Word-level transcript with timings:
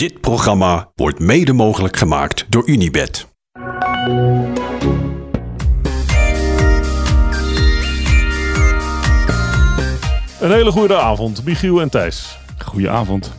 Dit 0.00 0.20
programma 0.20 0.90
wordt 0.94 1.18
mede 1.18 1.52
mogelijk 1.52 1.96
gemaakt 1.96 2.46
door 2.48 2.68
Unibed. 2.68 3.26
Een 10.40 10.50
hele 10.50 10.70
goede 10.70 10.96
avond, 10.96 11.44
Michiel 11.44 11.80
en 11.80 11.90
Thijs. 11.90 12.38
Goedenavond. 12.64 13.32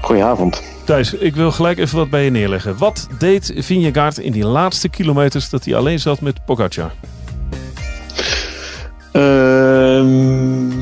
Goedenavond. 0.00 0.62
Thijs, 0.84 1.12
ik 1.12 1.34
wil 1.34 1.52
gelijk 1.52 1.78
even 1.78 1.98
wat 1.98 2.10
bij 2.10 2.24
je 2.24 2.30
neerleggen. 2.30 2.78
Wat 2.78 3.08
deed 3.18 3.52
Vingegaard 3.56 4.18
in 4.18 4.32
die 4.32 4.44
laatste 4.44 4.88
kilometers 4.88 5.50
dat 5.50 5.64
hij 5.64 5.76
alleen 5.76 6.00
zat 6.00 6.20
met 6.20 6.44
Pogacar? 6.44 6.92
Ehm 9.12 10.74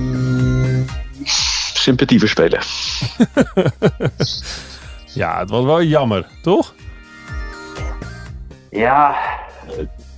sympathie 1.83 2.19
verspelen. 2.19 2.59
ja, 5.15 5.39
het 5.39 5.51
was 5.51 5.65
wel 5.65 5.83
jammer, 5.83 6.27
toch? 6.43 6.75
Ja, 8.71 9.17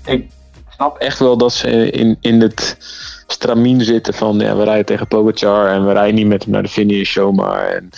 ik 0.04 0.30
snap 0.68 0.98
echt 0.98 1.18
wel 1.18 1.36
dat 1.36 1.52
ze 1.52 1.90
in, 1.90 2.16
in 2.20 2.40
het 2.40 2.76
stramien 3.26 3.80
zitten 3.80 4.14
van 4.14 4.38
ja, 4.38 4.56
we 4.56 4.64
rijden 4.64 4.84
tegen 4.84 5.08
Pogacar 5.08 5.68
en 5.68 5.86
we 5.86 5.92
rijden 5.92 6.14
niet 6.14 6.26
met 6.26 6.42
hem 6.42 6.52
naar 6.52 6.62
de 6.62 6.68
finish 6.68 7.12
zomaar. 7.12 7.66
En 7.66 7.90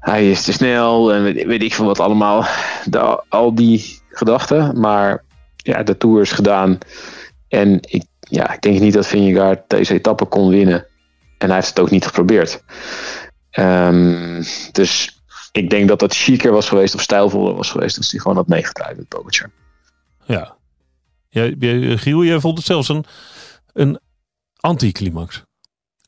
hij 0.00 0.30
is 0.30 0.42
te 0.42 0.52
snel 0.52 1.12
en 1.12 1.22
weet, 1.22 1.62
ik 1.62 1.74
veel 1.74 1.86
wat 1.86 2.00
allemaal. 2.00 2.44
De, 2.84 3.24
al 3.28 3.54
die 3.54 4.02
gedachten. 4.08 4.80
Maar 4.80 5.24
ja, 5.56 5.82
de 5.82 5.96
Tour 5.96 6.20
is 6.20 6.32
gedaan. 6.32 6.78
En 7.48 7.78
ik, 7.80 8.04
ja, 8.20 8.52
ik 8.52 8.60
denk 8.60 8.80
niet 8.80 8.94
dat 8.94 9.06
Vingegaard 9.06 9.60
deze 9.66 9.94
etappe 9.94 10.24
kon 10.24 10.48
winnen. 10.48 10.86
En 11.38 11.46
hij 11.46 11.54
heeft 11.54 11.68
het 11.68 11.80
ook 11.80 11.90
niet 11.90 12.06
geprobeerd. 12.06 12.62
Um, 13.58 14.42
dus 14.72 15.13
ik 15.56 15.70
denk 15.70 15.88
dat 15.88 16.00
het 16.00 16.14
chiquer 16.14 16.52
was 16.52 16.68
geweest 16.68 16.94
of 16.94 17.00
stijlvoller 17.00 17.54
was 17.54 17.70
geweest 17.70 17.96
als 17.96 18.10
hij 18.10 18.20
gewoon 18.20 18.36
had 18.36 18.48
meegedraaid 18.48 18.96
met 18.96 19.08
Pogacar. 19.08 19.50
Ja. 20.24 20.56
ja. 21.28 21.50
Giel, 21.96 22.24
jij 22.24 22.40
vond 22.40 22.56
het 22.56 22.66
zelfs 22.66 22.88
een, 22.88 23.04
een 23.72 24.00
anticlimax. 24.60 25.42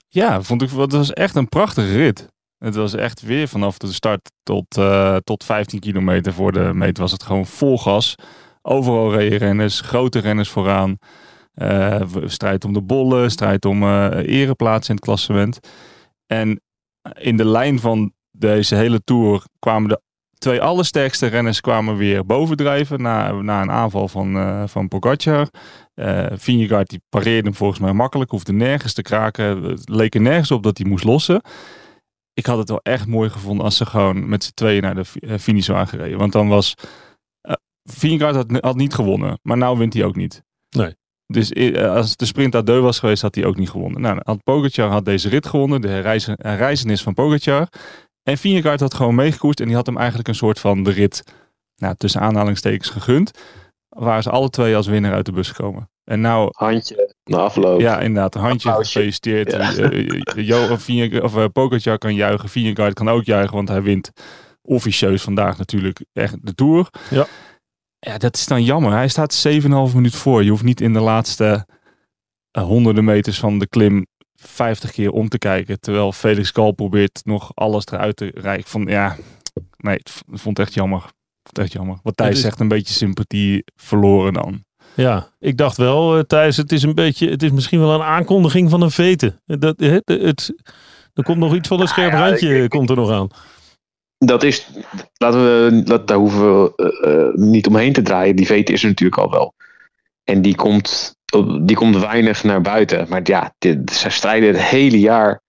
Ja, 0.08 0.42
vond 0.42 0.62
ik, 0.62 0.70
het 0.70 0.92
was 0.92 1.12
echt 1.12 1.34
een 1.34 1.48
prachtige 1.48 1.96
rit. 1.96 2.28
Het 2.58 2.74
was 2.74 2.94
echt 2.94 3.20
weer 3.20 3.48
vanaf 3.48 3.78
de 3.78 3.92
start 3.92 4.30
tot, 4.42 4.76
uh, 4.78 5.16
tot 5.16 5.44
15 5.44 5.80
kilometer 5.80 6.32
voor 6.32 6.52
de 6.52 6.70
meet 6.74 6.98
was 6.98 7.12
het 7.12 7.22
gewoon 7.22 7.46
vol 7.46 7.78
gas. 7.78 8.14
Overal 8.62 9.14
reden 9.14 9.38
renners, 9.38 9.80
grote 9.80 10.18
renners 10.18 10.48
vooraan. 10.48 10.98
Uh, 11.54 12.00
strijd 12.24 12.64
om 12.64 12.72
de 12.72 12.82
bollen, 12.82 13.30
strijd 13.30 13.64
om 13.64 13.82
uh, 13.82 14.10
ereplaats 14.10 14.88
in 14.88 14.94
het 14.94 15.04
klassement. 15.04 15.58
En 16.26 16.60
in 17.14 17.36
de 17.36 17.44
lijn 17.44 17.80
van 17.80 18.14
deze 18.38 18.74
hele 18.74 19.04
tour 19.04 19.44
kwamen 19.58 19.88
de 19.88 20.00
twee 20.38 20.62
allersterkste 20.62 21.26
renners 21.26 21.60
kwamen 21.60 21.96
weer 21.96 22.26
bovendrijven 22.26 23.02
na, 23.02 23.32
na 23.32 23.62
een 23.62 23.70
aanval 23.70 24.08
van, 24.08 24.36
uh, 24.36 24.66
van 24.66 24.88
Pogacar. 24.88 25.48
Uh, 25.94 26.26
Vingegaard 26.32 26.88
die 26.88 27.00
pareerde 27.08 27.48
hem 27.48 27.54
volgens 27.54 27.80
mij 27.80 27.92
makkelijk, 27.92 28.30
hoefde 28.30 28.52
nergens 28.52 28.92
te 28.92 29.02
kraken. 29.02 29.62
Het 29.62 29.88
leek 29.88 30.14
er 30.14 30.20
nergens 30.20 30.50
op 30.50 30.62
dat 30.62 30.78
hij 30.78 30.86
moest 30.86 31.04
lossen. 31.04 31.40
Ik 32.32 32.46
had 32.46 32.58
het 32.58 32.68
wel 32.68 32.80
echt 32.82 33.06
mooi 33.06 33.30
gevonden 33.30 33.64
als 33.64 33.76
ze 33.76 33.86
gewoon 33.86 34.28
met 34.28 34.44
z'n 34.44 34.54
tweeën 34.54 34.82
naar 34.82 34.94
de 34.94 35.04
finish 35.38 35.68
waren 35.68 35.88
gereden. 35.88 36.18
Want 36.18 36.32
dan 36.32 36.48
was... 36.48 36.74
Uh, 37.48 37.54
Vingegaard 37.82 38.34
had, 38.34 38.60
had 38.60 38.76
niet 38.76 38.94
gewonnen, 38.94 39.38
maar 39.42 39.56
nou 39.56 39.78
wint 39.78 39.94
hij 39.94 40.04
ook 40.04 40.16
niet. 40.16 40.42
Nee. 40.76 40.94
Dus 41.26 41.54
als 41.76 42.16
de 42.16 42.26
sprint 42.26 42.54
à 42.54 42.62
deux 42.62 42.82
was 42.82 42.98
geweest, 42.98 43.22
had 43.22 43.34
hij 43.34 43.44
ook 43.44 43.56
niet 43.56 43.70
gewonnen. 43.70 44.00
Nou, 44.00 44.20
had 44.22 44.42
Pogacar 44.42 44.90
had 44.90 45.04
deze 45.04 45.28
rit 45.28 45.46
gewonnen, 45.46 45.80
de 45.80 45.88
herreizen, 45.88 46.38
herreizenis 46.42 47.02
van 47.02 47.14
Pogacar. 47.14 47.68
En 48.28 48.38
Vingegaard 48.38 48.80
had 48.80 48.94
gewoon 48.94 49.14
meegekoest 49.14 49.60
en 49.60 49.66
die 49.66 49.74
had 49.74 49.86
hem 49.86 49.96
eigenlijk 49.96 50.28
een 50.28 50.34
soort 50.34 50.60
van 50.60 50.82
de 50.82 50.90
rit, 50.90 51.22
nou, 51.76 51.94
tussen 51.96 52.20
aanhalingstekens, 52.20 52.88
gegund. 52.88 53.30
Waar 53.88 54.22
ze 54.22 54.30
alle 54.30 54.50
twee 54.50 54.76
als 54.76 54.86
winnaar 54.86 55.12
uit 55.12 55.26
de 55.26 55.32
bus 55.32 55.52
komen. 55.52 55.90
En 56.04 56.20
nou... 56.20 56.48
Handje 56.52 57.14
na 57.24 57.36
afloop. 57.36 57.80
Ja, 57.80 58.00
inderdaad. 58.00 58.34
Een 58.34 58.40
handje 58.40 58.68
Applausje. 58.68 58.92
gefeliciteerd. 58.92 59.52
Ja. 59.52 59.90
Uh, 59.92 60.46
jo, 60.46 60.70
of 60.70 60.82
Vingegaard, 60.82 61.22
of 61.22 61.36
uh, 61.36 61.44
Pogacar 61.52 61.98
kan 61.98 62.14
juichen. 62.14 62.48
Vingegaard 62.48 62.94
kan 62.94 63.08
ook 63.08 63.24
juichen, 63.24 63.54
want 63.56 63.68
hij 63.68 63.82
wint 63.82 64.10
officieus 64.62 65.22
vandaag 65.22 65.58
natuurlijk 65.58 66.04
echt 66.12 66.36
de 66.40 66.54
Tour. 66.54 66.88
Ja. 67.10 67.26
Ja, 67.98 68.18
dat 68.18 68.36
is 68.36 68.46
dan 68.46 68.64
jammer. 68.64 68.92
Hij 68.92 69.08
staat 69.08 69.46
7,5 69.48 69.68
minuut 69.94 70.14
voor. 70.14 70.44
Je 70.44 70.50
hoeft 70.50 70.62
niet 70.62 70.80
in 70.80 70.92
de 70.92 71.00
laatste 71.00 71.66
uh, 72.58 72.64
honderden 72.64 73.04
meters 73.04 73.38
van 73.38 73.58
de 73.58 73.68
klim 73.68 74.06
50 74.48 74.90
keer 74.90 75.10
om 75.10 75.28
te 75.28 75.38
kijken. 75.38 75.80
Terwijl 75.80 76.12
Felix 76.12 76.50
Gal 76.50 76.72
probeert 76.72 77.20
nog 77.24 77.50
alles 77.54 77.84
eruit 77.86 78.16
te 78.16 78.30
rijden. 78.34 78.66
Van 78.66 78.82
ja, 78.86 79.16
nee, 79.76 79.96
ik 79.96 80.08
vond 80.32 80.56
het 80.58 80.66
echt 80.66 80.74
jammer. 80.74 81.00
Vond 81.00 81.56
het 81.56 81.58
echt 81.58 81.72
jammer. 81.72 81.98
Wat 82.02 82.16
Thijs 82.16 82.34
is- 82.36 82.40
zegt, 82.40 82.60
een 82.60 82.68
beetje 82.68 82.94
sympathie 82.94 83.64
verloren 83.76 84.32
dan. 84.32 84.64
Ja, 84.94 85.28
ik 85.38 85.56
dacht 85.56 85.76
wel, 85.76 86.16
uh, 86.16 86.22
Thijs, 86.22 86.56
het 86.56 86.72
is 86.72 86.82
een 86.82 86.94
beetje, 86.94 87.30
het 87.30 87.42
is 87.42 87.50
misschien 87.50 87.80
wel 87.80 87.94
een 87.94 88.02
aankondiging 88.02 88.70
van 88.70 88.80
een 88.82 88.90
vete. 88.90 89.40
Dat, 89.44 89.80
het, 89.80 90.02
het, 90.08 90.54
er 91.14 91.22
komt 91.24 91.38
nog 91.38 91.54
iets 91.54 91.68
van 91.68 91.80
een 91.80 91.88
scherp 91.88 92.12
Nou 92.12 92.24
ja, 92.24 92.28
randje, 92.30 92.62
ik- 92.62 92.70
komt 92.70 92.90
er 92.90 92.96
nog 92.96 93.10
aan. 93.10 93.28
Dat 94.18 94.42
is, 94.42 94.68
laten 95.16 95.40
we, 95.42 95.82
dat, 95.84 96.08
daar 96.08 96.16
hoeven 96.16 96.62
we 96.62 96.72
eh, 96.76 97.12
eh, 97.28 97.34
niet 97.34 97.66
omheen 97.66 97.92
te 97.92 98.02
draaien. 98.02 98.36
Die 98.36 98.46
vete 98.46 98.72
is 98.72 98.82
er 98.82 98.88
natuurlijk 98.88 99.20
al 99.20 99.30
wel. 99.30 99.54
En 100.24 100.42
die 100.42 100.54
komt, 100.54 101.15
die 101.60 101.76
komt 101.76 101.96
weinig 101.96 102.44
naar 102.44 102.60
buiten. 102.60 103.06
Maar 103.08 103.20
ja, 103.24 103.54
dit, 103.58 103.92
zij 103.92 104.10
strijden 104.10 104.48
het 104.48 104.62
hele 104.62 105.00
jaar, 105.00 105.40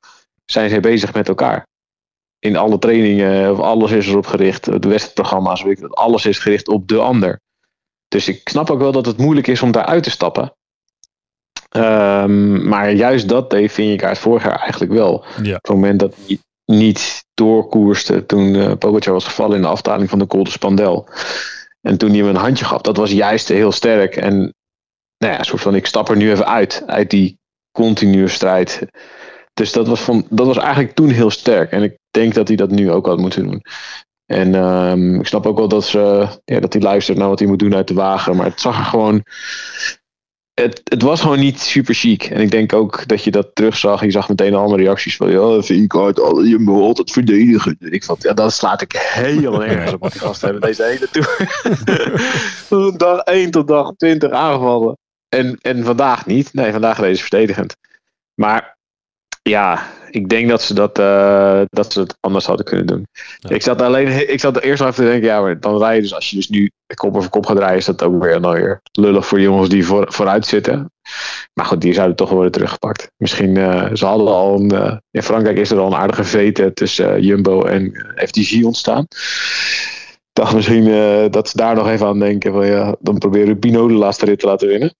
zijn 0.45 0.69
zij 0.69 0.79
bezig 0.79 1.13
met 1.13 1.27
elkaar. 1.27 1.67
In 2.39 2.55
alle 2.55 2.79
trainingen, 2.79 3.57
alles 3.57 3.91
is 3.91 4.07
erop 4.07 4.25
gericht. 4.25 4.65
De 4.65 4.87
wedstrijdprogramma's, 4.87 5.65
alles 5.89 6.25
is 6.25 6.39
gericht 6.39 6.67
op 6.67 6.87
de 6.87 6.99
ander. 6.99 7.39
Dus 8.07 8.27
ik 8.27 8.49
snap 8.49 8.69
ook 8.69 8.79
wel 8.79 8.91
dat 8.91 9.05
het 9.05 9.17
moeilijk 9.17 9.47
is 9.47 9.61
om 9.61 9.71
daaruit 9.71 10.03
te 10.03 10.09
stappen. 10.09 10.53
Ehm, 11.69 12.67
maar 12.67 12.91
juist 12.91 13.29
dat 13.29 13.49
deed 13.49 13.71
Vingegaard 13.71 14.17
vorig 14.17 14.43
jaar 14.43 14.59
eigenlijk 14.59 14.91
wel. 14.91 15.25
Ja. 15.41 15.55
Op 15.55 15.61
het 15.61 15.71
moment 15.71 15.99
dat 15.99 16.15
hij 16.25 16.39
niet 16.65 17.25
doorkoerste 17.33 18.25
toen 18.25 18.53
uh, 18.53 18.71
Pogacar 18.73 19.13
was 19.13 19.25
gevallen 19.25 19.55
in 19.55 19.61
de 19.61 19.67
afdaling 19.67 20.09
van 20.09 20.19
de 20.19 20.27
Col 20.27 20.43
de 20.43 20.49
Spandel. 20.49 21.09
En 21.81 21.97
toen 21.97 22.09
hij 22.09 22.17
hem 22.17 22.27
een 22.27 22.35
handje 22.35 22.65
gaf, 22.65 22.81
dat 22.81 22.97
was 22.97 23.11
juist 23.11 23.47
heel 23.47 23.71
sterk. 23.71 24.15
En 24.15 24.53
nou 25.17 25.33
ja, 25.33 25.43
soort 25.43 25.61
van 25.61 25.75
ik 25.75 25.85
stap 25.85 26.09
er 26.09 26.17
nu 26.17 26.31
even 26.31 26.47
uit, 26.47 26.83
uit 26.85 27.09
die 27.09 27.39
continue 27.71 28.27
strijd. 28.27 28.87
Dus 29.53 29.71
dat 29.71 29.87
was, 29.87 30.01
van, 30.01 30.25
dat 30.29 30.45
was 30.45 30.57
eigenlijk 30.57 30.95
toen 30.95 31.09
heel 31.09 31.29
sterk. 31.29 31.71
En 31.71 31.83
ik 31.83 31.97
denk 32.11 32.33
dat 32.33 32.47
hij 32.47 32.57
dat 32.57 32.69
nu 32.69 32.91
ook 32.91 33.05
had 33.05 33.17
moeten 33.17 33.43
doen. 33.43 33.61
En 34.25 34.53
um, 34.55 35.19
ik 35.19 35.27
snap 35.27 35.45
ook 35.45 35.57
wel 35.57 35.67
dat, 35.67 35.85
ze, 35.85 36.27
ja, 36.45 36.59
dat 36.59 36.73
hij 36.73 36.81
luistert 36.81 37.17
naar 37.17 37.27
wat 37.27 37.39
hij 37.39 37.47
moet 37.47 37.59
doen 37.59 37.75
uit 37.75 37.87
de 37.87 37.93
wagen. 37.93 38.35
Maar 38.35 38.45
het 38.45 38.61
zag 38.61 38.77
er 38.79 38.85
gewoon. 38.85 39.23
Het, 40.53 40.81
het 40.83 41.01
was 41.01 41.21
gewoon 41.21 41.39
niet 41.39 41.59
super 41.59 41.93
chic. 41.93 42.23
En 42.23 42.41
ik 42.41 42.51
denk 42.51 42.73
ook 42.73 43.07
dat 43.07 43.23
je 43.23 43.31
dat 43.31 43.49
terugzag. 43.53 44.03
Je 44.03 44.11
zag 44.11 44.29
meteen 44.29 44.55
allemaal 44.55 44.77
reacties 44.77 45.15
van. 45.15 45.31
Ja, 45.31 45.61
Vingegaard, 45.61 46.21
alle, 46.21 46.47
je 46.47 46.59
moet 46.59 46.81
altijd 46.81 47.11
verdedigen. 47.11 47.75
En 47.79 47.91
ik 47.91 48.03
vond, 48.03 48.23
ja, 48.23 48.33
dat 48.33 48.53
slaat 48.53 48.81
ik 48.81 48.95
helemaal 48.95 49.59
nergens 49.59 49.93
op 49.93 50.01
wat 50.01 50.11
die 50.11 50.21
gasten 50.21 50.49
hebben 50.49 50.69
deze 50.69 50.83
hele 50.83 51.09
tour. 51.09 52.97
dag 52.97 53.19
1 53.19 53.51
tot 53.51 53.67
dag 53.67 53.91
20 53.97 54.31
aangevallen. 54.31 54.97
En, 55.29 55.57
en 55.61 55.83
vandaag 55.83 56.25
niet. 56.25 56.53
Nee, 56.53 56.71
vandaag 56.71 56.99
reden 56.99 57.15
ze 57.17 57.21
verdedigend. 57.21 57.75
Maar 58.33 58.77
ja, 59.41 59.87
ik 60.09 60.29
denk 60.29 60.49
dat 60.49 60.61
ze 60.61 60.73
dat, 60.73 60.99
uh, 60.99 61.61
dat 61.69 61.93
ze 61.93 61.99
het 61.99 62.17
anders 62.19 62.45
hadden 62.45 62.65
kunnen 62.65 62.85
doen. 62.85 63.07
Ja. 63.39 63.49
Ik 63.49 63.61
zat 63.61 63.81
alleen, 63.81 64.31
ik 64.31 64.39
zat 64.39 64.61
eerst 64.61 64.81
nog 64.81 64.91
even 64.91 65.03
te 65.03 65.09
denken, 65.09 65.27
ja, 65.27 65.41
maar 65.41 65.59
dan 65.59 65.77
rij 65.77 65.95
je 65.95 66.01
dus 66.01 66.13
als 66.13 66.29
je 66.29 66.35
dus 66.35 66.49
nu 66.49 66.71
kop 66.95 67.15
over 67.15 67.29
kop 67.29 67.45
gaat 67.45 67.57
rijden, 67.57 67.77
is 67.77 67.85
dat 67.85 68.03
ook 68.03 68.23
weer, 68.23 68.39
nou 68.39 68.53
weer 68.53 68.81
lullig 68.91 69.27
voor 69.27 69.37
de 69.37 69.43
jongens 69.43 69.69
die 69.69 69.85
voor, 69.85 70.13
vooruit 70.13 70.45
zitten. 70.45 70.91
Maar 71.53 71.65
goed, 71.65 71.81
die 71.81 71.93
zouden 71.93 72.15
toch 72.15 72.29
worden 72.29 72.51
teruggepakt. 72.51 73.11
Misschien, 73.17 73.55
uh, 73.55 73.89
ze 73.93 74.05
hadden 74.05 74.27
al 74.27 74.59
een, 74.59 74.73
uh, 74.73 74.95
in 75.11 75.23
Frankrijk 75.23 75.57
is 75.57 75.71
er 75.71 75.79
al 75.79 75.87
een 75.87 75.99
aardige 75.99 76.23
vete 76.23 76.73
tussen 76.73 77.21
Jumbo 77.21 77.63
en 77.63 77.91
FDG 78.15 78.63
ontstaan. 78.63 79.05
Ik 80.17 80.43
dacht 80.43 80.55
misschien 80.55 80.85
dat 81.31 81.49
ze 81.49 81.57
daar 81.57 81.75
nog 81.75 81.87
even 81.87 82.07
aan 82.07 82.19
denken, 82.19 82.51
van 82.51 82.65
ja, 82.65 82.95
dan 82.99 83.17
proberen 83.17 83.59
Pino 83.59 83.87
de 83.87 83.93
laatste 83.93 84.25
rit 84.25 84.39
te 84.39 84.45
laten 84.45 84.67
winnen. 84.67 84.95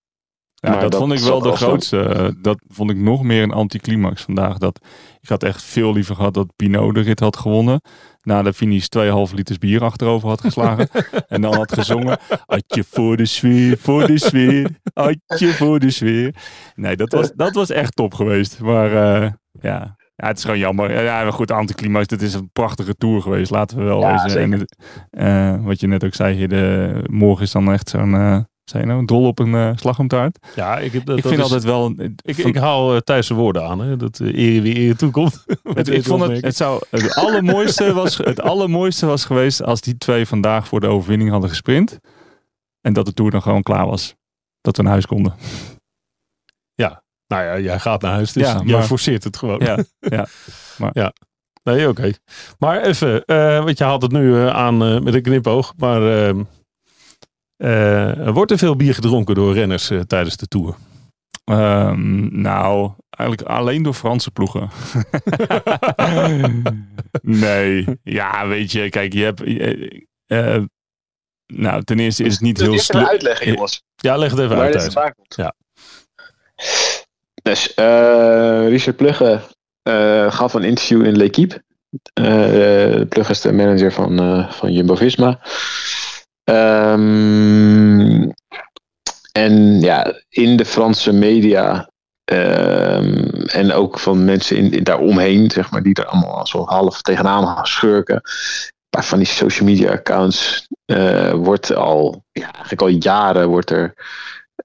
Ja, 0.59 0.79
dat, 0.79 0.91
dat, 0.91 0.99
vond 0.99 1.13
ik 1.13 1.19
wel 1.19 1.39
de 1.39 1.55
grootste. 1.55 2.15
Uh, 2.17 2.27
dat 2.41 2.59
vond 2.67 2.89
ik 2.89 2.97
nog 2.97 3.23
meer 3.23 3.43
een 3.43 3.51
anticlimax 3.51 4.21
vandaag. 4.21 4.57
Dat, 4.57 4.79
ik 5.21 5.29
had 5.29 5.43
echt 5.43 5.63
veel 5.63 5.93
liever 5.93 6.15
gehad 6.15 6.33
dat 6.33 6.55
Pinot 6.55 6.95
de 6.95 7.01
rit 7.01 7.19
had 7.19 7.37
gewonnen. 7.37 7.81
Na 8.21 8.41
de 8.41 8.53
finish 8.53 8.85
2,5 9.29 9.33
liters 9.33 9.57
bier 9.57 9.83
achterover 9.83 10.29
had 10.29 10.41
geslagen. 10.41 10.89
en 11.27 11.41
dan 11.41 11.55
had 11.55 11.73
gezongen. 11.73 12.17
Atje 12.45 12.83
voor 12.89 13.17
de 13.17 13.25
sfeer, 13.25 13.77
voor 13.77 14.07
de 14.07 14.19
sfeer. 14.19 14.69
Atje 14.93 15.47
voor 15.47 15.79
de 15.79 15.89
sfeer. 15.89 16.35
Nee, 16.75 16.95
dat 16.95 17.11
was, 17.11 17.31
dat 17.35 17.53
was 17.53 17.69
echt 17.69 17.95
top 17.95 18.13
geweest. 18.13 18.59
Maar 18.59 18.89
uh, 18.91 19.31
ja. 19.61 19.95
ja, 20.15 20.27
het 20.27 20.37
is 20.37 20.43
gewoon 20.43 20.59
jammer. 20.59 21.03
Ja, 21.03 21.23
maar 21.23 21.33
goed, 21.33 21.51
anticlimax. 21.51 22.07
Dit 22.07 22.21
is 22.21 22.33
een 22.33 22.49
prachtige 22.53 22.95
tour 22.95 23.21
geweest. 23.21 23.51
Laten 23.51 23.77
we 23.77 23.83
wel 23.83 23.99
ja, 23.99 24.23
wezen. 24.23 24.67
En, 25.11 25.59
uh, 25.59 25.65
wat 25.65 25.79
je 25.79 25.87
net 25.87 26.03
ook 26.03 26.13
zei, 26.13 26.35
hier, 26.35 26.49
de, 26.49 27.03
morgen 27.09 27.43
is 27.43 27.51
dan 27.51 27.71
echt 27.71 27.89
zo'n 27.89 28.45
Zijn 28.69 28.87
nou 28.87 29.05
dol 29.05 29.27
op 29.27 29.39
een 29.39 29.53
uh, 29.53 29.71
slagroomtaart? 29.75 30.37
Ja, 30.55 30.77
ik, 30.77 30.91
dat, 30.91 31.17
ik 31.17 31.23
dat 31.23 31.31
vind 31.31 31.33
is, 31.33 31.41
altijd 31.41 31.63
wel... 31.63 31.93
Ik, 32.21 32.37
ik 32.37 32.55
haal 32.55 32.93
uh, 32.93 32.99
Thijs 32.99 33.29
woorden 33.29 33.63
aan, 33.63 33.79
hè, 33.79 33.97
dat 33.97 34.19
uh, 34.19 34.61
wie 34.61 34.79
eer 34.79 34.95
toekomt. 34.95 35.45
het, 35.73 35.87
ik 35.87 36.03
vond 36.03 36.21
het, 36.21 36.43
het, 36.43 36.55
zou, 36.55 36.81
het, 36.89 37.15
allermooiste 37.15 37.93
was, 37.93 38.17
het 38.17 38.41
allermooiste 38.41 39.05
was 39.05 39.25
geweest 39.25 39.63
als 39.63 39.81
die 39.81 39.97
twee 39.97 40.27
vandaag 40.27 40.67
voor 40.67 40.79
de 40.79 40.87
overwinning 40.87 41.29
hadden 41.29 41.49
gesprint. 41.49 41.99
En 42.81 42.93
dat 42.93 43.05
de 43.05 43.13
Tour 43.13 43.31
dan 43.31 43.41
gewoon 43.41 43.63
klaar 43.63 43.85
was. 43.85 44.15
Dat 44.61 44.77
we 44.77 44.83
naar 44.83 44.91
huis 44.91 45.05
konden. 45.05 45.35
Ja, 46.73 47.03
nou 47.27 47.43
ja, 47.43 47.59
jij 47.59 47.79
gaat 47.79 48.01
naar 48.01 48.11
huis, 48.11 48.31
dus 48.33 48.43
ja, 48.43 48.61
jij 48.65 48.83
forceert 48.83 49.23
het 49.23 49.37
gewoon. 49.37 49.59
Ja, 49.59 49.77
ja. 49.99 50.27
Maar. 50.77 50.89
ja. 50.93 51.13
Nee, 51.63 51.89
oké. 51.89 51.89
Okay. 51.89 52.15
Maar 52.59 52.81
even, 52.81 53.23
uh, 53.25 53.63
want 53.63 53.77
je 53.77 53.83
haalt 53.83 54.01
het 54.01 54.11
nu 54.11 54.35
aan 54.35 55.03
met 55.03 55.13
een 55.13 55.21
knipoog. 55.21 55.73
Maar 55.77 56.33
uh, 57.57 58.29
wordt 58.29 58.51
er 58.51 58.57
veel 58.57 58.75
bier 58.75 58.93
gedronken 58.93 59.35
door 59.35 59.53
renners 59.53 59.91
tijdens 60.07 60.37
de 60.37 60.47
Tour? 60.47 60.75
Um, 61.45 62.41
nou, 62.41 62.91
eigenlijk 63.09 63.49
alleen 63.49 63.83
door 63.83 63.93
Franse 63.93 64.31
ploegen. 64.31 64.69
nee, 67.21 67.85
ja, 68.03 68.47
weet 68.47 68.71
je, 68.71 68.89
kijk, 68.89 69.13
je 69.13 69.23
hebt... 69.23 69.43
nou, 71.53 71.83
ten 71.83 71.99
eerste 71.99 72.23
is 72.23 72.33
het 72.33 72.41
niet 72.41 72.59
heel... 72.59 72.73
Even 72.73 73.07
uitleggen, 73.07 73.51
jongens. 73.51 73.83
Ja, 73.95 74.17
leg 74.17 74.31
het 74.31 74.39
even 74.39 74.57
uit. 74.57 74.97
uit. 74.97 75.15
Ja. 75.27 75.55
Dus 77.41 77.73
Richard 78.69 78.95
Plugge 78.95 79.41
uh, 79.87 80.31
gaf 80.31 80.53
een 80.53 80.63
interview 80.63 81.05
in 81.05 81.17
L'Equipe. 81.17 81.63
Uh, 82.21 83.01
Plug 83.09 83.29
is 83.29 83.41
de 83.41 83.53
manager 83.53 83.93
van, 83.93 84.23
uh, 84.23 84.51
van 84.51 84.71
Jumbo-Visma. 84.71 85.39
Um, 86.49 88.33
en 89.31 89.81
ja, 89.81 90.13
in 90.29 90.57
de 90.57 90.65
Franse 90.65 91.13
media 91.13 91.89
um, 92.31 93.31
en 93.47 93.73
ook 93.73 93.99
van 93.99 94.25
mensen 94.25 94.57
in, 94.57 94.71
in, 94.71 94.83
daaromheen, 94.83 95.51
zeg 95.51 95.71
maar, 95.71 95.83
die 95.83 95.93
er 95.93 96.05
allemaal 96.05 96.47
zo 96.47 96.65
half 96.65 97.01
tegenaan 97.01 97.65
schurken. 97.65 98.21
Van 98.89 99.17
die 99.17 99.27
social 99.27 99.67
media 99.67 99.91
accounts 99.91 100.67
uh, 100.85 101.31
wordt 101.31 101.75
al, 101.75 102.23
ja, 102.31 102.51
eigenlijk 102.51 102.81
al 102.81 102.87
jaren 102.87 103.47
wordt 103.47 103.69
er 103.69 103.93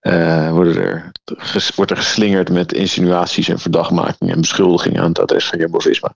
uh, 0.03 0.51
worden 0.51 0.83
er, 0.83 1.13
wordt 1.75 1.91
er 1.91 1.97
geslingerd 1.97 2.51
met 2.51 2.73
insinuaties 2.73 3.49
en 3.49 3.59
verdachtmakingen 3.59 4.35
en 4.35 4.41
beschuldigingen 4.41 5.03
aan 5.03 5.09
het 5.09 5.19
adres 5.19 5.49
van 5.49 5.59
Jumbo-Visma. 5.59 6.15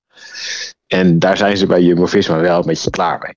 En 0.87 1.19
daar 1.19 1.37
zijn 1.37 1.57
ze 1.57 1.67
bij 1.67 1.83
Jumbo-Visma 1.83 2.41
wel 2.41 2.59
een 2.59 2.67
beetje 2.67 2.91
klaar 2.91 3.19
mee. 3.19 3.35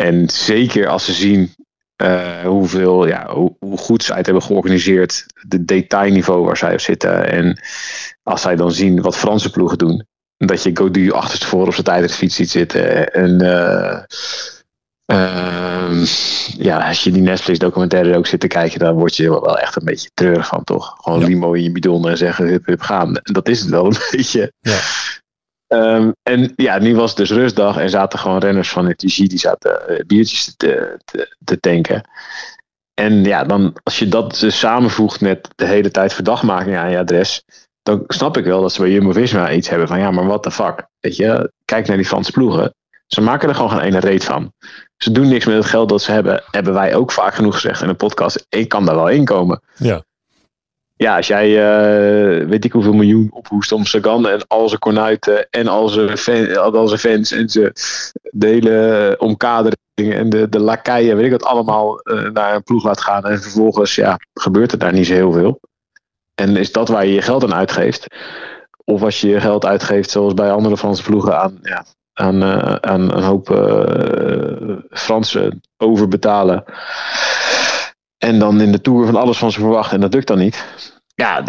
En 0.00 0.28
zeker 0.30 0.88
als 0.88 1.04
ze 1.04 1.12
zien 1.12 1.54
uh, 2.02 2.40
hoeveel, 2.40 3.06
ja, 3.06 3.34
hoe, 3.34 3.56
hoe, 3.58 3.78
goed 3.78 4.02
zij 4.02 4.16
het 4.16 4.24
hebben 4.24 4.44
georganiseerd, 4.44 5.26
de 5.48 5.64
detailniveau 5.64 6.44
waar 6.44 6.56
zij 6.56 6.72
op 6.72 6.80
zitten. 6.80 7.30
En 7.30 7.60
als 8.22 8.42
zij 8.42 8.56
dan 8.56 8.72
zien 8.72 9.02
wat 9.02 9.16
Franse 9.16 9.50
ploegen 9.50 9.78
doen, 9.78 10.06
dat 10.36 10.62
je 10.62 10.76
Godu 10.76 11.10
achterstevoren 11.12 11.66
op 11.66 11.72
zijn 11.72 11.86
tijdritfiets 11.86 12.34
ziet 12.34 12.50
zitten 12.50 13.12
en... 13.12 13.42
Uh, 13.42 14.02
Uh, 15.12 16.04
ja, 16.56 16.88
als 16.88 17.04
je 17.04 17.10
die 17.10 17.22
Netflix 17.22 17.58
documentaire 17.58 18.16
ook 18.16 18.26
zit 18.26 18.40
te 18.40 18.46
kijken, 18.46 18.78
dan 18.78 18.94
word 18.94 19.16
je 19.16 19.30
wel 19.30 19.58
echt 19.58 19.76
een 19.76 19.84
beetje 19.84 20.10
treurig 20.14 20.46
van, 20.46 20.64
toch? 20.64 20.96
Gewoon 21.00 21.20
ja. 21.20 21.26
limo 21.26 21.52
in 21.52 21.62
je 21.62 21.72
bidon 21.72 22.08
en 22.08 22.16
zeggen, 22.16 22.46
hup, 22.46 22.66
hup, 22.66 22.80
gaan. 22.80 23.16
En 23.16 23.32
dat 23.32 23.48
is 23.48 23.60
het 23.60 23.70
wel 23.70 23.86
een 23.86 23.96
beetje. 24.16 24.52
Ja. 24.60 24.78
Um, 25.72 26.12
en 26.22 26.52
ja, 26.56 26.78
nu 26.78 26.94
was 26.94 27.08
het 27.08 27.18
dus 27.18 27.30
rustdag 27.30 27.76
en 27.76 27.90
zaten 27.90 28.18
gewoon 28.18 28.38
renners 28.38 28.70
van 28.70 28.86
het 28.86 29.02
UG, 29.02 29.16
die 29.16 29.38
zaten 29.38 29.80
uh, 29.88 29.98
biertjes 30.06 30.54
te, 30.56 30.98
te, 31.04 31.36
te, 31.44 31.60
tanken. 31.60 32.08
En 32.94 33.24
ja, 33.24 33.44
dan 33.44 33.76
als 33.82 33.98
je 33.98 34.08
dat 34.08 34.38
dus 34.40 34.58
samenvoegt 34.58 35.20
met 35.20 35.48
de 35.56 35.66
hele 35.66 35.90
tijd 35.90 36.12
verdachtmaking 36.12 36.76
aan 36.76 36.90
je 36.90 36.98
adres, 36.98 37.42
dan 37.82 38.04
snap 38.06 38.36
ik 38.36 38.44
wel 38.44 38.62
dat 38.62 38.72
ze 38.72 38.80
bij 38.80 38.90
Jumbo-Visma 38.90 39.52
iets 39.52 39.68
hebben 39.68 39.88
van, 39.88 39.98
ja, 39.98 40.10
maar 40.10 40.26
what 40.26 40.42
the 40.42 40.50
fuck? 40.50 40.86
Weet 41.00 41.16
je, 41.16 41.52
kijk 41.64 41.86
naar 41.86 41.96
die 41.96 42.06
Franse 42.06 42.32
ploegen. 42.32 42.74
Ze 43.06 43.20
maken 43.20 43.48
er 43.48 43.54
gewoon 43.54 43.70
geen 43.70 43.80
ene 43.80 44.00
reet 44.00 44.24
van. 44.24 44.52
Ze 44.96 45.12
doen 45.12 45.28
niks 45.28 45.46
met 45.46 45.56
het 45.56 45.64
geld 45.64 45.88
dat 45.88 46.02
ze 46.02 46.12
hebben. 46.12 46.42
Hebben 46.50 46.72
wij 46.72 46.94
ook 46.94 47.12
vaak 47.12 47.34
genoeg 47.34 47.54
gezegd 47.54 47.82
in 47.82 47.88
een 47.88 47.96
podcast. 47.96 48.46
Ik 48.48 48.68
kan 48.68 48.84
daar 48.84 48.94
wel 48.94 49.08
in 49.08 49.24
komen. 49.24 49.62
Ja. 49.76 50.04
Ja, 51.02 51.16
als 51.16 51.26
jij 51.26 51.48
uh, 51.48 52.48
weet 52.48 52.64
ik 52.64 52.72
hoeveel 52.72 52.92
miljoen 52.92 53.28
ophoest 53.32 53.72
om 53.72 53.84
Sagan 53.84 54.28
en 54.28 54.46
al 54.46 54.68
zijn 54.68 54.80
kornuiten 54.80 55.50
en 55.50 55.68
al 55.68 55.88
zijn, 55.88 56.56
al 56.56 56.88
fans 56.88 57.32
en 57.32 57.48
zijn 57.48 57.72
de 58.22 58.46
hele 58.46 59.16
omkadering 59.18 60.14
en 60.14 60.28
de, 60.28 60.48
de 60.48 60.60
lakeien, 60.60 61.16
weet 61.16 61.24
ik 61.24 61.30
wat 61.30 61.44
allemaal 61.44 62.00
uh, 62.04 62.30
naar 62.30 62.54
een 62.54 62.62
ploeg 62.62 62.84
laat 62.84 63.00
gaan. 63.00 63.24
En 63.24 63.42
vervolgens 63.42 63.94
ja, 63.94 64.18
gebeurt 64.34 64.72
er 64.72 64.78
daar 64.78 64.92
niet 64.92 65.06
zo 65.06 65.12
heel 65.12 65.32
veel. 65.32 65.60
En 66.34 66.56
is 66.56 66.72
dat 66.72 66.88
waar 66.88 67.06
je 67.06 67.12
je 67.12 67.22
geld 67.22 67.44
aan 67.44 67.54
uitgeeft? 67.54 68.06
Of 68.84 69.02
als 69.02 69.20
je 69.20 69.28
je 69.28 69.40
geld 69.40 69.64
uitgeeft, 69.64 70.10
zoals 70.10 70.34
bij 70.34 70.52
andere 70.52 70.76
Franse 70.76 71.02
ploegen, 71.02 71.40
aan 71.40 71.58
ja, 71.62 71.84
aan, 72.12 72.42
aan 72.82 73.12
een 73.16 73.22
hoop 73.22 73.46
Fransen 74.90 75.60
overbetalen. 75.76 76.64
En 78.20 78.38
dan 78.38 78.60
in 78.60 78.72
de 78.72 78.80
Tour 78.80 79.06
van 79.06 79.16
alles 79.16 79.38
van 79.38 79.52
ze 79.52 79.60
verwachten 79.60 79.94
en 79.94 80.00
dat 80.00 80.14
lukt 80.14 80.26
dan 80.26 80.38
niet. 80.38 80.64
Ja, 81.14 81.44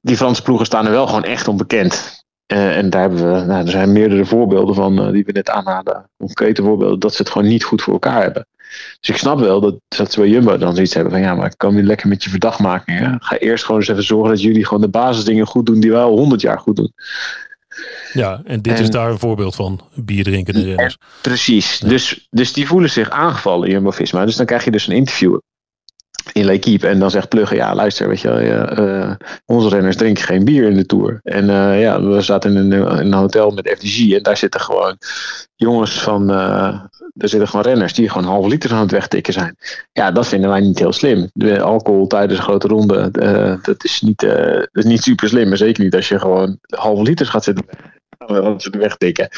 die 0.00 0.16
Franse 0.16 0.42
ploegen 0.42 0.66
staan 0.66 0.84
er 0.84 0.90
wel 0.90 1.06
gewoon 1.06 1.24
echt 1.24 1.48
onbekend. 1.48 2.24
Uh, 2.52 2.76
en 2.76 2.90
daar 2.90 3.00
hebben 3.00 3.32
we, 3.32 3.44
nou, 3.44 3.64
er 3.64 3.70
zijn 3.70 3.92
meerdere 3.92 4.24
voorbeelden 4.24 4.74
van 4.74 5.12
die 5.12 5.24
we 5.24 5.32
net 5.32 5.50
aanhalen. 5.50 6.10
Concrete 6.16 6.62
voorbeelden 6.62 6.98
dat 6.98 7.14
ze 7.14 7.22
het 7.22 7.30
gewoon 7.30 7.48
niet 7.48 7.64
goed 7.64 7.82
voor 7.82 7.92
elkaar 7.92 8.22
hebben. 8.22 8.46
Dus 9.00 9.08
ik 9.08 9.16
snap 9.16 9.38
wel 9.38 9.60
dat, 9.60 9.74
dat 9.88 10.12
ze 10.12 10.20
bij 10.20 10.28
Jumbo 10.28 10.58
dan 10.58 10.74
zoiets 10.74 10.94
hebben 10.94 11.12
van 11.12 11.20
ja, 11.20 11.34
maar 11.34 11.56
kom 11.56 11.76
je 11.76 11.82
lekker 11.82 12.08
met 12.08 12.24
je 12.24 12.30
verdachtmakingen. 12.30 13.16
Ga 13.20 13.36
eerst 13.36 13.64
gewoon 13.64 13.80
eens 13.80 13.90
even 13.90 14.04
zorgen 14.04 14.30
dat 14.30 14.42
jullie 14.42 14.64
gewoon 14.66 14.82
de 14.82 14.88
basisdingen 14.88 15.46
goed 15.46 15.66
doen 15.66 15.80
die 15.80 15.90
wij 15.90 16.00
al 16.00 16.18
honderd 16.18 16.40
jaar 16.40 16.58
goed 16.58 16.76
doen. 16.76 16.92
Ja, 18.12 18.42
en 18.44 18.62
dit 18.62 18.76
en, 18.76 18.82
is 18.82 18.90
daar 18.90 19.10
een 19.10 19.18
voorbeeld 19.18 19.54
van. 19.54 19.80
Bier 19.94 20.28
renners. 20.28 20.98
Precies. 21.20 21.78
Ja. 21.78 21.88
Dus, 21.88 22.26
dus 22.30 22.52
die 22.52 22.66
voelen 22.66 22.90
zich 22.90 23.10
aangevallen, 23.10 23.70
Jumbo-Visma. 23.70 24.24
Dus 24.24 24.36
dan 24.36 24.46
krijg 24.46 24.64
je 24.64 24.70
dus 24.70 24.86
een 24.86 24.96
interview 24.96 25.38
in 26.32 26.44
L'Equipe. 26.44 26.88
En 26.88 26.98
dan 26.98 27.10
zegt 27.10 27.28
Plugge, 27.28 27.54
ja 27.54 27.74
luister, 27.74 28.08
weet 28.08 28.20
je 28.20 28.68
uh, 28.78 29.26
onze 29.44 29.68
renners 29.68 29.96
drinken 29.96 30.24
geen 30.24 30.44
bier 30.44 30.68
in 30.68 30.76
de 30.76 30.86
Tour. 30.86 31.20
En 31.22 31.44
uh, 31.44 31.80
ja, 31.80 32.02
we 32.02 32.20
zaten 32.20 32.56
in 32.56 32.56
een, 32.56 32.72
in 32.72 33.06
een, 33.06 33.12
hotel 33.12 33.50
met 33.50 33.74
FDG 33.78 34.12
en 34.12 34.22
daar 34.22 34.36
zitten 34.36 34.60
gewoon 34.60 34.96
jongens 35.54 36.02
van, 36.02 36.30
uh, 36.30 36.80
er 37.16 37.28
zitten 37.28 37.48
gewoon 37.48 37.64
renners 37.64 37.94
die 37.94 38.08
gewoon 38.08 38.26
halve 38.26 38.48
liter 38.48 38.72
aan 38.72 38.80
het 38.80 38.90
wegtikken 38.90 39.32
zijn. 39.32 39.56
Ja, 39.92 40.10
dat 40.10 40.26
vinden 40.26 40.50
wij 40.50 40.60
niet 40.60 40.78
heel 40.78 40.92
slim. 40.92 41.30
De 41.32 41.60
alcohol 41.60 42.06
tijdens 42.06 42.38
een 42.38 42.44
grote 42.44 42.68
ronde, 42.68 43.10
dat, 43.62 43.84
is 43.84 44.00
niet, 44.00 44.20
dat 44.20 44.68
is 44.72 44.84
niet 44.84 45.02
super 45.02 45.28
slim. 45.28 45.48
Maar 45.48 45.56
zeker 45.56 45.84
niet 45.84 45.94
als 45.94 46.08
je 46.08 46.18
gewoon 46.18 46.58
halve 46.66 47.02
liters 47.02 47.28
gaat 47.28 47.44
zitten 47.44 47.64
wat 48.26 48.62
ze 48.62 48.70
wegtikken. 48.70 49.28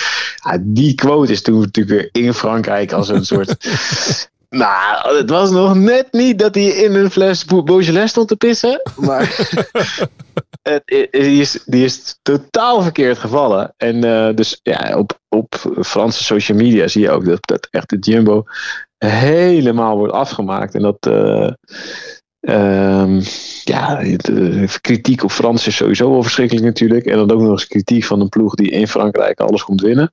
Ja, 0.45 0.59
die 0.61 0.95
quote 0.95 1.33
is 1.33 1.43
toen 1.43 1.61
natuurlijk 1.61 2.13
weer 2.13 2.25
in 2.25 2.35
Frankrijk 2.35 2.93
als 2.93 3.09
een 3.09 3.25
soort. 3.25 3.57
nou, 4.51 5.17
het 5.17 5.31
was 5.31 5.51
nog 5.51 5.75
net 5.75 6.09
niet 6.11 6.39
dat 6.39 6.55
hij 6.55 6.65
in 6.65 6.95
een 6.95 7.11
fles 7.11 7.45
Beaujolais 7.45 8.11
stond 8.11 8.29
te 8.29 8.37
pissen. 8.37 8.83
Maar 8.97 9.23
het, 10.63 10.83
die, 11.11 11.41
is, 11.41 11.63
die 11.67 11.85
is 11.85 12.19
totaal 12.23 12.83
verkeerd 12.83 13.19
gevallen. 13.19 13.75
En 13.77 14.05
uh, 14.05 14.35
dus 14.35 14.61
ja, 14.63 14.97
op, 14.97 15.19
op 15.29 15.55
Franse 15.81 16.25
social 16.25 16.59
media 16.59 16.89
zie 16.89 17.03
je 17.03 17.11
ook 17.11 17.25
dat, 17.25 17.47
dat 17.47 17.69
echt 17.71 17.89
de 17.89 17.99
Jumbo 17.99 18.45
helemaal 18.99 19.97
wordt 19.97 20.13
afgemaakt. 20.13 20.75
En 20.75 20.83
dat. 20.83 21.07
Uh, 21.07 21.51
Um, 22.41 23.21
ja, 23.65 24.03
de 24.17 24.69
kritiek 24.81 25.23
op 25.23 25.31
Frans 25.31 25.67
is 25.67 25.77
sowieso 25.77 26.11
wel 26.11 26.23
verschrikkelijk 26.23 26.67
natuurlijk. 26.67 27.07
En 27.07 27.17
dan 27.17 27.31
ook 27.31 27.41
nog 27.41 27.51
eens 27.51 27.67
kritiek 27.67 28.05
van 28.05 28.21
een 28.21 28.29
ploeg 28.29 28.55
die 28.55 28.71
in 28.71 28.89
Frankrijk 28.89 29.41
alles 29.41 29.63
komt 29.63 29.81
winnen. 29.81 30.13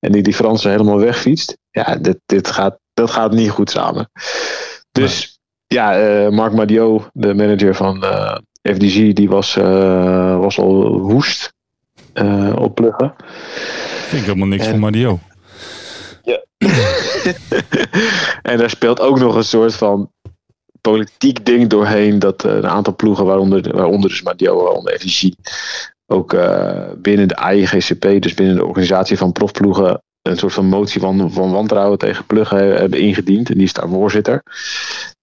En 0.00 0.12
die 0.12 0.22
die 0.22 0.34
Fransen 0.34 0.70
helemaal 0.70 0.98
wegfietst. 0.98 1.58
Ja, 1.70 1.96
dit, 1.96 2.18
dit 2.26 2.48
gaat, 2.48 2.78
dat 2.98 3.10
gaat 3.10 3.32
niet 3.32 3.50
goed 3.50 3.70
samen. 3.70 4.10
Dus 4.92 5.38
ja, 5.66 6.00
uh, 6.00 6.28
Marc 6.28 6.52
Madiot, 6.52 7.10
de 7.12 7.34
manager 7.34 7.74
van 7.74 8.04
uh, 8.04 8.36
FDG, 8.62 9.12
die 9.12 9.28
was, 9.28 9.56
uh, 9.56 10.38
was 10.38 10.58
al 10.58 10.98
woest 10.98 11.52
op 12.54 12.74
pluggen. 12.74 13.14
Vind 14.08 14.20
ik 14.20 14.26
helemaal 14.26 14.48
niks 14.48 14.64
en, 14.64 14.70
van 14.70 14.78
Madiot. 14.78 15.18
Ja. 16.22 16.44
en 18.50 18.58
daar 18.58 18.70
speelt 18.70 19.00
ook 19.00 19.18
nog 19.18 19.34
een 19.34 19.44
soort 19.44 19.74
van 19.74 20.10
politiek 20.80 21.46
ding 21.46 21.68
doorheen 21.68 22.18
dat 22.18 22.44
uh, 22.44 22.52
een 22.52 22.66
aantal 22.66 22.96
ploegen, 22.96 23.24
waaronder, 23.24 23.76
waaronder 23.76 24.08
dus 24.08 24.22
Madio, 24.22 24.62
waaronder 24.62 24.98
FIC, 24.98 25.34
ook 26.06 26.32
uh, 26.32 26.90
binnen 26.96 27.28
de 27.28 27.52
IGCP, 27.52 28.22
dus 28.22 28.34
binnen 28.34 28.56
de 28.56 28.64
organisatie 28.64 29.16
van 29.16 29.32
profploegen, 29.32 30.02
een 30.22 30.36
soort 30.36 30.52
van 30.52 30.66
motie 30.66 31.00
van, 31.00 31.32
van 31.32 31.50
wantrouwen 31.50 31.98
tegen 31.98 32.26
pluggen 32.26 32.58
hebben 32.58 33.00
ingediend. 33.00 33.48
En 33.48 33.54
die 33.54 33.64
is 33.64 33.72
daar 33.72 33.88
voorzitter. 33.88 34.42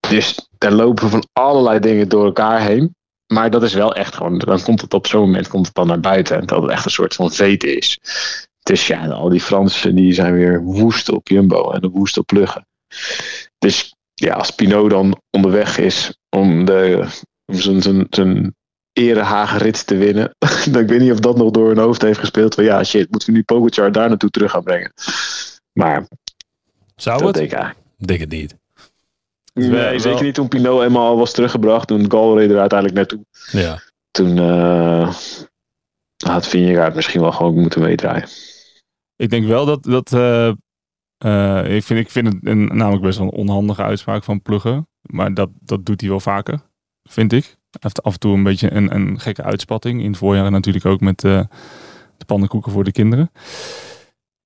Dus 0.10 0.48
daar 0.58 0.72
lopen 0.72 1.10
van 1.10 1.28
allerlei 1.34 1.80
dingen 1.80 2.10
door 2.10 2.26
elkaar 2.26 2.62
heen. 2.62 2.96
Maar 3.34 3.50
dat 3.50 3.64
is 3.64 3.74
wel 3.74 3.96
echt 3.96 4.16
gewoon, 4.16 4.38
dan 4.38 4.62
komt 4.62 4.82
het 4.82 4.94
op 4.94 5.08
zo'n 5.08 5.22
moment 5.22 5.48
komt 5.48 5.66
het 5.66 5.76
dan 5.76 5.88
naar 5.88 6.00
buiten. 6.00 6.38
En 6.38 6.46
dat 6.46 6.62
het 6.62 6.72
echt 6.72 6.86
een 6.86 6.92
soort 6.92 7.16
van 7.16 7.32
vete 7.32 7.76
is. 7.76 8.00
Dus 8.64 8.88
ja, 8.88 9.08
al 9.08 9.30
die 9.30 9.42
Fransen 9.42 9.96
die 9.96 10.14
zijn 10.14 10.34
weer 10.34 10.64
woest 10.64 11.10
op 11.10 11.28
Jumbo 11.28 11.72
en 11.72 11.90
woest 11.90 12.18
op 12.18 12.26
pluggen. 12.26 12.68
Dus 13.58 13.96
ja, 14.14 14.34
als 14.34 14.52
Pinot 14.52 14.90
dan 14.90 15.22
onderweg 15.32 15.78
is 15.78 16.18
om, 16.30 16.66
de, 16.66 17.08
om 17.46 17.56
zijn, 17.56 17.82
zijn, 17.82 18.08
zijn 18.10 18.56
erehagenrit 18.96 19.88
te 19.88 19.98
winnen. 19.98 20.36
ik 20.82 20.88
weet 20.88 21.00
niet 21.00 21.12
of 21.12 21.20
dat 21.20 21.38
nog 21.38 21.52
door 21.52 21.68
hun 21.68 21.78
hoofd 21.78 22.02
heeft 22.02 22.20
gespeeld. 22.20 22.56
Van 22.56 22.64
ja, 22.64 22.84
shit, 22.84 23.12
moeten 23.12 23.30
we 23.30 23.36
nu 23.36 23.44
Pogacar 23.44 23.92
daar 23.92 24.10
naartoe 24.10 24.30
terug 24.30 24.52
gaan 24.52 24.64
brengen. 24.64 24.94
Maar 25.74 26.08
Zou 26.96 27.18
dat 27.18 27.28
het? 27.28 27.36
denk 27.36 27.52
ik 27.52 27.58
eigenlijk. 27.58 27.86
Denk 27.98 28.20
het 28.20 28.30
niet. 28.30 28.56
Nee, 29.54 29.70
wel- 29.70 30.00
zeker 30.00 30.24
niet 30.24 30.34
toen 30.34 30.48
Pinot 30.48 30.82
eenmaal 30.82 31.18
was 31.18 31.34
teruggebracht. 31.34 31.88
Toen 31.88 32.12
Gal 32.12 32.38
reed 32.40 32.52
er 32.52 32.60
uiteindelijk 32.60 32.98
naartoe. 33.00 33.26
Ja. 33.52 33.82
Toen 34.12 34.38
eh, 34.38 35.16
had 36.26 36.48
Vingegaard 36.48 36.96
misschien 36.96 37.22
wel 37.22 37.32
gewoon 37.32 37.60
moeten 37.60 37.82
meedraaien. 37.82 38.28
Ik 39.16 39.30
denk 39.30 39.46
wel 39.46 39.66
dat, 39.66 39.84
dat 39.84 40.14
eh, 40.14 40.48
eh, 41.18 41.76
ik, 41.76 41.84
vind, 41.84 42.00
ik 42.00 42.10
vind 42.10 42.28
het 42.28 42.38
een, 42.42 42.66
namelijk 42.66 43.04
best 43.04 43.18
wel 43.18 43.28
een 43.28 43.34
onhandige 43.34 43.84
uitspraak 43.84 44.24
van 44.24 44.42
Pluggen. 44.42 44.88
Maar 45.02 45.34
dat, 45.34 45.50
dat 45.60 45.86
doet 45.86 46.02
hij 46.02 46.10
wel 46.10 46.20
vaker, 46.20 46.60
vind 47.04 47.34
ik. 47.34 47.56
Heeft 47.80 48.04
af 48.04 48.14
en 48.14 48.20
toe 48.20 48.34
een 48.34 48.44
beetje 48.44 48.74
een, 48.74 48.96
een 48.96 49.20
gekke 49.20 49.44
uitspatting. 49.44 50.02
In 50.02 50.10
het 50.10 50.18
voorjaar 50.18 50.52
natuurlijk 50.52 50.86
ook 50.86 51.00
met 51.00 51.24
eh, 51.24 51.40
de 52.18 52.26
pannenkoeken 52.26 52.72
voor 52.72 52.84
de 52.84 52.92
kinderen. 52.92 53.32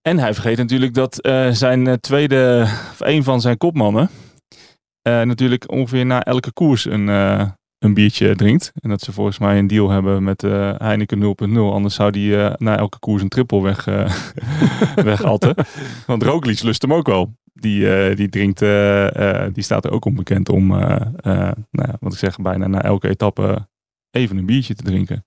En 0.01 0.19
hij 0.19 0.33
vergeet 0.33 0.57
natuurlijk 0.57 0.93
dat 0.93 1.19
eh, 1.21 1.51
zijn 1.51 1.87
eh, 1.87 1.93
tweede, 1.93 2.61
of 2.91 2.99
een 2.99 3.23
van 3.23 3.41
zijn 3.41 3.57
kopmannen, 3.57 4.09
natuurlijk 5.03 5.71
ongeveer 5.71 6.05
na 6.05 6.23
elke 6.23 6.51
koers 6.53 6.85
een, 6.85 7.07
een 7.77 7.93
biertje 7.93 8.35
drinkt. 8.35 8.71
En 8.81 8.89
dat 8.89 9.01
ze 9.01 9.11
volgens 9.11 9.39
mij 9.39 9.57
een 9.57 9.67
deal 9.67 9.89
hebben 9.89 10.23
met 10.23 10.41
Heineken 10.77 11.35
0.0. 11.49 11.57
Anders 11.57 11.95
zou 11.95 12.11
die 12.11 12.35
na 12.57 12.77
elke 12.77 12.99
koers 12.99 13.21
een 13.21 13.29
triple 13.29 13.61
weg, 13.61 13.87
eh 13.87 14.11
wegatten. 15.09 15.55
Want 16.05 16.23
Roglic 16.23 16.61
lust 16.61 16.81
hem 16.81 16.93
ook 16.93 17.07
wel. 17.07 17.33
Die, 17.61 17.95
eh, 17.95 18.15
die 18.15 18.29
drinkt, 18.29 18.61
eh, 18.61 19.43
eh, 19.45 19.53
die 19.53 19.63
staat 19.63 19.85
er 19.85 19.91
ook 19.91 20.05
onbekend 20.05 20.49
om, 20.49 20.67
nou 20.67 21.55
ja, 21.71 21.97
wat 21.99 22.13
ik 22.13 22.19
zeg, 22.19 22.37
bijna 22.37 22.67
na 22.67 22.81
elke 22.81 23.09
etappe 23.09 23.67
even 24.11 24.37
een 24.37 24.45
biertje 24.45 24.75
te 24.75 24.83
drinken. 24.83 25.25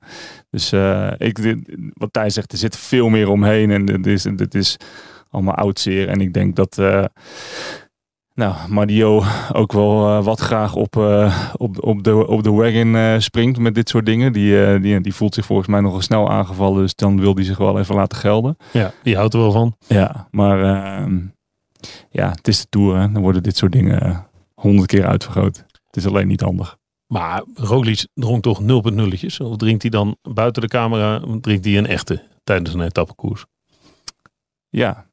Dus 0.50 0.72
ik, 1.16 1.56
wat 1.92 2.12
Thijs 2.12 2.34
zegt, 2.34 2.52
er 2.52 2.58
zit 2.58 2.76
veel 2.76 3.08
meer 3.08 3.28
omheen 3.28 3.70
en 3.70 3.84
dit 3.84 4.06
is, 4.06 4.22
dit 4.22 4.54
is 4.54 4.76
allemaal 5.30 5.54
oud 5.54 5.80
zeer. 5.80 6.08
En 6.08 6.20
ik 6.20 6.34
denk 6.34 6.56
dat, 6.56 6.76
nou, 8.34 8.54
Mario 8.68 9.22
ook 9.52 9.72
wel 9.72 10.22
wat 10.22 10.40
graag 10.40 10.74
op, 10.74 10.96
op, 11.56 11.84
op, 11.84 12.02
de, 12.02 12.26
op 12.26 12.42
de 12.42 12.50
wagon 12.50 13.20
springt 13.20 13.58
met 13.58 13.74
dit 13.74 13.88
soort 13.88 14.06
dingen. 14.06 14.32
Die, 14.32 14.80
die, 14.80 15.00
die 15.00 15.14
voelt 15.14 15.34
zich 15.34 15.46
volgens 15.46 15.68
mij 15.68 15.80
nogal 15.80 16.00
snel 16.00 16.30
aangevallen, 16.30 16.82
dus 16.82 16.94
dan 16.94 17.20
wil 17.20 17.34
hij 17.34 17.44
zich 17.44 17.58
wel 17.58 17.78
even 17.78 17.94
laten 17.94 18.18
gelden. 18.18 18.56
ja, 18.72 18.92
die 19.02 19.16
houdt 19.16 19.34
er 19.34 19.40
wel 19.40 19.52
van. 19.52 19.76
Ja, 19.86 20.28
maar 20.30 20.62
ehm, 20.62 21.18
ja, 22.10 22.30
het 22.30 22.48
is 22.48 22.60
de 22.60 22.66
Tour. 22.68 22.98
Hè. 22.98 23.12
Dan 23.12 23.22
worden 23.22 23.42
dit 23.42 23.56
soort 23.56 23.72
dingen 23.72 24.02
eh, 24.02 24.18
honderd 24.54 24.86
keer 24.86 25.06
uitvergroot. 25.06 25.56
Het 25.86 25.96
is 25.96 26.06
alleen 26.06 26.26
niet 26.26 26.40
handig. 26.40 26.76
Maar 27.06 27.42
Roglic 27.54 28.06
dronk 28.14 28.42
toch 28.42 28.60
0.0'tjes? 28.62 29.36
Of 29.36 29.56
drinkt 29.56 29.82
hij 29.82 29.90
dan 29.90 30.16
buiten 30.22 30.62
de 30.62 30.68
camera, 30.68 31.22
drinkt 31.40 31.64
hij 31.64 31.78
een 31.78 31.86
echte 31.86 32.22
tijdens 32.44 32.74
een 32.74 32.80
etappekoers? 32.80 33.44
Ja, 34.68 35.06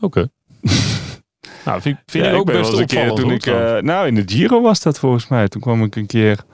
Oké. 0.00 0.28
nou, 1.64 1.80
vind, 1.80 1.98
vind 2.06 2.24
ja, 2.24 2.30
ik 2.30 2.36
ook 2.36 2.46
best 2.46 2.70
wel 2.70 2.80
een 2.80 2.86
keer 2.86 3.12
toen 3.12 3.30
ik, 3.30 3.46
eh, 3.46 3.78
nou, 3.78 4.06
in 4.06 4.14
de 4.14 4.22
Giro 4.26 4.60
was 4.60 4.82
dat 4.82 4.98
volgens 4.98 5.28
mij. 5.28 5.48
Toen 5.48 5.60
kwam 5.60 5.82
ik 5.82 5.96
een 5.96 6.06
keer, 6.06 6.44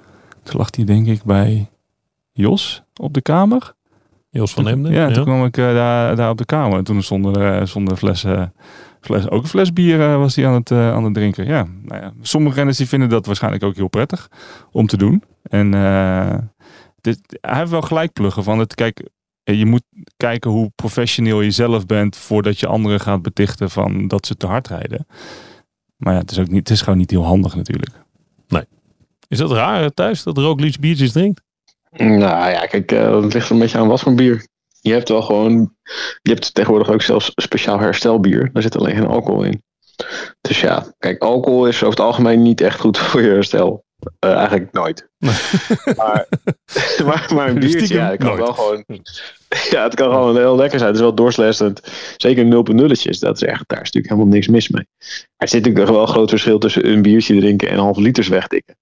toen 0.43 0.57
lag 0.57 0.69
hij 0.77 0.85
denk 0.85 1.07
ik 1.07 1.23
bij 1.25 1.71
Jos 2.33 2.83
op 3.01 3.15
de 3.15 3.23
kamer. 3.23 3.75
Jos 4.31 4.53
van 4.53 4.69
Emden. 4.69 4.93
Ja, 4.93 5.11
toen 5.11 5.25
kwam 5.25 5.45
ik 5.45 5.57
eh, 5.57 5.65
daar, 5.65 6.17
daar 6.17 6.31
op 6.31 6.39
de 6.39 6.45
kamer. 6.45 6.79
En 6.79 6.85
toen 6.85 7.03
stond 7.03 7.37
er, 7.37 7.69
stond 7.69 7.91
er 7.91 8.51
fles, 9.01 9.29
ook 9.31 9.43
een 9.43 9.49
fles 9.49 9.73
bier 9.73 10.01
eh, 10.01 10.17
was 10.17 10.37
hij 10.37 10.47
aan 10.47 10.55
het, 10.55 10.71
eh, 10.71 10.93
aan 10.93 11.05
het 11.05 11.15
drinken. 11.15 11.47
Ja, 11.47 11.67
nou 11.83 12.03
ja, 12.03 12.13
sommige 12.21 12.55
renners 12.55 12.77
die 12.77 12.89
vinden 12.89 13.09
dat 13.09 13.27
waarschijnlijk 13.27 13.65
ook 13.65 13.77
heel 13.77 13.89
prettig 13.89 14.31
om 14.73 14.87
te 14.87 14.97
doen. 14.97 15.23
En 15.43 15.75
eh, 15.75 16.39
dit, 17.01 17.39
hij 17.41 17.59
heeft 17.59 17.71
wel 17.71 17.83
gelijk 17.83 18.13
pluggen 18.13 18.45
van 18.45 18.59
het. 18.59 18.75
Kijk, 18.75 19.09
je 19.43 19.67
moet 19.67 19.85
kijken 20.17 20.51
hoe 20.51 20.73
professioneel 20.75 21.41
je 21.41 21.51
zelf 21.51 21.87
bent 21.87 22.17
voordat 22.17 22.61
je 22.61 22.67
anderen 22.67 23.01
gaat 23.01 23.23
betichten 23.23 23.71
van 23.71 24.09
dat 24.09 24.27
ze 24.27 24.37
te 24.37 24.47
hard 24.47 24.69
rijden. 24.69 25.07
Maar 25.97 26.13
ja, 26.15 26.21
het 26.21 26.31
is, 26.31 26.39
ook 26.39 26.49
niet, 26.49 26.69
het 26.69 26.71
is 26.71 26.83
gewoon 26.83 26.99
niet 26.99 27.11
heel 27.11 27.25
handig 27.25 27.55
natuurlijk. 27.55 28.01
Is 29.31 29.39
dat 29.39 29.51
raar 29.51 29.91
thuis 29.91 30.23
dat 30.23 30.39
Roglic 30.39 30.81
biertjes 30.81 31.13
drinkt? 31.13 31.43
Nou 31.91 32.51
ja, 32.51 32.67
kijk, 32.67 32.93
eh, 32.93 33.23
het 33.23 33.35
ligt 33.35 33.51
een 33.51 33.59
beetje 33.59 33.79
aan 33.79 33.89
wat 33.89 34.01
voor 34.01 34.15
bier. 34.15 34.47
Je 34.81 34.93
hebt 34.93 35.09
wel 35.09 35.23
gewoon, 35.23 35.75
je 36.23 36.31
hebt 36.31 36.55
tegenwoordig 36.55 36.91
ook 36.91 37.03
zelfs 37.03 37.33
speciaal 37.35 37.79
herstelbier. 37.79 38.51
Daar 38.53 38.63
zit 38.63 38.77
alleen 38.77 38.95
geen 38.97 39.07
alcohol 39.07 39.43
in. 39.43 39.63
Dus 40.41 40.61
ja, 40.61 40.95
kijk, 40.99 41.23
alcohol 41.23 41.67
is 41.67 41.77
over 41.77 41.89
het 41.89 42.01
algemeen 42.01 42.43
niet 42.43 42.61
echt 42.61 42.81
goed 42.81 42.99
voor 43.09 43.23
je 43.23 43.29
herstel. 43.29 43.85
Eh, 44.19 44.35
eigenlijk 44.35 44.73
nooit. 44.73 45.09
maar, 45.97 46.27
maar, 47.07 47.31
maar 47.35 47.49
een 47.49 47.59
biertje, 47.59 47.79
Stiekem 47.79 47.97
ja, 47.97 48.11
het 48.11 48.19
kan 48.19 48.27
nooit. 48.27 48.41
wel 48.41 48.53
gewoon. 48.53 48.85
Ja, 49.71 49.83
het 49.83 49.95
kan 49.95 50.11
gewoon 50.11 50.37
heel 50.37 50.57
lekker 50.57 50.79
zijn. 50.79 50.91
Het 50.91 50.99
is 50.99 51.05
wel 51.05 51.15
doorslessend. 51.15 51.81
Zeker 52.17 52.45
0.0'tjes. 52.45 53.19
Dat 53.19 53.43
is 53.43 53.43
echt, 53.43 53.65
daar 53.67 53.81
is 53.81 53.91
natuurlijk 53.91 54.09
helemaal 54.09 54.27
niks 54.27 54.49
mis 54.49 54.69
mee. 54.69 54.87
Maar 54.99 55.29
er 55.37 55.49
zit 55.49 55.65
natuurlijk 55.65 55.91
wel 55.93 56.03
een 56.03 56.09
groot 56.09 56.31
verschil 56.31 56.59
tussen 56.59 56.89
een 56.89 57.03
biertje 57.03 57.39
drinken 57.39 57.69
en 57.69 57.79
half 57.79 57.97
liters 57.97 58.29
wegdikken. 58.29 58.77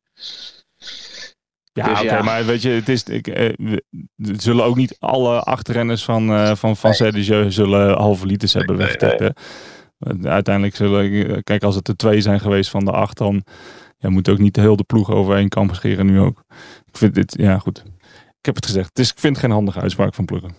Ja, 1.78 1.88
Dus 1.88 2.00
oké, 2.00 2.14
ja. 2.14 2.22
maar 2.22 2.46
weet 2.46 2.62
je, 2.62 2.68
het 2.68 2.88
is, 2.88 3.02
ik, 3.02 3.26
eh, 3.26 3.52
we- 3.56 3.84
zullen 4.16 4.64
ook 4.64 4.76
niet 4.76 4.96
alle 4.98 5.40
achterrenners 5.40 6.04
van, 6.04 6.30
eh 6.32 6.54
van, 6.54 6.76
van 6.76 6.90
CDG 6.92 7.52
zullen 7.52 7.96
halve 7.96 8.26
liters 8.26 8.52
hebben 8.52 8.76
Nee, 8.76 8.86
weggetikt. 8.86 9.40
Uiteindelijk 10.24 10.76
zullen, 10.76 11.42
kijk, 11.42 11.62
als 11.62 11.74
het 11.74 11.88
er 11.88 11.96
twee 11.96 12.20
zijn 12.20 12.40
geweest 12.40 12.70
van 12.70 12.84
de 12.84 12.90
acht, 12.92 13.18
dan 13.18 13.44
ja, 13.98 14.08
moet 14.10 14.28
ook 14.28 14.38
niet 14.38 14.56
heel 14.56 14.76
de 14.76 14.84
ploeg 14.84 15.10
over 15.10 15.36
één 15.36 15.48
kam 15.48 15.74
scheren 15.74 16.06
nu 16.06 16.20
ook. 16.20 16.44
Ik 16.86 16.96
vind 16.96 17.14
dit, 17.14 17.34
ja 17.38 17.58
goed. 17.58 17.82
Ik 18.38 18.44
heb 18.46 18.54
het 18.54 18.66
gezegd. 18.66 18.88
Het 18.88 18.98
is, 18.98 19.10
ik 19.10 19.18
vind 19.18 19.36
het 19.36 19.44
geen 19.44 19.54
handige 19.54 19.80
uitspraak 19.80 20.14
van 20.14 20.24
Pluggen. 20.24 20.50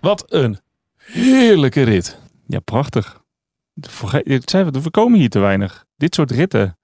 Wat 0.00 0.24
een 0.32 0.58
heerlijke 0.96 1.82
rit. 1.82 2.18
Ja, 2.46 2.60
prachtig. 2.60 3.17
Zei, 4.44 4.64
we 4.70 4.90
komen 4.90 5.18
hier 5.18 5.28
te 5.28 5.38
weinig. 5.38 5.84
Dit 5.96 6.14
soort 6.14 6.30
ritten. 6.30 6.78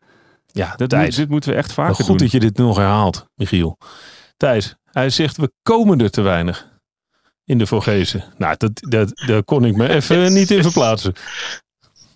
Ja, 0.53 0.75
moet- 0.79 1.17
dit 1.17 1.29
moeten 1.29 1.51
we 1.51 1.57
echt 1.57 1.73
vaker 1.73 1.95
goed 1.95 2.07
doen. 2.07 2.17
dat 2.17 2.31
je 2.31 2.41
dit 2.41 2.57
nog 2.57 2.77
herhaalt, 2.77 3.27
Michiel. 3.35 3.79
Thijs, 4.37 4.75
hij 4.91 5.11
zegt 5.11 5.37
we 5.37 5.53
komen 5.63 6.01
er 6.01 6.11
te 6.11 6.21
weinig 6.21 6.69
in 7.45 7.59
de 7.59 7.67
Vogezen. 7.67 8.25
Nou, 8.39 8.55
dat, 8.59 8.71
dat, 8.89 9.13
daar 9.27 9.45
kon 9.45 9.65
ik 9.65 9.77
me 9.77 9.89
even 9.89 10.33
niet 10.39 10.51
in 10.51 10.63
verplaatsen. 10.63 11.13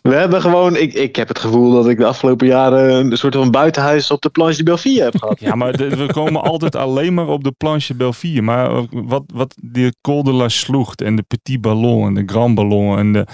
We 0.03 0.15
hebben 0.15 0.41
gewoon, 0.41 0.77
ik, 0.77 0.93
ik 0.95 1.17
heb 1.17 1.29
het 1.29 1.39
gevoel 1.39 1.73
dat 1.73 1.89
ik 1.89 1.97
de 1.99 2.05
afgelopen 2.07 2.47
jaren 2.47 2.95
een 2.95 3.17
soort 3.17 3.35
van 3.35 3.51
buitenhuis 3.51 4.11
op 4.11 4.21
de 4.21 4.31
Planche 4.31 4.57
de 4.57 4.63
Belfie 4.63 5.03
heb 5.03 5.17
gehad. 5.19 5.41
Ja, 5.49 5.55
maar 5.55 5.77
de- 5.77 5.97
we 5.97 6.13
komen 6.13 6.43
altijd 6.43 6.77
alleen 6.77 7.15
maar 7.15 7.27
op 7.29 7.45
de 7.45 7.53
planche 7.53 7.95
Belfier. 7.95 8.45
Maar 8.45 8.87
wat, 8.91 9.23
wat 9.35 9.55
de 9.63 9.95
Col 10.01 10.23
de 10.23 10.33
la 10.33 10.49
Sloegt 10.49 11.01
en 11.03 11.17
de 11.17 11.23
Petit 11.23 11.61
Ballon 11.61 12.07
en 12.07 12.15
de 12.15 12.23
Grand 12.33 12.55
Ballon. 12.55 12.99
En 12.99 13.13
de, 13.13 13.27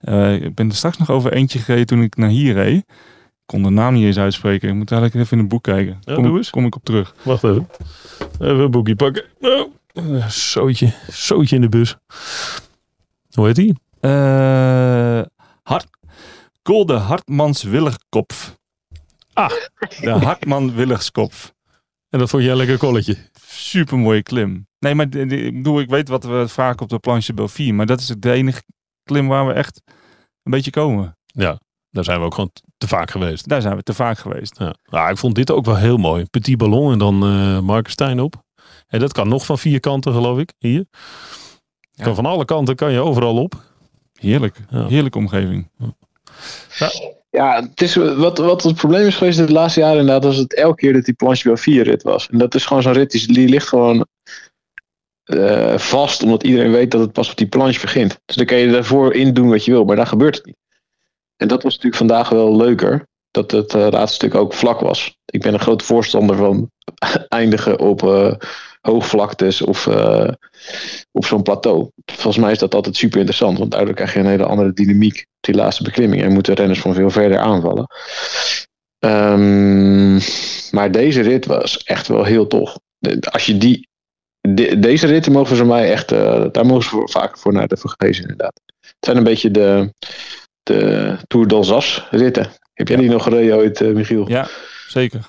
eh, 0.00 0.34
ik 0.42 0.54
ben 0.54 0.68
er 0.68 0.74
straks 0.74 0.96
nog 0.98 1.10
over 1.10 1.32
eentje 1.32 1.58
gereden 1.58 1.86
toen 1.86 2.02
ik 2.02 2.16
naar 2.16 2.28
hier 2.28 2.54
reed. 2.54 2.76
Ik 2.76 3.56
kon 3.56 3.62
de 3.62 3.70
naam 3.70 3.94
niet 3.94 4.04
eens 4.04 4.18
uitspreken. 4.18 4.68
Ik 4.68 4.74
moet 4.74 4.92
eigenlijk 4.92 5.22
even 5.24 5.36
in 5.36 5.42
een 5.42 5.48
boek 5.48 5.62
kijken. 5.62 5.98
Ja, 6.00 6.14
kom, 6.14 6.26
ik- 6.26 6.36
eens. 6.36 6.50
kom 6.50 6.66
ik 6.66 6.74
op 6.76 6.84
terug. 6.84 7.14
Wacht 7.22 7.44
even. 7.44 7.68
Even 8.40 8.58
een 8.58 8.70
boekje 8.70 8.96
pakken. 8.96 9.24
Oh, 9.40 10.26
zootje, 10.28 10.92
zootje 11.08 11.56
in 11.56 11.62
de 11.62 11.68
bus. 11.68 11.96
Hoe 13.30 13.46
heet 13.46 13.56
die? 13.56 13.74
Eh 14.00 15.22
Hart, 15.62 15.86
Col 16.62 16.86
de 16.86 16.92
Hartmans 16.92 17.62
Willigkopf. 17.62 18.58
Ah. 19.32 19.50
De 20.00 20.10
Hartman 20.26 20.74
Willigskopf. 20.74 21.54
En 22.08 22.18
dat 22.18 22.30
vond 22.30 22.42
jij 22.42 22.52
een 22.52 22.56
lekker 22.58 22.78
kolletje. 22.78 23.16
Super 23.46 23.98
mooie 23.98 24.22
klim. 24.22 24.66
Nee, 24.78 24.94
maar 24.94 25.06
ik 25.16 25.54
bedoel, 25.54 25.80
ik 25.80 25.88
weet 25.88 26.08
wat 26.08 26.24
we 26.24 26.44
vaak 26.48 26.80
op 26.80 26.88
de 26.88 26.98
planche 26.98 27.34
Belfier. 27.34 27.74
Maar 27.74 27.86
dat 27.86 28.00
is 28.00 28.06
de 28.18 28.32
enige 28.32 28.62
klim 29.10 29.28
waar 29.28 29.46
we 29.46 29.52
echt 29.52 29.82
een 30.42 30.52
beetje 30.52 30.70
komen. 30.70 31.16
Ja, 31.26 31.60
daar 31.90 32.04
zijn 32.04 32.18
we 32.18 32.24
ook 32.24 32.34
gewoon 32.34 32.50
te 32.78 32.88
vaak 32.88 33.10
geweest. 33.10 33.48
Daar 33.48 33.62
zijn 33.62 33.76
we 33.76 33.82
te 33.82 33.94
vaak 33.94 34.18
geweest. 34.18 34.58
Ja. 34.58 34.74
Nou, 34.90 35.10
ik 35.10 35.18
vond 35.18 35.34
dit 35.34 35.50
ook 35.50 35.64
wel 35.64 35.76
heel 35.76 35.96
mooi. 35.96 36.24
Petit 36.24 36.58
ballon 36.58 36.92
en 36.92 36.98
dan 36.98 37.22
eh 37.22 37.60
Markenstein 37.60 38.20
op. 38.20 38.34
En 38.86 39.00
dat 39.00 39.12
kan 39.12 39.28
nog 39.28 39.44
van 39.44 39.58
vier 39.58 39.80
kanten, 39.80 40.12
geloof 40.12 40.38
ik. 40.38 40.52
Hier. 40.58 40.84
Ja. 41.90 42.04
Kan 42.04 42.14
van 42.14 42.26
alle 42.26 42.44
kanten 42.44 42.76
kan 42.76 42.92
je 42.92 43.00
overal 43.00 43.36
op. 43.36 43.54
Heerlijk. 44.12 44.56
Ja. 44.70 44.86
Heerlijke 44.86 45.18
omgeving. 45.18 45.70
Ja, 47.30 47.62
het 47.62 47.80
is, 47.80 47.94
wat, 47.94 48.38
wat 48.38 48.62
het 48.62 48.74
probleem 48.74 49.06
is 49.06 49.16
geweest 49.16 49.38
de 49.38 49.52
laatste 49.52 49.80
jaren 49.80 49.98
inderdaad, 49.98 50.24
was 50.24 50.36
het 50.36 50.54
elke 50.54 50.76
keer 50.76 50.92
dat 50.92 51.04
die 51.04 51.14
Planche 51.14 51.42
de 51.42 51.48
Belfie 51.48 51.82
rit 51.82 52.02
was. 52.02 52.28
En 52.28 52.38
dat 52.38 52.54
is 52.54 52.66
gewoon 52.66 52.82
zo'n 52.82 52.92
rit, 52.92 53.10
die, 53.10 53.32
die 53.32 53.48
ligt 53.48 53.68
gewoon 53.68 54.06
eh, 55.34 55.78
vast, 55.78 56.22
omdat 56.22 56.42
iedereen 56.42 56.70
weet 56.70 56.90
dat 56.90 57.00
het 57.00 57.12
pas 57.12 57.30
op 57.30 57.36
die 57.36 57.48
planche 57.48 57.80
begint. 57.80 58.18
Dus 58.24 58.36
dan 58.36 58.46
kan 58.46 58.58
je 58.58 58.70
daarvoor 58.70 59.14
in 59.14 59.34
doen 59.34 59.48
wat 59.48 59.64
je 59.64 59.70
wil, 59.70 59.84
maar 59.84 59.96
daar 59.96 60.06
gebeurt 60.06 60.36
het 60.36 60.46
niet. 60.46 60.56
En 61.36 61.48
dat 61.48 61.62
was 61.62 61.72
natuurlijk 61.72 61.96
vandaag 61.96 62.28
wel 62.28 62.56
leuker, 62.56 63.06
dat 63.30 63.50
het 63.50 63.74
eh, 63.74 63.86
laatste 63.90 64.14
stuk 64.14 64.34
ook 64.34 64.54
vlak 64.54 64.80
was. 64.80 65.16
Ik 65.24 65.40
ben 65.42 65.54
een 65.54 65.60
groot 65.60 65.82
voorstander 65.82 66.36
van 66.36 66.70
eindigen 67.28 67.78
op, 67.78 68.02
eh, 68.02 68.32
hoogvlaktes 68.80 69.62
of 69.62 69.86
uh, 69.86 70.28
op 71.12 71.24
zo'n 71.24 71.42
plateau. 71.42 71.90
Volgens 72.04 72.36
mij 72.36 72.52
is 72.52 72.58
dat 72.58 72.74
altijd 72.74 72.96
super 72.96 73.18
interessant, 73.18 73.58
want 73.58 73.70
daardoor 73.70 73.94
krijg 73.94 74.12
je 74.12 74.18
een 74.18 74.26
hele 74.26 74.46
andere 74.46 74.72
dynamiek 74.72 75.26
die 75.40 75.54
laatste 75.54 75.82
beklimming 75.82 76.22
en 76.22 76.32
moeten 76.32 76.54
renners 76.54 76.80
van 76.80 76.94
veel 76.94 77.10
verder 77.10 77.38
aanvallen. 77.38 77.86
Um, 78.98 80.20
maar 80.70 80.90
deze 80.90 81.20
rit 81.20 81.46
was 81.46 81.82
echt 81.82 82.08
wel 82.08 82.24
heel 82.24 82.46
tof. 82.46 82.78
Als 83.30 83.46
je 83.46 83.58
die, 83.58 83.88
de, 84.40 84.78
deze 84.78 85.06
ritten 85.06 85.32
mogen 85.32 85.56
ze 85.56 85.64
mij 85.64 85.92
echt, 85.92 86.12
uh, 86.12 86.44
daar 86.52 86.66
mogen 86.66 86.82
ze 86.90 87.12
vaak 87.12 87.38
voor 87.38 87.52
naar 87.52 87.68
de 87.68 87.76
vergezen 87.76 88.22
inderdaad. 88.22 88.60
Het 88.80 88.96
zijn 89.00 89.16
een 89.16 89.24
beetje 89.24 89.50
de, 89.50 89.94
de 90.62 91.16
Tour 91.26 91.46
d'Alsace 91.46 92.02
ritten. 92.10 92.50
Heb 92.72 92.88
jij 92.88 92.96
die 92.96 93.10
nog 93.10 93.22
gereden 93.22 93.56
ooit, 93.56 93.80
uh, 93.80 93.94
Michiel? 93.94 94.28
Ja, 94.28 94.48
zeker. 94.86 95.24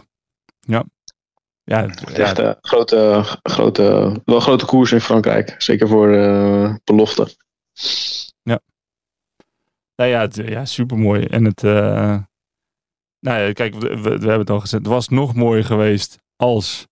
Ja. 0.60 0.84
Ja, 1.64 1.88
echt 2.14 2.38
een 2.38 2.56
grote, 2.62 3.24
grote, 3.44 4.16
wel 4.26 4.40
grote 4.40 4.66
koers 4.66 4.92
in 4.92 5.02
Frankrijk. 5.02 5.56
Zeker 5.58 5.88
voor 5.88 6.10
uh, 6.10 6.76
belofte. 6.84 7.28
Ja. 8.44 8.60
Nou 9.96 10.10
ja, 10.10 10.22
het, 10.22 10.36
ja 10.36 10.66
super 10.66 10.98
mooi. 10.98 11.26
En 11.26 11.46
het, 11.46 11.62
nou 13.22 13.42
ja, 13.42 13.52
kijk, 13.52 13.76
we, 13.76 14.02
we, 14.02 14.10
hebben 14.10 14.40
het 14.40 14.50
al 14.50 14.60
gezegd. 14.60 14.84
Het 14.84 14.92
was 14.92 15.08
nog 15.08 15.36
mooier 15.36 15.66
geweest 15.66 16.18
als 16.36 16.88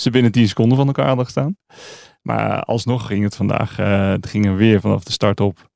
ze 0.00 0.10
binnen 0.10 0.32
10 0.32 0.48
seconden 0.48 0.76
van 0.76 0.86
elkaar 0.86 1.06
hadden 1.06 1.24
gestaan. 1.24 1.56
Maar 2.22 2.62
alsnog 2.62 3.06
ging 3.06 3.24
het 3.24 3.36
vandaag, 3.36 3.78
uh, 3.78 4.10
het 4.10 4.26
ging 4.26 4.46
er 4.46 4.56
weer 4.56 4.80
vanaf 4.80 5.04
de 5.04 5.12
start 5.12 5.40
op. 5.40 5.70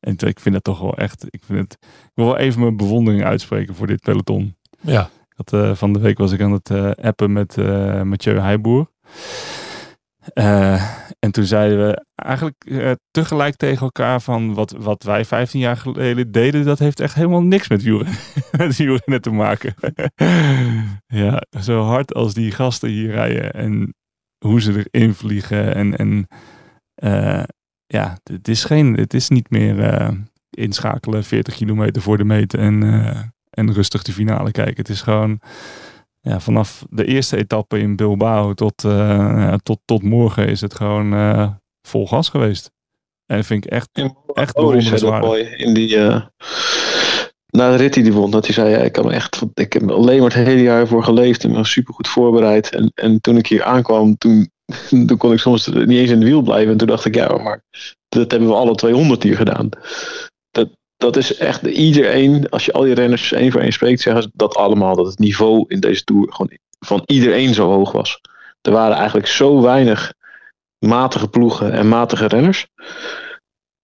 En 0.00 0.16
ik 0.18 0.40
vind 0.40 0.54
het 0.54 0.64
toch 0.64 0.80
wel 0.80 0.96
echt, 0.96 1.26
ik, 1.30 1.42
vind 1.44 1.58
het, 1.58 1.72
ik 1.82 2.12
wil 2.14 2.24
wel 2.24 2.36
even 2.36 2.60
mijn 2.60 2.76
bewondering 2.76 3.24
uitspreken 3.24 3.74
voor 3.74 3.86
dit 3.86 4.00
peloton. 4.00 4.56
Ja. 4.80 5.10
Dat, 5.28 5.52
uh, 5.52 5.74
van 5.74 5.92
de 5.92 5.98
week 5.98 6.18
was 6.18 6.32
ik 6.32 6.40
aan 6.40 6.52
het 6.52 6.70
uh, 6.70 6.90
appen 6.90 7.32
met 7.32 7.56
Mathieu 8.04 8.38
Heijboer. 8.38 8.90
En 11.18 11.30
toen 11.30 11.44
zeiden 11.44 11.86
we 11.86 12.04
eigenlijk 12.14 12.64
tegelijk 13.10 13.56
tegen 13.56 13.82
elkaar 13.82 14.20
van 14.20 14.54
wat, 14.54 14.74
wat 14.78 15.02
wij 15.02 15.24
15 15.24 15.60
jaar 15.60 15.76
geleden 15.76 16.32
deden, 16.32 16.64
dat 16.64 16.78
heeft 16.78 17.00
echt 17.00 17.14
helemaal 17.14 17.42
niks 17.42 17.68
met 17.68 17.82
wielrennen, 17.82 19.00
met 19.04 19.22
te 19.22 19.30
maken. 19.30 19.74
ja, 21.22 21.42
zo 21.60 21.82
hard 21.82 22.14
als 22.14 22.34
die 22.34 22.50
gasten 22.50 22.88
hier 22.88 23.10
rijden 23.10 23.52
en 23.52 23.94
hoe 24.44 24.60
ze 24.60 24.86
erin 24.90 25.14
vliegen. 25.14 25.74
En, 25.74 25.96
en 25.96 26.26
ja, 27.86 28.18
het 28.22 28.48
is, 28.48 28.64
geen, 28.64 28.94
het 28.94 29.14
is 29.14 29.28
niet 29.28 29.50
meer 29.50 30.08
inschakelen 30.50 31.24
40 31.24 31.54
kilometer 31.54 32.02
voor 32.02 32.16
de 32.16 32.24
meet 32.24 32.54
en 32.54 32.82
en 33.58 33.72
rustig 33.72 34.02
de 34.02 34.12
finale 34.12 34.50
kijken. 34.50 34.76
Het 34.76 34.88
is 34.88 35.02
gewoon 35.02 35.40
ja, 36.20 36.40
vanaf 36.40 36.84
de 36.90 37.04
eerste 37.04 37.36
etappe 37.36 37.78
in 37.78 37.96
Bilbao 37.96 38.54
tot, 38.54 38.84
uh, 38.84 39.54
tot, 39.54 39.78
tot 39.84 40.02
morgen 40.02 40.48
is 40.48 40.60
het 40.60 40.74
gewoon 40.74 41.14
uh, 41.14 41.50
vol 41.88 42.06
gas 42.06 42.28
geweest. 42.28 42.70
En 43.26 43.36
dat 43.36 43.46
vind 43.46 43.64
ik 43.64 43.70
echt, 43.70 43.88
echt 44.32 44.56
mooi 44.56 45.40
in 45.42 45.74
die, 45.74 45.96
uh, 45.96 46.20
na 47.46 47.70
de 47.70 47.76
rit 47.76 47.94
die 47.94 48.02
hij 48.02 48.12
won, 48.12 48.30
dat 48.30 48.44
hij 48.44 48.54
zei, 48.54 48.70
ja, 48.70 48.78
ik, 48.78 48.92
kan 48.92 49.12
echt, 49.12 49.42
ik 49.54 49.72
heb 49.72 49.90
alleen 49.90 50.20
maar 50.20 50.34
het 50.34 50.46
hele 50.46 50.62
jaar 50.62 50.86
voor 50.86 51.04
geleefd 51.04 51.44
en 51.44 51.50
me 51.50 51.64
super 51.64 51.94
goed 51.94 52.08
voorbereid. 52.08 52.70
En, 52.70 52.90
en 52.94 53.20
toen 53.20 53.36
ik 53.36 53.46
hier 53.46 53.62
aankwam, 53.62 54.16
toen, 54.18 54.50
toen 55.06 55.16
kon 55.16 55.32
ik 55.32 55.38
soms 55.38 55.66
niet 55.66 55.88
eens 55.88 56.10
in 56.10 56.20
de 56.20 56.26
wiel 56.26 56.42
blijven. 56.42 56.72
En 56.72 56.78
toen 56.78 56.86
dacht 56.86 57.04
ik, 57.04 57.14
ja, 57.14 57.36
maar 57.36 57.62
dat 58.08 58.30
hebben 58.30 58.48
we 58.48 58.54
alle 58.54 58.74
200 58.74 59.22
hier 59.22 59.36
gedaan 59.36 59.68
dat 60.98 61.16
is 61.16 61.36
echt 61.36 61.62
iedereen, 61.62 62.48
als 62.48 62.64
je 62.64 62.72
al 62.72 62.82
die 62.82 62.94
renners 62.94 63.32
één 63.32 63.52
voor 63.52 63.60
één 63.60 63.72
spreekt, 63.72 64.00
zeggen 64.00 64.22
ze 64.22 64.30
dat 64.32 64.54
allemaal. 64.54 64.96
Dat 64.96 65.06
het 65.06 65.18
niveau 65.18 65.64
in 65.68 65.80
deze 65.80 66.04
tour 66.04 66.32
gewoon 66.32 66.58
van 66.78 67.02
iedereen 67.06 67.54
zo 67.54 67.70
hoog 67.70 67.92
was. 67.92 68.20
Er 68.60 68.72
waren 68.72 68.96
eigenlijk 68.96 69.26
zo 69.26 69.62
weinig 69.62 70.12
matige 70.78 71.28
ploegen 71.28 71.72
en 71.72 71.88
matige 71.88 72.26
renners. 72.26 72.66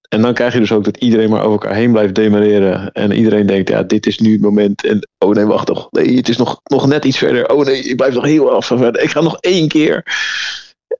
En 0.08 0.22
dan 0.22 0.34
krijg 0.34 0.52
je 0.52 0.58
dus 0.58 0.72
ook 0.72 0.84
dat 0.84 0.96
iedereen 0.96 1.30
maar 1.30 1.42
over 1.42 1.52
elkaar 1.52 1.74
heen 1.74 1.92
blijft 1.92 2.14
demareren. 2.14 2.92
En 2.92 3.12
iedereen 3.12 3.46
denkt, 3.46 3.68
ja, 3.68 3.82
dit 3.82 4.06
is 4.06 4.18
nu 4.18 4.32
het 4.32 4.40
moment. 4.40 4.84
En 4.84 5.08
oh 5.18 5.34
nee, 5.34 5.44
wacht 5.44 5.66
toch. 5.66 5.88
Nee, 5.90 6.16
het 6.16 6.28
is 6.28 6.36
nog, 6.36 6.60
nog 6.64 6.86
net 6.86 7.04
iets 7.04 7.18
verder. 7.18 7.50
Oh 7.50 7.64
nee, 7.64 7.82
ik 7.82 7.96
blijf 7.96 8.14
nog 8.14 8.24
heel 8.24 8.50
af 8.50 8.66
verder. 8.66 9.02
Ik 9.02 9.10
ga 9.10 9.20
nog 9.20 9.36
één 9.40 9.68
keer. 9.68 10.02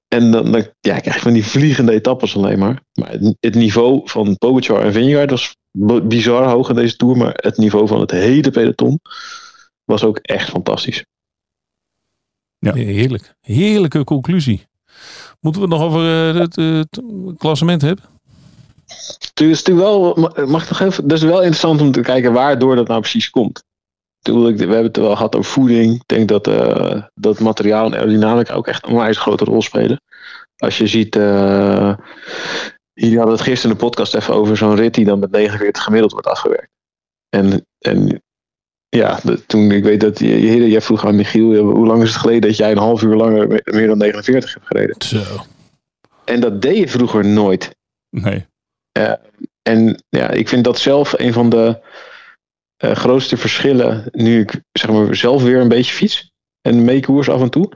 En 0.09 0.31
dan, 0.31 0.53
dan 0.53 0.67
ja, 0.81 0.99
krijg 0.99 1.17
je 1.17 1.23
van 1.23 1.33
die 1.33 1.47
vliegende 1.47 1.93
etappes 1.93 2.37
alleen 2.37 2.59
maar. 2.59 2.81
Maar 2.93 3.11
het, 3.41 3.55
niveau 3.55 4.01
van 4.05 4.39
Pogacar 4.39 4.85
en 4.85 4.93
Vingegaard 4.93 5.31
was 5.31 5.57
bizar 6.03 6.49
hoog 6.49 6.69
in 6.69 6.75
deze 6.75 6.97
Tour. 6.97 7.17
Maar 7.17 7.33
het 7.37 7.57
niveau 7.57 7.87
van 7.87 8.01
het 8.01 8.11
hele 8.11 8.51
peloton 8.51 9.01
was 9.85 10.05
ook 10.05 10.19
echt 10.19 10.49
fantastisch. 10.49 11.05
Ja. 12.59 12.75
Heerlijk. 12.75 13.35
Heerlijke 13.41 14.05
conclusie. 14.05 14.67
Moeten 15.41 15.63
we 15.63 15.69
het 15.69 15.77
nog 15.77 15.87
over 15.89 16.35
uh, 16.35 16.41
het, 16.41 16.57
uh, 16.57 16.79
het, 16.79 17.01
klassement 17.39 17.83
hebben? 17.83 18.05
Het 19.19 19.41
is 19.41 19.63
natuurlijk 19.63 19.87
wel, 19.87 20.31
mag 20.47 20.63
ik 20.63 20.69
nog 20.69 20.81
even, 20.81 21.09
dat 21.09 21.19
is 21.19 21.25
wel 21.25 21.39
interessant 21.39 21.81
om 21.81 21.93
te 21.93 22.01
kijken 22.01 22.33
waardoor 22.33 22.77
dat 22.77 22.89
nou 22.89 23.01
precies 23.01 23.31
komt. 23.31 23.65
We 24.23 24.33
hebben 24.33 24.83
het 24.83 24.97
wel 24.97 25.17
gehad 25.17 25.37
over 25.37 25.51
voeding. 25.51 25.95
Ik 25.95 26.03
denk 26.07 26.29
dat, 26.29 26.49
uh, 26.49 27.03
dat 27.15 27.41
materiaal 27.41 27.87
en 27.87 27.95
aerodynamica 27.95 28.55
ook 28.55 28.67
echt 28.67 28.85
een 28.85 28.91
onwijs 28.91 29.19
grote 29.19 29.45
rol 29.45 29.63
spelen. 29.63 30.01
Als 30.57 30.79
je 30.79 30.87
ziet, 30.87 31.17
uh, 31.17 31.95
jullie 32.95 33.17
hadden 33.17 33.35
het 33.35 33.45
gisteren 33.45 33.71
in 33.71 33.79
de 33.79 33.85
podcast 33.85 34.15
even 34.15 34.35
over 34.35 34.57
zo'n 34.57 34.77
rit 34.77 34.95
die 34.95 35.05
dan 35.05 35.19
met 35.19 35.31
49 35.31 35.83
gemiddeld 35.83 36.13
wordt 36.13 36.27
afgewerkt. 36.27 36.71
En, 37.29 37.67
en 37.79 38.23
ja, 38.89 39.21
toen 39.47 39.71
ik 39.71 39.83
weet 39.83 40.01
dat 40.01 40.19
je, 40.19 40.69
jij 40.69 40.81
vroeg 40.81 41.07
aan 41.07 41.17
Michiel, 41.17 41.57
hoe 41.57 41.87
lang 41.87 42.03
is 42.03 42.09
het 42.09 42.21
geleden 42.21 42.41
dat 42.41 42.57
jij 42.57 42.71
een 42.71 42.79
half 42.79 43.03
uur 43.03 43.15
langer 43.15 43.63
meer 43.65 43.87
dan 43.87 43.99
49 43.99 44.55
hebt 44.55 44.67
gereden? 44.67 45.03
Zo. 45.03 45.23
En 46.25 46.41
dat 46.41 46.63
deed 46.63 46.77
je 46.77 46.89
vroeger 46.89 47.25
nooit. 47.27 47.77
Nee. 48.11 48.47
Uh, 48.99 49.13
en 49.63 50.05
ja, 50.09 50.31
ik 50.31 50.49
vind 50.49 50.65
dat 50.65 50.79
zelf 50.79 51.19
een 51.19 51.33
van 51.33 51.51
de 51.51 51.81
uh, 52.85 52.91
grootste 52.91 53.37
verschillen, 53.37 54.05
nu 54.11 54.41
ik 54.41 54.61
zeg 54.73 54.91
maar 54.91 55.17
zelf 55.17 55.43
weer 55.43 55.61
een 55.61 55.69
beetje 55.69 55.95
fiets 55.95 56.33
en 56.61 56.85
meekoers 56.85 57.29
af 57.29 57.41
en 57.41 57.51
toe. 57.51 57.73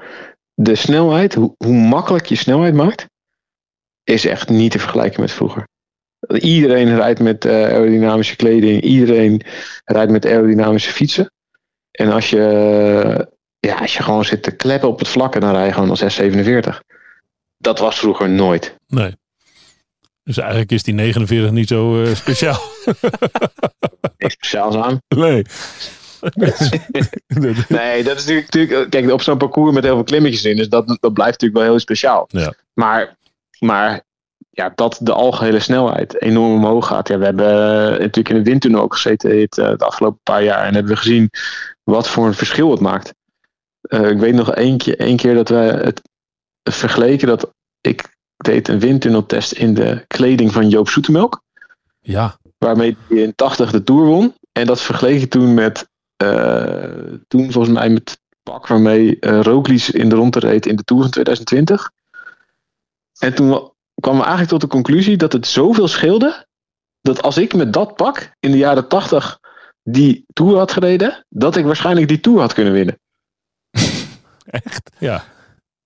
De 0.54 0.74
snelheid, 0.74 1.34
hoe, 1.34 1.54
hoe 1.56 1.74
makkelijk 1.74 2.26
je 2.26 2.34
snelheid 2.34 2.74
maakt, 2.74 3.06
is 4.08 4.26
echt 4.26 4.48
niet 4.48 4.70
te 4.70 4.78
vergelijken 4.78 5.20
met 5.20 5.32
vroeger. 5.32 5.68
Iedereen 6.28 6.96
rijdt 6.96 7.20
met 7.20 7.44
uh, 7.44 7.52
aerodynamische 7.52 8.36
kleding, 8.36 8.82
iedereen 8.82 9.42
rijdt 9.84 10.10
met 10.10 10.26
aerodynamische 10.26 10.92
fietsen. 10.92 11.32
En 11.90 12.12
als 12.12 12.30
je, 12.30 13.28
ja, 13.58 13.76
als 13.78 13.96
je 13.96 14.02
gewoon 14.02 14.24
zit 14.24 14.42
te 14.42 14.56
kleppen 14.56 14.88
op 14.88 14.98
het 14.98 15.08
vlak, 15.08 15.40
dan 15.40 15.52
rij 15.52 15.66
je 15.66 15.72
gewoon 15.72 15.90
als 15.90 15.98
647. 15.98 16.82
Dat 17.58 17.78
was 17.78 17.98
vroeger 17.98 18.28
nooit. 18.28 18.76
Nee. 18.86 19.14
Dus 20.22 20.36
eigenlijk 20.36 20.70
is 20.72 20.82
die 20.82 20.94
49 20.94 21.50
niet 21.50 21.68
zo 21.68 22.02
uh, 22.02 22.14
speciaal. 22.14 22.60
Niks 24.18 24.34
speciaals 24.34 24.76
aan. 24.76 25.00
Nee. 25.08 25.44
nee, 27.68 28.02
dat 28.04 28.16
is 28.16 28.24
natuurlijk, 28.24 28.46
natuurlijk 28.50 28.90
kijk, 28.90 29.10
op 29.10 29.22
zo'n 29.22 29.38
parcours 29.38 29.74
met 29.74 29.84
heel 29.84 29.94
veel 29.94 30.04
klimmetjes 30.04 30.44
in, 30.44 30.56
dus 30.56 30.68
dat, 30.68 30.86
dat 30.86 31.12
blijft 31.12 31.40
natuurlijk 31.40 31.60
wel 31.60 31.70
heel 31.70 31.78
speciaal. 31.78 32.24
Ja. 32.28 32.54
Maar, 32.74 33.16
maar 33.58 34.02
ja, 34.50 34.72
dat 34.74 34.98
de 35.02 35.12
algehele 35.12 35.60
snelheid 35.60 36.22
enorm 36.22 36.52
omhoog 36.52 36.86
gaat. 36.86 37.08
Ja, 37.08 37.18
we 37.18 37.24
hebben 37.24 37.46
uh, 37.46 37.98
natuurlijk 37.98 38.28
in 38.28 38.36
de 38.36 38.50
windtunnel 38.50 38.82
ook 38.82 38.92
gezeten 38.92 39.40
het, 39.40 39.58
uh, 39.58 39.70
de 39.76 39.84
afgelopen 39.84 40.20
paar 40.22 40.42
jaar 40.42 40.66
en 40.66 40.74
hebben 40.74 40.92
we 40.92 40.98
gezien 40.98 41.30
wat 41.82 42.08
voor 42.08 42.26
een 42.26 42.34
verschil 42.34 42.70
het 42.70 42.80
maakt. 42.80 43.14
Uh, 43.88 44.10
ik 44.10 44.18
weet 44.18 44.34
nog 44.34 44.54
één 44.54 44.78
keer, 44.78 44.98
één 44.98 45.16
keer 45.16 45.34
dat 45.34 45.48
we 45.48 45.56
het 45.56 46.00
vergeleken 46.62 47.28
dat 47.28 47.52
ik 47.80 48.16
deed 48.36 48.68
een 48.68 48.78
windtunneltest 48.78 49.52
in 49.52 49.74
de 49.74 50.04
kleding 50.06 50.52
van 50.52 50.68
Joop 50.68 50.88
Zoetemelk. 50.88 51.42
Ja. 52.00 52.38
Waarmee 52.58 52.96
hij 53.08 53.18
in 53.18 53.34
80 53.34 53.70
de 53.70 53.84
Tour 53.84 54.04
won. 54.04 54.34
En 54.52 54.66
dat 54.66 54.80
vergeleek 54.80 55.22
ik 55.22 55.30
toen 55.30 55.54
met, 55.54 55.88
uh, 56.22 57.14
toen 57.28 57.52
volgens 57.52 57.74
mij 57.74 57.88
met 57.88 58.10
het 58.10 58.20
pak 58.42 58.66
waarmee 58.66 59.16
uh, 59.20 59.40
Roglic 59.40 59.86
in 59.86 60.08
de 60.08 60.14
ronde 60.14 60.38
reed 60.38 60.66
in 60.66 60.76
de 60.76 60.84
Tour 60.84 61.02
van 61.02 61.10
2020. 61.10 61.90
En 63.18 63.34
toen 63.34 63.72
kwamen 63.94 64.20
we 64.20 64.26
eigenlijk 64.26 64.48
tot 64.48 64.60
de 64.60 64.76
conclusie 64.76 65.16
dat 65.16 65.32
het 65.32 65.46
zoveel 65.46 65.88
scheelde, 65.88 66.46
dat 67.00 67.22
als 67.22 67.38
ik 67.38 67.54
met 67.54 67.72
dat 67.72 67.94
pak 67.94 68.30
in 68.40 68.50
de 68.50 68.58
jaren 68.58 68.88
80 68.88 69.38
die 69.82 70.24
Tour 70.32 70.56
had 70.56 70.72
gereden, 70.72 71.24
dat 71.28 71.56
ik 71.56 71.64
waarschijnlijk 71.64 72.08
die 72.08 72.20
Tour 72.20 72.40
had 72.40 72.52
kunnen 72.52 72.72
winnen. 72.72 72.98
Echt? 74.64 74.90
Ja. 74.98 75.24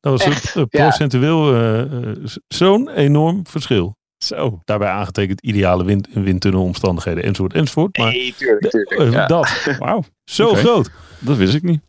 Dat 0.01 0.13
was 0.13 0.23
Echt? 0.23 0.55
een, 0.55 0.69
procentueel 0.69 1.55
uh, 1.55 2.27
zo'n 2.49 2.89
enorm 2.89 3.47
verschil. 3.47 3.97
Zo. 4.19 4.61
Daarbij 4.65 4.89
aangetekend 4.89 5.41
ideale 5.41 5.85
wind, 5.85 6.09
windtunnelomstandigheden 6.13 7.25
enzovoort 7.25 7.55
enzovoort. 7.55 7.97
Maar 7.97 8.13
nee, 8.13 8.35
tuurlijk, 8.37 8.71
tuurlijk. 8.71 9.13
Ja. 9.13 9.27
Dat, 9.27 9.65
wauw, 9.79 10.05
zo 10.25 10.49
okay. 10.49 10.61
groot. 10.63 10.91
Dat 11.19 11.37
wist 11.37 11.55
ik 11.55 11.63
niet. 11.63 11.81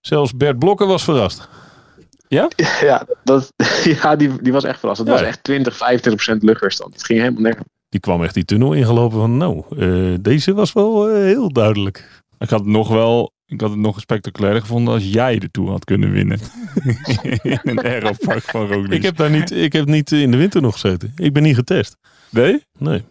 Zelfs 0.00 0.36
Bert 0.36 0.58
Blokker 0.58 0.86
was 0.86 1.04
verrast. 1.04 1.48
Ja? 2.28 2.48
Ja, 2.80 3.06
dat, 3.24 3.52
ja 4.02 4.16
die, 4.16 4.42
die 4.42 4.52
was 4.52 4.64
echt 4.64 4.78
verrast. 4.78 4.98
Het 4.98 5.08
ja. 5.08 5.14
was 5.14 5.22
echt 5.22 5.44
20, 5.44 5.76
25 5.76 6.24
procent 6.24 6.42
luchtweerstand. 6.42 6.92
Het 6.92 7.04
ging 7.04 7.20
helemaal 7.20 7.42
nergens. 7.42 7.68
Die 7.88 8.00
kwam 8.00 8.22
echt 8.22 8.34
die 8.34 8.44
tunnel 8.44 8.72
ingelopen 8.72 9.18
van 9.18 9.36
nou, 9.36 9.64
uh, 9.76 10.16
deze 10.20 10.54
was 10.54 10.72
wel 10.72 11.10
uh, 11.10 11.16
heel 11.16 11.52
duidelijk. 11.52 12.22
Ik 12.38 12.50
had 12.50 12.64
nog 12.64 12.88
wel 12.88 13.34
ik 13.46 13.60
had 13.60 13.70
het 13.70 13.78
nog 13.78 14.00
spectaculairder 14.00 14.62
gevonden 14.62 14.94
als 14.94 15.10
jij 15.10 15.38
de 15.38 15.50
Tour 15.50 15.70
had 15.70 15.84
kunnen 15.84 16.10
winnen. 16.10 16.38
in 17.42 17.58
een 17.62 17.84
aeropark 17.84 18.42
van 18.42 18.66
Roglic. 18.66 18.92
Ik 18.92 19.02
heb 19.02 19.16
daar 19.16 19.30
niet, 19.30 19.50
ik 19.50 19.72
heb 19.72 19.86
niet 19.86 20.12
in 20.12 20.30
de 20.30 20.36
winter 20.36 20.62
nog 20.62 20.72
gezeten. 20.72 21.12
Ik 21.16 21.32
ben 21.32 21.42
niet 21.42 21.54
getest. 21.54 21.96
Nee? 22.30 22.62
Nee. 22.78 23.02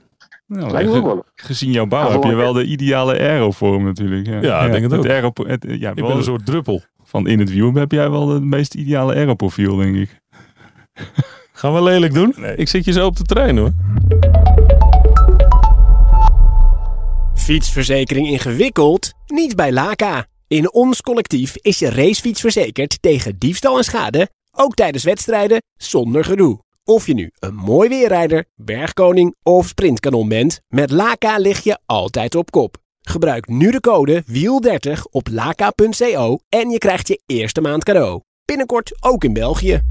Nou, 0.47 1.21
gezien 1.35 1.71
jouw 1.71 1.85
bouw 1.85 2.07
Ja, 2.07 2.13
heb 2.13 2.23
je 2.23 2.35
wel 2.35 2.53
de 2.53 2.65
ideale 2.65 3.19
aero 3.19 3.51
voor 3.51 3.73
hem 3.73 3.83
natuurlijk. 3.83 4.27
Ja, 4.27 4.41
Ja, 4.41 4.65
ik 4.65 4.71
denk 4.71 4.83
het 4.83 4.99
ook. 4.99 5.07
aero, 5.07 5.31
het, 5.35 5.65
ja, 5.67 5.89
Ik 5.89 5.95
wel- 5.95 6.07
ben 6.07 6.17
een 6.17 6.23
soort 6.23 6.45
druppel. 6.45 6.83
Van 7.15 7.27
in 7.27 7.39
het 7.39 7.49
wiel 7.49 7.73
heb 7.73 7.91
jij 7.91 8.09
wel 8.09 8.29
het 8.29 8.43
meest 8.43 8.73
ideale 8.73 9.15
aeroprofiel, 9.15 9.75
denk 9.75 9.95
ik. 9.95 10.19
Gaan 11.59 11.73
we 11.73 11.83
lelijk 11.83 12.13
doen? 12.13 12.33
Nee. 12.37 12.55
Ik 12.55 12.67
zit 12.67 12.85
je 12.85 12.91
zo 12.91 13.05
op 13.05 13.15
de 13.15 13.23
trein 13.23 13.57
hoor. 13.57 13.71
Fietsverzekering 17.35 18.27
ingewikkeld? 18.27 19.13
Niet 19.25 19.55
bij 19.55 19.71
Laka. 19.71 20.25
In 20.47 20.73
ons 20.73 21.01
collectief 21.01 21.55
is 21.61 21.79
je 21.79 21.89
racefiets 21.89 22.41
verzekerd 22.41 23.01
tegen 23.01 23.37
diefstal 23.37 23.77
en 23.77 23.83
schade, 23.83 24.29
ook 24.51 24.73
tijdens 24.73 25.03
wedstrijden, 25.03 25.61
zonder 25.77 26.23
gedoe. 26.23 26.59
Of 26.83 27.07
je 27.07 27.13
nu 27.13 27.31
een 27.39 27.55
mooi 27.55 27.89
weerrijder, 27.89 28.45
bergkoning 28.55 29.35
of 29.43 29.67
sprintkanon 29.67 30.27
bent, 30.27 30.61
met 30.67 30.91
Laka 30.91 31.37
lig 31.37 31.63
je 31.63 31.77
altijd 31.85 32.35
op 32.35 32.51
kop. 32.51 32.83
Gebruik 33.09 33.47
nu 33.47 33.71
de 33.71 33.79
code 33.79 34.23
WIEL30 34.23 35.01
op 35.11 35.27
laka.co 35.31 36.39
en 36.49 36.69
je 36.69 36.77
krijgt 36.77 37.07
je 37.07 37.21
eerste 37.25 37.61
maand 37.61 37.83
cadeau. 37.83 38.21
Binnenkort 38.45 38.97
ook 38.99 39.23
in 39.23 39.33
België. 39.33 39.83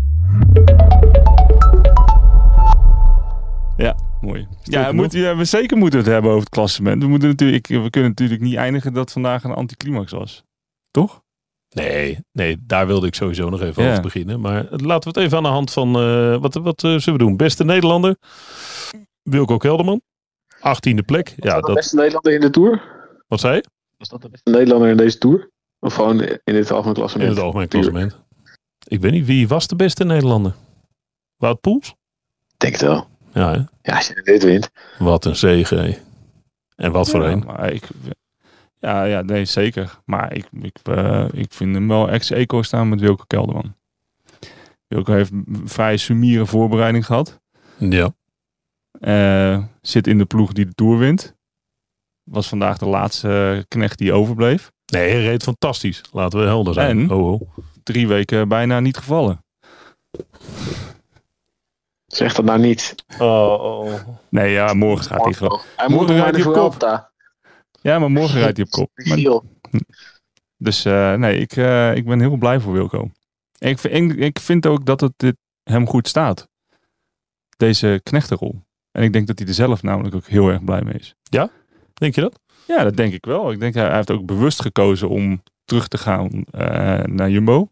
Ja, 3.77 3.96
mooi. 4.20 4.46
Ja, 4.62 4.85
genoeg. 4.85 5.03
moet, 5.03 5.12
ja, 5.12 5.37
we 5.37 5.44
zeker 5.44 5.77
moeten 5.77 5.98
het 5.98 6.09
hebben 6.09 6.31
over 6.31 6.42
het 6.44 6.53
klassement. 6.55 7.03
We, 7.03 7.09
moeten 7.09 7.29
natuurlijk, 7.29 7.66
we 7.66 7.90
kunnen 7.90 8.11
natuurlijk 8.11 8.40
niet 8.40 8.57
eindigen 8.57 8.92
dat 8.92 9.12
vandaag 9.12 9.44
een 9.44 9.55
anticlimax 9.55 10.12
was. 10.12 10.42
Toch? 10.90 11.22
Nee, 11.68 12.18
nee, 12.33 12.57
daar 12.66 12.87
wilde 12.87 13.07
ik 13.07 13.14
sowieso 13.14 13.48
nog 13.48 13.62
even 13.62 13.83
Ja. 13.83 13.90
over 13.90 14.03
beginnen. 14.03 14.40
Maar 14.40 14.66
laten 14.70 15.12
we 15.12 15.18
het 15.18 15.27
even 15.27 15.37
aan 15.37 15.42
de 15.42 15.48
hand 15.48 15.70
van, 15.72 15.96
eh, 15.96 16.37
wat, 16.40 16.55
wat 16.55 16.85
eh, 16.85 16.90
zullen 16.90 17.18
we 17.18 17.24
doen? 17.24 17.37
Beste 17.37 17.64
Nederlander, 17.64 18.16
Wilco 19.22 19.57
Kelderman. 19.57 20.00
18e 20.59 21.05
plek. 21.07 21.35
Ja, 21.37 21.61
dat, 21.61 21.74
beste 21.74 21.96
Nederlander 21.96 22.33
in 22.33 22.40
de 22.40 22.50
Tour? 22.50 22.83
Wat 23.35 23.42
zei 23.42 23.55
je? 23.55 23.64
Was 23.99 24.09
dat 24.09 24.23
de 24.23 24.29
beste 24.29 24.51
Nederlander 24.51 24.88
in 24.88 24.97
deze 24.97 25.18
Tour? 25.18 25.51
Of 25.79 25.94
gewoon 25.94 26.20
in 26.23 26.40
dit 26.44 26.70
algemeen 26.70 26.94
In 26.94 26.94
klassement? 26.94 27.31
het 27.31 27.38
algemeen 27.38 27.68
klassement. 27.68 28.16
Ik 28.87 29.01
weet 29.01 29.12
niet, 29.12 29.27
wie 29.27 29.49
was 29.49 29.66
de 29.66 29.77
beste 29.77 30.05
Nederlander? 30.05 30.55
Wout 31.37 31.61
Poels? 31.61 31.88
Ik 31.88 31.94
denk 32.57 32.73
het 32.73 32.83
wel. 32.83 33.07
Ja, 33.33 33.51
hè? 33.51 33.57
Ja, 33.83 33.97
als 33.97 34.07
je 34.07 34.23
dit 34.23 34.42
wint. 34.42 34.70
wat 34.99 35.25
een 35.25 35.37
zege. 35.37 35.99
En 36.77 36.92
wat 36.92 37.11
voor 37.11 37.23
ja, 37.23 37.31
een. 37.31 37.44
Maar 37.47 37.73
ik, 37.73 37.88
ja, 38.81 39.05
ja, 39.05 39.23
nee, 39.23 39.44
zeker. 39.44 39.99
Maar 40.05 40.33
ik, 40.33 40.49
ik, 40.61 40.77
eh, 40.83 41.29
ik 41.33 41.53
vind 41.53 41.75
hem 41.75 41.88
wel 41.88 42.11
ex-eco 42.11 42.62
staan 42.62 42.88
met 42.88 43.01
Wilco 43.01 43.25
Kelderman. 43.27 43.75
Wilco 44.87 45.12
heeft 45.12 45.31
een 45.31 45.62
vrij 45.64 45.97
sumiere 45.97 46.47
voorbereiding 46.47 47.07
gehad. 47.07 47.40
Ja. 47.79 48.14
Eh, 49.01 49.64
zit 49.81 50.07
in 50.07 50.18
de 50.18 50.25
ploeg 50.25 50.53
die 50.53 50.66
de 50.66 50.75
Tour 50.75 50.99
wint. 50.99 51.34
Was 52.25 52.49
vandaag 52.49 52.79
de 52.79 52.87
laatste 52.87 53.65
knecht 53.69 53.99
die 53.99 54.13
overbleef. 54.13 54.73
Nee, 54.93 55.11
hij 55.11 55.23
reed 55.23 55.43
fantastisch. 55.43 56.03
Laten 56.13 56.39
we 56.41 56.45
helder 56.47 56.75
zijn. 56.75 56.99
En? 56.99 57.11
Oh, 57.11 57.33
oh. 57.33 57.41
Drie 57.83 58.09
weken 58.09 58.49
bijna 58.49 58.81
niet 58.81 58.97
gevallen. 58.97 59.45
Zeg 62.07 62.35
dat 62.35 62.45
nou 62.45 62.61
niet. 62.61 62.95
Oh, 63.19 63.53
oh. 63.63 63.95
Nee, 64.29 64.53
ja, 64.53 64.75
morgen 64.75 65.05
gaat 65.05 65.25
hij 65.25 65.33
gewoon. 65.33 65.61
Hij 65.77 65.89
Morgen 65.89 66.07
moet 66.15 66.23
rijdt 66.23 66.37
hij 66.37 66.47
op 66.47 66.53
kop. 66.55 66.81
daar. 66.81 67.11
Ja, 67.81 67.99
maar 67.99 68.11
morgen 68.11 68.41
rijdt 68.41 68.57
hij 68.57 68.67
op 68.67 68.73
kop. 68.73 68.91
Maar-. 69.09 69.41
Dus 70.57 70.85
eh, 70.85 71.15
nee, 71.15 71.39
ik, 71.39 71.57
eh, 71.57 71.95
ik 71.95 72.05
ben 72.07 72.21
heel 72.21 72.37
blij 72.37 72.61
voor 72.61 72.73
Wilco. 72.73 73.11
En 73.59 73.69
ik, 73.69 73.79
vind- 73.79 73.95
ik, 73.95 74.17
ik 74.19 74.39
vind 74.41 74.67
ook 74.67 74.87
dat 74.87 75.01
het 75.01 75.13
dit 75.17 75.37
hem 75.63 75.87
goed 75.87 76.09
staat. 76.09 76.49
Deze 77.57 78.01
knechtenrol. 78.03 78.63
En 78.91 79.03
ik 79.03 79.13
denk 79.13 79.27
dat 79.27 79.39
hij 79.39 79.49
er 79.49 79.55
zelf 79.55 79.83
namelijk 79.83 80.15
ook 80.15 80.27
heel 80.27 80.49
erg 80.49 80.65
blij 80.65 80.83
mee 80.83 80.95
is. 80.95 81.15
Denk 81.95 82.15
je 82.15 82.21
dat? 82.21 82.41
Ja, 82.67 82.83
dat 82.85 82.97
denk 82.97 83.13
ik 83.13 83.25
wel. 83.25 83.53
Ik 83.53 83.61
denk 83.61 83.75
hij, 83.75 83.87
hij 83.87 83.97
heeft 83.97 84.11
ook 84.11 84.27
bewust 84.27 84.61
gekozen 84.63 85.09
om 85.09 85.43
terug 85.65 85.89
te 85.89 85.99
gaan 85.99 86.45
eh, 86.51 87.03
naar 87.03 87.31
Jumbo. 87.31 87.69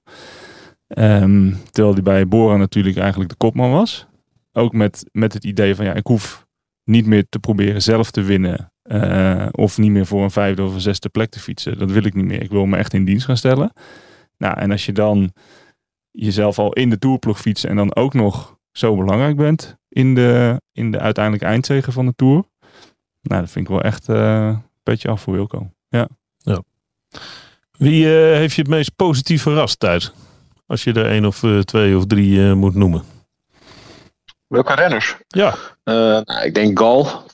Ehm, 0.87 1.53
terwijl 1.71 1.95
hij 1.95 2.03
bij 2.03 2.29
Bora 2.29 2.57
natuurlijk 2.57 2.97
eigenlijk 2.97 3.31
de 3.31 3.37
kopman 3.37 3.71
was. 3.71 4.07
Ook 4.53 4.73
met, 4.73 5.05
met 5.13 5.33
het 5.33 5.45
idee 5.45 5.75
van 5.75 5.85
ja, 5.85 5.95
ik 5.95 6.07
hoef 6.07 6.47
niet 6.85 7.07
meer 7.07 7.25
te 7.29 7.39
proberen 7.39 7.83
zelf 7.83 8.11
te 8.11 8.23
winnen. 8.23 8.71
eh, 8.83 9.47
of 9.51 9.79
niet 9.79 9.91
meer 9.91 10.07
voor 10.07 10.23
een 10.23 10.31
vijfde 10.31 10.63
of 10.63 10.75
een 10.75 10.81
zesde 10.81 11.09
plek 11.09 11.31
te 11.31 11.41
fietsen. 11.41 11.79
Dat 11.79 11.91
wil 11.91 12.05
ik 12.05 12.15
niet 12.15 12.25
meer. 12.25 12.43
Ik 12.43 12.51
wil 12.51 12.67
me 12.67 12.77
echt 12.77 12.95
in 12.95 13.05
dienst 13.05 13.25
gaan 13.25 13.37
stellen. 13.37 13.73
Nou, 14.39 14.59
en 14.59 14.71
als 14.71 14.87
je 14.87 14.93
dan 14.93 15.33
jezelf 16.11 16.59
al 16.59 16.73
in 16.73 16.91
de 16.91 16.99
tourploeg 16.99 17.41
fietst 17.41 17.65
en 17.65 17.77
dan 17.77 17.95
ook 17.95 18.15
nog 18.15 18.57
zo 18.73 18.97
belangrijk 18.97 19.37
bent 19.37 19.77
in 19.89 20.15
de, 20.15 20.61
in 20.73 20.91
de 20.91 20.99
uiteindelijke 20.99 21.47
eindzege 21.47 21.93
van 21.93 22.07
de 22.07 22.13
Tour. 22.17 22.45
Nou, 23.23 23.41
dat 23.41 23.51
vind 23.51 23.65
ik 23.65 23.73
wel 23.73 23.83
echt 23.83 24.09
eh, 24.09 24.47
een 24.47 24.63
beetje 24.83 25.09
af 25.09 25.21
voor 25.21 25.35
Wilco. 25.35 25.71
Wie 27.79 28.05
eh, 28.05 28.37
heeft 28.37 28.55
je 28.55 28.63
het 28.63 28.71
meest 28.71 28.97
positief 28.97 29.43
verrast 29.43 29.79
thuis? 29.79 30.13
Als 30.67 30.85
je 30.85 30.93
er 30.93 31.07
één 31.07 31.25
of 31.25 31.43
eh, 31.43 31.59
twee 31.59 31.97
of 31.97 32.07
drie 32.07 32.49
eh, 32.49 32.53
moet 32.53 32.75
noemen. 32.75 33.05
Welke 34.47 34.75
renners? 34.75 35.17
Ja. 35.29 35.55
Eh, 35.83 35.95
nou, 35.95 36.45
ik 36.45 36.55
denk 36.55 36.79
Gal. 36.79 37.25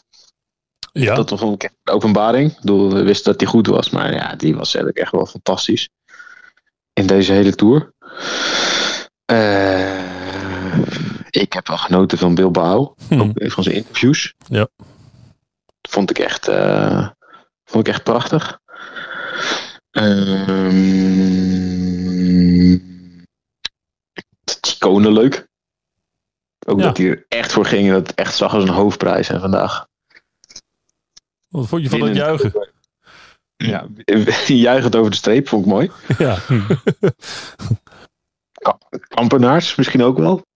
Ja. 0.92 1.14
Dat 1.14 1.30
was 1.30 1.40
een 1.40 1.58
openbaring. 1.84 2.50
Ik 2.50 2.60
bedoel, 2.60 2.92
we 2.92 3.02
wisten 3.02 3.32
dat 3.32 3.40
hij 3.40 3.50
goed 3.50 3.66
was. 3.66 3.90
Maar 3.90 4.14
ja, 4.14 4.34
die 4.36 4.56
was 4.56 4.74
eigenlijk 4.74 5.04
echt 5.04 5.12
wel 5.12 5.26
fantastisch. 5.26 5.88
In 6.92 7.06
deze 7.06 7.32
hele 7.32 7.54
Tour. 7.54 7.92
Eh, 9.24 9.98
ik 11.30 11.52
heb 11.52 11.68
wel 11.68 11.78
genoten 11.78 12.18
van 12.18 12.34
Bilbao. 12.34 12.94
Hm. 13.08 13.20
Ook 13.20 13.32
van 13.34 13.62
zijn 13.62 13.76
interviews. 13.76 14.34
Ja. 14.48 14.68
Vond 15.88 16.10
ik 16.10 16.18
echt, 16.18 16.48
eh, 16.48 17.08
vond 17.64 17.86
ik 17.86 17.92
echt 17.94 18.02
prachtig. 18.02 18.60
Ehm 19.90 21.16
Chicone 24.60 25.12
leuk. 25.12 25.46
Ook 26.66 26.78
Ja. 26.78 26.84
dat 26.84 26.96
hij 26.96 27.06
er 27.06 27.24
echt 27.28 27.52
voor 27.52 27.64
ging 27.66 27.86
en 27.86 27.92
dat 27.92 28.06
het 28.06 28.16
echt 28.16 28.34
zag 28.36 28.54
als 28.54 28.64
een 28.64 28.68
hoofdprijs. 28.70 29.28
En 29.28 29.40
vandaag 29.40 29.86
Wat 31.48 31.66
vond 31.68 31.82
je 31.82 31.88
van 31.88 32.00
dat 32.00 32.16
juichen? 32.16 32.68
Ja, 33.56 33.86
juichend 34.46 34.96
over 34.96 35.10
de 35.10 35.16
streep, 35.16 35.48
vond 35.48 35.64
ik 35.64 35.70
mooi. 35.70 35.90
Ja. 36.18 36.38
Kampenaars 39.08 39.74
misschien 39.74 40.02
ook 40.02 40.18
wel. 40.18 40.46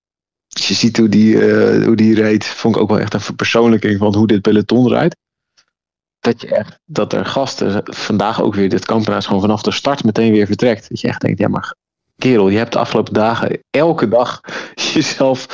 Als 0.52 0.68
je 0.68 0.74
ziet 0.74 0.96
hoe 0.96 1.08
die, 1.08 1.46
eh, 1.46 1.84
hoe 1.84 1.96
die 1.96 2.14
reed, 2.14 2.46
vond 2.46 2.76
ik 2.76 2.82
ook 2.82 2.88
wel 2.88 3.00
echt 3.00 3.14
een 3.14 3.20
verpersoonlijking 3.20 3.98
van 3.98 4.14
hoe 4.14 4.26
dit 4.26 4.42
peloton 4.42 4.88
rijdt. 4.88 5.16
Dat, 6.20 6.40
je 6.40 6.54
echt, 6.54 6.78
dat 6.84 7.12
er 7.12 7.26
gasten 7.26 7.82
vandaag 7.84 8.42
ook 8.42 8.54
weer 8.54 8.68
dit 8.68 8.84
kampenaars 8.84 9.26
gewoon 9.26 9.40
vanaf 9.40 9.62
de 9.62 9.70
start 9.70 10.04
meteen 10.04 10.32
weer 10.32 10.46
vertrekt. 10.46 10.88
Dat 10.88 11.00
je 11.00 11.08
echt 11.08 11.20
denkt, 11.20 11.38
ja 11.38 11.48
maar 11.48 11.74
kerel, 12.18 12.48
je 12.48 12.58
hebt 12.58 12.72
de 12.72 12.78
afgelopen 12.78 13.12
dagen 13.12 13.58
elke 13.70 14.08
dag 14.08 14.40
jezelf 14.94 15.46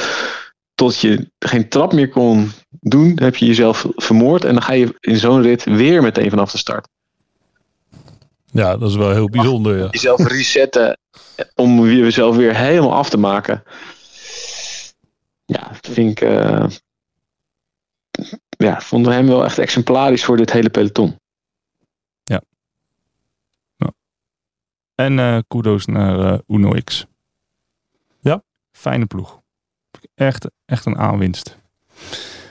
tot 0.75 1.01
je 1.01 1.31
geen 1.39 1.69
trap 1.69 1.93
meer 1.93 2.09
kon 2.09 2.51
doen, 2.81 3.13
heb 3.15 3.37
je 3.37 3.47
jezelf 3.47 3.87
vermoord. 3.95 4.45
En 4.45 4.53
dan 4.53 4.63
ga 4.63 4.73
je 4.73 4.97
in 5.01 5.17
zo'n 5.17 5.43
rit 5.43 5.65
weer 5.65 6.03
meteen 6.03 6.31
vanaf 6.31 6.51
de 6.51 6.59
start. 6.59 6.89
ja, 8.53 8.77
dat 8.77 8.91
is 8.91 8.97
wel 8.97 9.13
heel 9.13 9.29
bijzonder. 9.29 9.79
Ja. 9.79 9.89
jezelf 9.91 10.27
resetten 10.27 10.99
om 11.55 11.87
jezelf 11.87 12.37
weer 12.37 12.57
helemaal 12.57 12.95
af 12.95 13.11
te 13.11 13.19
maken. 13.19 13.63
Ja, 15.49 15.71
vind 15.81 16.11
ik. 16.11 16.21
eh, 16.21 16.67
ja, 18.49 18.81
vonden 18.81 19.13
hem 19.13 19.27
wel 19.27 19.45
echt 19.45 19.59
exemplarisch 19.59 20.25
voor 20.25 20.37
dit 20.37 20.53
hele 20.53 20.71
peloton. 20.71 21.17
En 24.95 25.19
eh 25.19 25.39
kudos 25.49 25.87
naar 25.87 26.33
eh, 26.33 26.39
Uno 26.47 26.71
X. 26.85 27.07
Ja. 28.21 28.43
Fijne 28.73 29.07
ploeg. 29.07 29.41
Echt, 30.15 30.51
echt 30.65 30.87
een 30.87 30.99
aanwinst. 30.99 31.59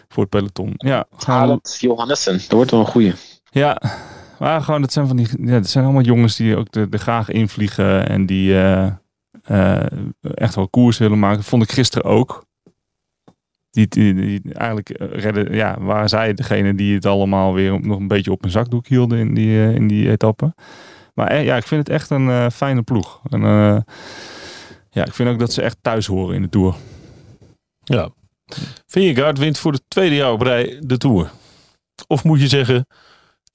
Voor 0.07 0.21
het 0.21 0.29
peloton. 0.29 0.73
Ja, 0.77 1.05
gaan 1.17 1.45
we- 1.45 1.51
Alex 1.51 1.79
Johannessen, 1.79 2.37
dat 2.37 2.51
wordt 2.51 2.71
wel 2.71 2.79
een 2.79 2.85
goeie. 2.85 3.13
Ja, 3.51 3.81
maar 4.39 4.61
gewoon, 4.61 4.81
dat 4.81 4.93
zijn 4.93 5.07
van 5.07 5.15
die, 5.15 5.27
ja, 5.45 5.51
dat 5.59 5.67
zijn 5.69 5.83
allemaal 5.83 6.01
jongens 6.03 6.35
die 6.35 6.57
ook 6.57 6.75
er 6.75 6.87
er 6.89 6.99
graag 6.99 7.29
invliegen 7.29 8.07
en 8.09 8.25
die 8.25 8.53
eh, 8.61 8.91
eh, 9.43 9.85
echt 10.21 10.55
wel 10.55 10.69
koers 10.69 10.97
willen 10.97 11.19
maken. 11.19 11.43
Vond 11.43 11.63
ik 11.63 11.71
gisteren 11.71 12.05
ook. 12.11 12.45
Die, 13.69 13.87
die, 13.87 14.13
die 14.13 14.53
eigenlijk 14.53 14.89
eh, 14.89 15.07
redden, 15.07 15.55
ja, 15.55 15.79
waren 15.79 16.09
zij 16.09 16.33
degene 16.33 16.75
die 16.75 16.95
het 16.95 17.05
allemaal 17.05 17.53
weer 17.53 17.79
nog 17.81 17.99
een 17.99 18.07
beetje 18.07 18.31
op 18.31 18.43
een 18.43 18.51
zakdoek 18.51 18.87
hielden 18.87 19.19
in 19.19 19.33
die, 19.33 19.63
eh, 19.63 19.75
in 19.75 19.87
die 19.87 20.09
etappe. 20.09 20.53
Maar 21.13 21.27
eh, 21.27 21.45
ja, 21.45 21.55
ik 21.55 21.67
vind 21.67 21.87
het 21.87 21.95
echt 21.95 22.09
een 22.09 22.51
fijne 22.51 22.81
ploeg. 22.81 23.21
En, 23.29 23.41
ja, 24.89 25.05
ik 25.05 25.13
vind 25.13 25.29
ook 25.29 25.39
dat 25.39 25.53
ze 25.53 25.61
echt 25.61 25.77
thuis 25.81 26.05
horen 26.05 26.35
in 26.35 26.41
de 26.41 26.49
Tour. 26.49 26.75
Ja. 27.83 28.09
Vingegaard 28.85 29.37
wint 29.37 29.59
voor 29.59 29.71
de 29.71 29.81
tweede 29.87 30.15
jaar 30.15 30.31
op 30.31 30.41
rij 30.41 30.79
de 30.81 30.97
Tour. 30.97 31.31
Of 32.07 32.23
moet 32.23 32.41
je 32.41 32.47
zeggen, 32.47 32.85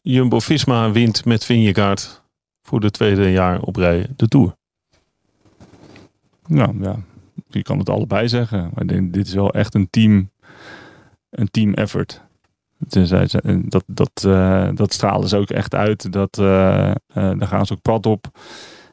Jumbo-Visma 0.03 0.91
wint 0.91 1.25
met 1.25 1.45
Vingegaard 1.45 2.23
voor 2.63 2.81
de 2.81 2.91
tweede 2.91 3.31
jaar 3.31 3.61
op 3.61 3.77
rij 3.77 4.07
de 4.17 4.29
Tour. 4.29 4.55
Nou 6.47 6.83
ja, 6.83 6.97
je 7.55 7.63
kan 7.63 7.79
het 7.79 7.89
allebei 7.89 8.29
zeggen. 8.29 8.71
Maar 8.75 8.87
dit 9.11 9.27
is 9.27 9.35
wel 9.35 9.53
echt 9.53 9.75
een 9.75 9.91
team, 9.91 10.31
een 11.31 11.51
team 11.51 11.75
effort. 11.75 12.23
Dat, 13.69 13.85
dat, 13.87 14.25
uh, 14.27 14.69
dat 14.75 14.93
stralen 14.93 15.29
ze 15.29 15.37
ook 15.37 15.51
echt 15.51 15.75
uit. 15.75 16.13
Dat, 16.13 16.39
uh, 16.39 16.47
uh, 16.47 16.95
daar 17.15 17.47
gaan 17.47 17.67
ze 17.67 17.73
ook 17.73 17.83
pad 17.83 18.07
op. 18.07 18.27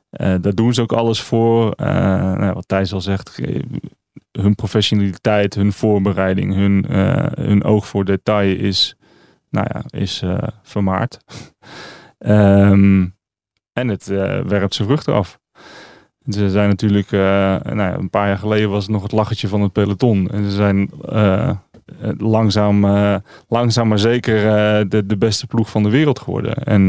daar 0.10 0.56
doen 0.56 0.74
ze 0.74 0.82
ook 0.82 0.91
alles 0.91 1.22
voor. 1.22 1.74
Nou, 1.78 2.54
wat 2.54 2.67
Thijs 2.67 2.93
al 2.93 3.02
zegt, 3.02 3.39
hun 4.32 4.56
professionaliteit, 4.56 5.56
hun 5.56 5.74
voorbereiding, 5.74 6.54
hun, 6.54 6.86
hun 7.41 7.63
oog 7.63 7.88
voor 7.88 8.06
detail 8.06 8.58
is, 8.58 8.95
nou 9.50 9.67
ja, 9.74 10.00
is 10.00 10.24
vermaard. 10.63 11.17
um, 12.17 13.15
en 13.80 13.88
het 13.88 14.06
werpt 14.06 14.76
zijn 14.76 14.88
vruchten 14.88 15.13
af. 15.13 15.39
Ze 16.30 16.50
zijn 16.50 16.70
natuurlijk, 16.70 17.12
nou 17.12 17.78
ja, 17.78 17.98
een 17.98 18.10
paar 18.10 18.28
jaar 18.28 18.38
geleden 18.38 18.70
was 18.70 18.84
het 18.84 18.92
nog 18.92 19.04
het 19.04 19.12
lachertje 19.12 19.48
van 19.48 19.62
het 19.62 19.72
peloton. 19.72 20.30
En 20.32 20.44
ze 20.44 20.52
zijn 20.52 20.92
eh, 21.10 21.52
langzaam, 22.18 22.86
uh, 22.86 23.15
langzaam 23.48 23.88
maar 23.88 24.00
zeker 24.00 24.36
de, 24.89 25.06
de 25.06 25.18
beste 25.18 25.48
ploeg 25.48 25.70
van 25.70 25.84
de 25.84 25.89
wereld 25.89 26.20
geworden. 26.20 26.56
En 26.56 26.84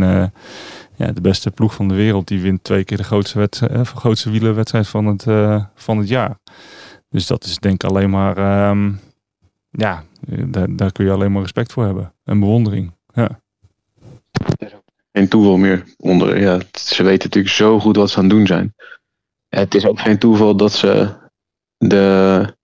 ja, 0.96 1.12
de 1.12 1.20
beste 1.20 1.50
ploeg 1.50 1.74
van 1.74 1.88
de 1.88 1.94
wereld 1.94 2.28
die 2.28 2.40
wint 2.40 2.64
twee 2.64 2.84
keer 2.84 2.96
de 2.96 3.04
grootste, 3.04 3.48
grootste 3.82 4.30
wielerwedstrijd 4.30 4.88
van 4.88 5.06
het, 5.06 5.22
van 5.74 5.98
het 5.98 6.08
jaar. 6.08 6.38
Dus 7.08 7.26
dat 7.26 7.44
is 7.44 7.58
denk 7.58 7.82
ik 7.82 7.90
alleen 7.90 8.10
maar, 8.10 8.68
um, 8.70 9.00
ja, 9.70 10.04
daar, 10.46 10.76
daar 10.76 10.92
kun 10.92 11.04
je 11.04 11.10
alleen 11.10 11.32
maar 11.32 11.42
respect 11.42 11.72
voor 11.72 11.84
hebben. 11.84 12.14
En 12.24 12.40
bewondering. 12.40 12.92
Ja. 13.14 13.40
Geen 15.12 15.28
toeval 15.28 15.56
meer 15.56 15.84
onder. 15.96 16.40
Ja, 16.40 16.58
ze 16.72 17.02
weten 17.02 17.24
natuurlijk 17.24 17.54
zo 17.54 17.80
goed 17.80 17.96
wat 17.96 18.10
ze 18.10 18.16
aan 18.16 18.24
het 18.24 18.32
doen 18.32 18.46
zijn. 18.46 18.74
Het 19.50 19.74
is 19.74 19.86
ook 19.86 20.00
geen 20.00 20.18
toeval 20.18 20.56
dat 20.56 20.72
ze 20.72 21.14
de 21.76 22.56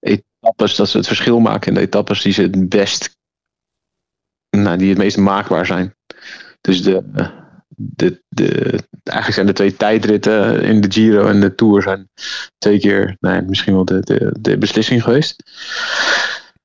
etappes, 0.00 0.74
dat 0.74 0.88
ze 0.88 0.96
het 0.96 1.06
verschil 1.06 1.40
maken 1.40 1.68
in 1.68 1.74
de 1.74 1.80
etappes 1.80 2.22
die 2.22 2.32
ze 2.32 2.42
het 2.42 2.68
best, 2.68 3.16
nou, 4.56 4.76
die 4.76 4.88
het 4.88 4.98
meest 4.98 5.16
maakbaar 5.16 5.66
zijn. 5.66 5.94
Dus 6.60 6.82
de, 6.82 7.02
de, 7.76 8.22
de, 8.28 8.50
eigenlijk 9.02 9.34
zijn 9.34 9.46
de 9.46 9.52
twee 9.52 9.76
tijdritten 9.76 10.62
in 10.62 10.80
de 10.80 10.92
Giro 10.92 11.26
en 11.26 11.40
de 11.40 11.54
Tour 11.54 11.82
zijn 11.82 12.08
twee 12.58 12.78
keer, 12.78 13.16
nou, 13.20 13.42
misschien 13.42 13.74
wel 13.74 13.84
de, 13.84 14.00
de, 14.00 14.34
de 14.40 14.58
beslissing 14.58 15.02
geweest. 15.02 15.42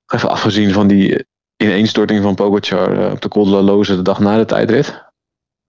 Even 0.07 0.29
afgezien 0.29 0.71
van 0.71 0.87
die 0.87 1.25
ineenstorting 1.57 2.23
van 2.23 2.35
Pogacar 2.35 3.05
eh, 3.05 3.11
op 3.11 3.21
de 3.21 3.27
Col 3.27 3.45
de 3.45 3.61
Loze 3.61 3.95
de 3.95 4.01
dag 4.01 4.19
na 4.19 4.37
de 4.37 4.45
tijdrit. 4.45 5.07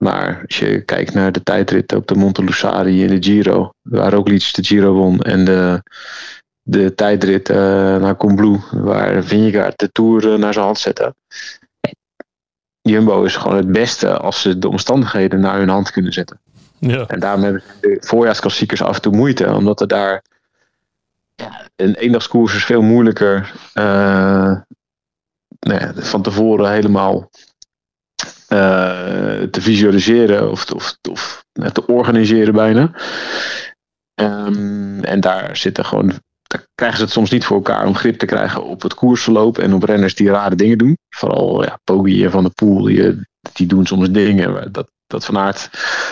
Maar 0.03 0.43
als 0.47 0.59
je 0.59 0.81
kijkt 0.81 1.15
naar 1.15 1.33
de 1.33 1.43
tijdrit 1.43 1.95
op 1.95 2.07
de 2.07 2.15
Monte 2.15 2.45
Lussari 2.45 3.03
in 3.03 3.21
de 3.21 3.23
Giro, 3.23 3.73
waar 3.83 4.07
ook 4.07 4.13
Roglic 4.13 4.55
de 4.55 4.65
Giro 4.65 4.93
won 4.93 5.21
en 5.21 5.45
de 5.45 5.83
de 6.63 6.95
tijdrit 6.95 7.49
uh, 7.49 7.57
naar 7.97 8.17
Combloux, 8.17 8.65
waar 8.71 9.25
Vingegaard 9.25 9.79
de 9.79 9.93
Tour 9.93 10.33
eh, 10.33 10.39
naar 10.39 10.53
zijn 10.53 10.65
hand 10.65 10.79
zette. 10.79 11.15
Jumbo 12.83 13.23
is 13.23 13.37
gewoon 13.37 13.57
het 13.57 13.73
beste 13.73 14.19
als 14.19 14.41
ze 14.41 14.59
de 14.59 14.69
omstandigheden 14.69 15.41
naar 15.41 15.59
hun 15.59 15.69
hand 15.69 15.91
kunnen 15.91 16.13
zetten. 16.13 16.41
Ja. 16.79 17.07
En 17.07 17.21
daarom 17.21 17.43
hebben 17.43 17.63
de 17.81 17.97
voorjaarsklassiekers 18.01 18.83
af 18.83 18.95
en 18.95 19.03
toe 19.03 19.17
moeite, 19.17 19.55
omdat 19.55 19.81
er 19.81 19.89
daar 19.89 20.23
ja, 21.35 21.69
een 21.77 21.95
eendagskoers 21.95 22.55
is 22.55 22.65
veel 22.65 22.83
moeilijker 22.83 23.53
uh, 23.75 24.57
nou 25.61 25.93
van 25.95 26.23
tevoren 26.23 26.71
helemaal 26.71 27.31
te 29.51 29.61
visualiseren 29.61 30.51
of, 30.51 30.71
of, 30.71 30.97
of 31.11 31.45
te 31.73 31.87
organiseren 31.87 32.55
bijna. 32.55 32.91
Um, 34.15 35.05
en 35.05 35.21
daar 35.21 35.57
zitten 35.57 35.85
gewoon 35.85 36.13
dan 36.51 36.61
krijgen 36.75 36.99
ze 36.99 37.05
het 37.05 37.13
soms 37.13 37.31
niet 37.31 37.45
voor 37.45 37.57
elkaar 37.57 37.87
om 37.87 37.97
grip 37.97 38.19
te 38.19 38.27
krijgen 38.27 38.65
op 38.65 38.83
het 38.83 38.95
koersverloop 38.95 39.59
en 39.59 39.75
op 39.75 39.83
renners 39.83 40.15
die 40.15 40.31
rare 40.31 40.55
dingen 40.55 40.79
doen. 40.79 40.99
Vooral 41.09 41.65
ja, 41.65 41.79
Poggi 41.85 42.29
Van 42.31 42.43
der 42.43 42.53
Poel, 42.53 42.83
die, 42.83 43.27
die 43.53 43.67
doen 43.67 43.87
soms 43.87 44.11
dingen 44.11 44.73
dat, 44.73 44.91
dat 45.07 45.25
Van 45.25 45.39
Aert 45.39 45.71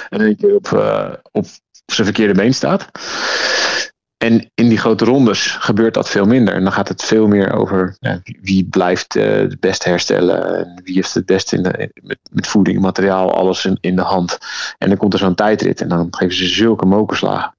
in 0.09 0.20
één 0.20 0.37
keer 0.37 0.55
op, 0.55 0.68
uh, 0.74 1.12
op 1.33 1.46
zijn 1.87 2.07
verkeerde 2.07 2.35
been 2.35 2.55
staat. 2.55 2.88
En 4.18 4.50
in 4.54 4.68
die 4.68 4.78
grote 4.78 5.04
rondes 5.04 5.46
gebeurt 5.46 5.94
dat 5.94 6.09
veel 6.09 6.26
minder. 6.26 6.54
En 6.54 6.62
dan 6.62 6.72
gaat 6.72 6.88
het 6.88 7.02
veel 7.02 7.26
meer 7.26 7.52
over 7.52 7.96
ja, 8.00 8.20
wie 8.40 8.64
blijft 8.64 9.14
uh, 9.14 9.24
het 9.24 9.61
best 9.61 9.85
herstellen. 9.85 10.59
En 10.59 10.81
wie 10.85 10.94
heeft 10.94 11.14
het 11.14 11.26
best 11.26 11.52
in 11.52 11.61
met, 12.02 12.18
met 12.31 12.46
voeding, 12.46 12.81
materiaal, 12.81 13.35
alles 13.35 13.64
in, 13.64 13.78
in 13.81 13.96
de 13.96 14.02
hand. 14.02 14.38
En 14.78 14.88
dan 14.88 14.98
komt 14.98 15.12
er 15.12 15.18
zo'n 15.18 15.35
tijdrit 15.35 15.81
en 15.81 15.88
dan 15.88 16.07
geven 16.11 16.35
ze 16.35 16.46
zulke 16.46 16.87
mokerslagen. 16.87 17.57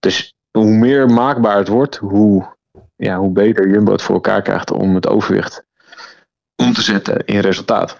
Dus 0.00 0.34
hoe 0.50 0.70
meer 0.70 1.10
maakbaar 1.10 1.56
het 1.56 1.68
wordt, 1.68 1.96
hoe, 1.96 2.56
ja, 2.96 3.18
hoe 3.18 3.32
beter 3.32 3.68
Jumbo 3.68 3.92
het 3.92 4.02
voor 4.02 4.14
elkaar 4.14 4.42
krijgt 4.42 4.70
om 4.70 4.94
het 4.94 5.06
overwicht 5.06 5.64
om 6.56 6.72
te 6.72 6.82
zetten 6.82 7.24
in 7.24 7.38
resultaat. 7.38 7.96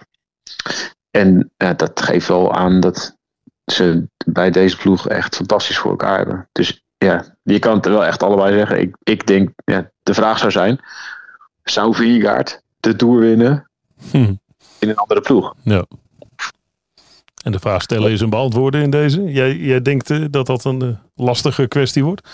En 1.11 1.51
ja, 1.57 1.73
dat 1.73 2.01
geeft 2.01 2.27
wel 2.27 2.53
aan 2.53 2.79
dat 2.79 3.17
ze 3.65 4.07
bij 4.25 4.51
deze 4.51 4.77
ploeg 4.77 5.07
echt 5.07 5.35
fantastisch 5.35 5.77
voor 5.77 5.91
elkaar 5.91 6.17
hebben. 6.17 6.49
Dus 6.51 6.82
ja, 7.03 7.35
je 7.43 7.59
kan 7.59 7.75
het 7.75 7.85
wel 7.85 8.05
echt 8.05 8.23
allebei 8.23 8.57
zeggen. 8.57 8.79
Ik, 8.79 8.95
ik 9.03 9.27
denk, 9.27 9.49
ja, 9.65 9.89
de 10.03 10.13
vraag 10.13 10.37
zou 10.37 10.51
zijn, 10.51 10.79
zou 11.63 11.95
Viergaard 11.95 12.61
de 12.79 12.95
Tour 12.95 13.19
winnen 13.19 13.69
hm. 14.11 14.33
in 14.79 14.89
een 14.89 14.95
andere 14.95 15.21
ploeg? 15.21 15.53
Ja. 15.63 15.85
En 17.43 17.51
de 17.51 17.59
vraag 17.59 17.81
stellen 17.81 18.11
is 18.11 18.21
een 18.21 18.29
beantwoorden 18.29 18.81
in 18.81 18.89
deze. 18.89 19.23
Jij, 19.23 19.55
jij 19.55 19.81
denkt 19.81 20.09
uh, 20.09 20.25
dat 20.29 20.45
dat 20.45 20.63
een 20.63 20.83
uh, 20.83 20.95
lastige 21.15 21.67
kwestie 21.67 22.03
wordt? 22.03 22.29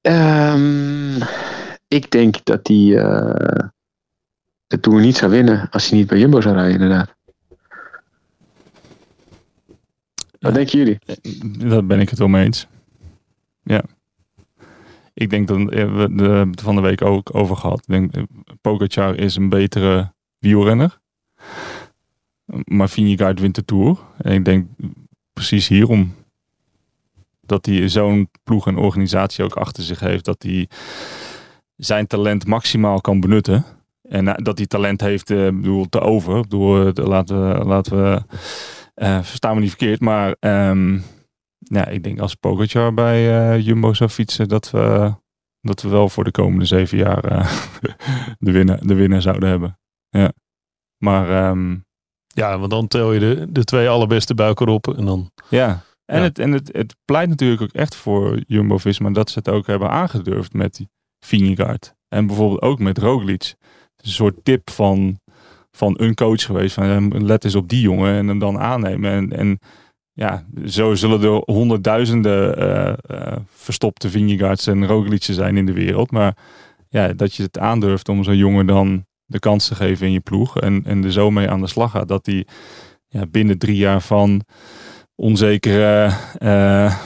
Um, 0.00 1.22
ik 1.88 2.10
denk 2.10 2.44
dat 2.44 2.68
hij 2.68 2.76
uh, 2.76 3.34
de 4.66 4.80
Tour 4.80 5.00
niet 5.00 5.16
zou 5.16 5.30
winnen 5.30 5.68
als 5.70 5.88
hij 5.88 5.98
niet 5.98 6.06
bij 6.06 6.18
Jumbo 6.18 6.40
zou 6.40 6.54
rijden, 6.54 6.72
inderdaad. 6.72 7.14
Wat 10.40 10.54
denken 10.54 10.78
jullie? 10.78 10.98
Daar 11.68 11.86
ben 11.86 12.00
ik 12.00 12.08
het 12.08 12.28
mee 12.28 12.44
eens. 12.44 12.66
Ja. 13.62 13.82
Ik 15.14 15.30
denk 15.30 15.48
dat 15.48 15.56
we 15.56 16.08
de, 16.14 16.50
van 16.62 16.74
de 16.74 16.80
week 16.80 17.02
ook 17.02 17.34
over 17.34 17.56
gehad. 17.56 17.78
Ik 17.78 17.86
denk, 17.86 18.12
Pogacar 18.60 19.16
is 19.16 19.36
een 19.36 19.48
betere 19.48 20.12
wielrenner. 20.38 20.98
Maar 22.64 22.88
Vingegaard 22.88 23.40
wint 23.40 23.54
de 23.54 23.64
Tour. 23.64 23.98
En 24.18 24.32
ik 24.32 24.44
denk 24.44 24.66
precies 25.32 25.68
hierom 25.68 26.14
dat 27.40 27.66
hij 27.66 27.88
zo'n 27.88 28.28
ploeg 28.44 28.66
en 28.66 28.76
organisatie 28.76 29.44
ook 29.44 29.56
achter 29.56 29.82
zich 29.82 30.00
heeft. 30.00 30.24
Dat 30.24 30.42
hij 30.42 30.68
zijn 31.76 32.06
talent 32.06 32.46
maximaal 32.46 33.00
kan 33.00 33.20
benutten. 33.20 33.64
En 34.02 34.28
eh, 34.28 34.34
dat 34.36 34.58
hij 34.58 34.66
talent 34.66 35.00
heeft, 35.00 35.28
bedoel, 35.28 35.88
te 35.88 36.00
over. 36.00 36.48
Door, 36.48 36.98
uh, 36.98 37.04
laten 37.06 37.66
laten 37.66 38.02
we 38.02 38.22
uh, 39.02 39.22
verstaan 39.22 39.54
we 39.54 39.60
niet 39.60 39.68
verkeerd. 39.68 40.00
Maar 40.00 40.36
um, 40.40 41.02
ja, 41.58 41.86
ik 41.86 42.02
denk 42.02 42.20
als 42.20 42.34
Pogacar 42.34 42.94
bij 42.94 43.60
Jumbo 43.60 43.92
zou 43.92 44.10
fietsen, 44.10 44.48
dat 44.48 44.70
we, 44.70 45.14
dat 45.60 45.82
we 45.82 45.88
wel 45.88 46.08
voor 46.08 46.24
de 46.24 46.30
komende 46.30 46.64
zeven 46.64 46.98
jaar 46.98 47.20
de, 48.38 48.52
winnaar, 48.52 48.86
de 48.86 48.94
winnaar 48.94 49.22
zouden 49.22 49.48
hebben. 49.48 49.78
Ja. 50.08 50.32
Maar 51.04 51.50
um, 51.50 51.84
ja, 52.26 52.58
want 52.58 52.70
dan 52.70 52.88
tel 52.88 53.12
je 53.12 53.20
de, 53.20 53.46
de 53.50 53.64
twee 53.64 53.88
allerbeste 53.88 54.34
buiken 54.34 54.66
op 54.66 54.96
en 54.96 55.04
dan... 55.04 55.30
Ja, 55.48 55.84
en, 56.10 56.22
Het, 56.22 56.38
en 56.38 56.52
het, 56.52 56.68
het 56.72 56.96
pleit 57.04 57.28
natuurlijk 57.28 57.62
ook 57.62 57.72
echt 57.72 57.94
voor 57.94 58.42
Jumbo-Visma 58.46 59.10
dat 59.10 59.30
ze 59.30 59.38
het 59.38 59.48
ook 59.48 59.66
hebben 59.66 59.90
aangedurfd 59.90 60.52
met 60.52 60.74
die 60.74 60.88
Vingegaard. 61.26 61.94
En 62.08 62.26
bijvoorbeeld 62.26 62.62
ook 62.62 62.78
met 62.78 62.98
Roglic. 62.98 63.54
Een 63.96 64.10
soort 64.10 64.44
tip 64.44 64.70
van, 64.70 65.19
van 65.70 65.94
een 65.96 66.14
coach 66.14 66.42
geweest. 66.42 66.74
Van 66.74 67.24
let 67.24 67.44
eens 67.44 67.54
op 67.54 67.68
die 67.68 67.80
jongen 67.80 68.14
en 68.14 68.28
hem 68.28 68.38
dan 68.38 68.58
aannemen. 68.58 69.10
En, 69.10 69.38
en 69.38 69.58
ja, 70.12 70.44
zo 70.66 70.94
zullen 70.94 71.22
er 71.22 71.42
honderdduizenden 71.44 72.58
uh, 72.58 72.92
uh, 73.10 73.36
verstopte 73.46 74.10
Vingegaards 74.10 74.66
en 74.66 74.86
Roglic'en 74.86 75.34
zijn 75.34 75.56
in 75.56 75.66
de 75.66 75.72
wereld. 75.72 76.10
Maar 76.10 76.36
ja, 76.88 77.12
dat 77.12 77.34
je 77.34 77.42
het 77.42 77.58
aandurft 77.58 78.08
om 78.08 78.24
zo'n 78.24 78.36
jongen 78.36 78.66
dan 78.66 79.04
de 79.24 79.38
kans 79.38 79.68
te 79.68 79.74
geven 79.74 80.06
in 80.06 80.12
je 80.12 80.20
ploeg. 80.20 80.60
En, 80.60 80.82
en 80.84 81.04
er 81.04 81.12
zo 81.12 81.30
mee 81.30 81.50
aan 81.50 81.60
de 81.60 81.66
slag 81.66 81.90
gaat. 81.90 82.08
Dat 82.08 82.26
hij 82.26 82.46
ja, 83.08 83.26
binnen 83.26 83.58
drie 83.58 83.76
jaar 83.76 84.00
van 84.00 84.42
onzekere, 85.14 86.10
uh, 86.38 86.96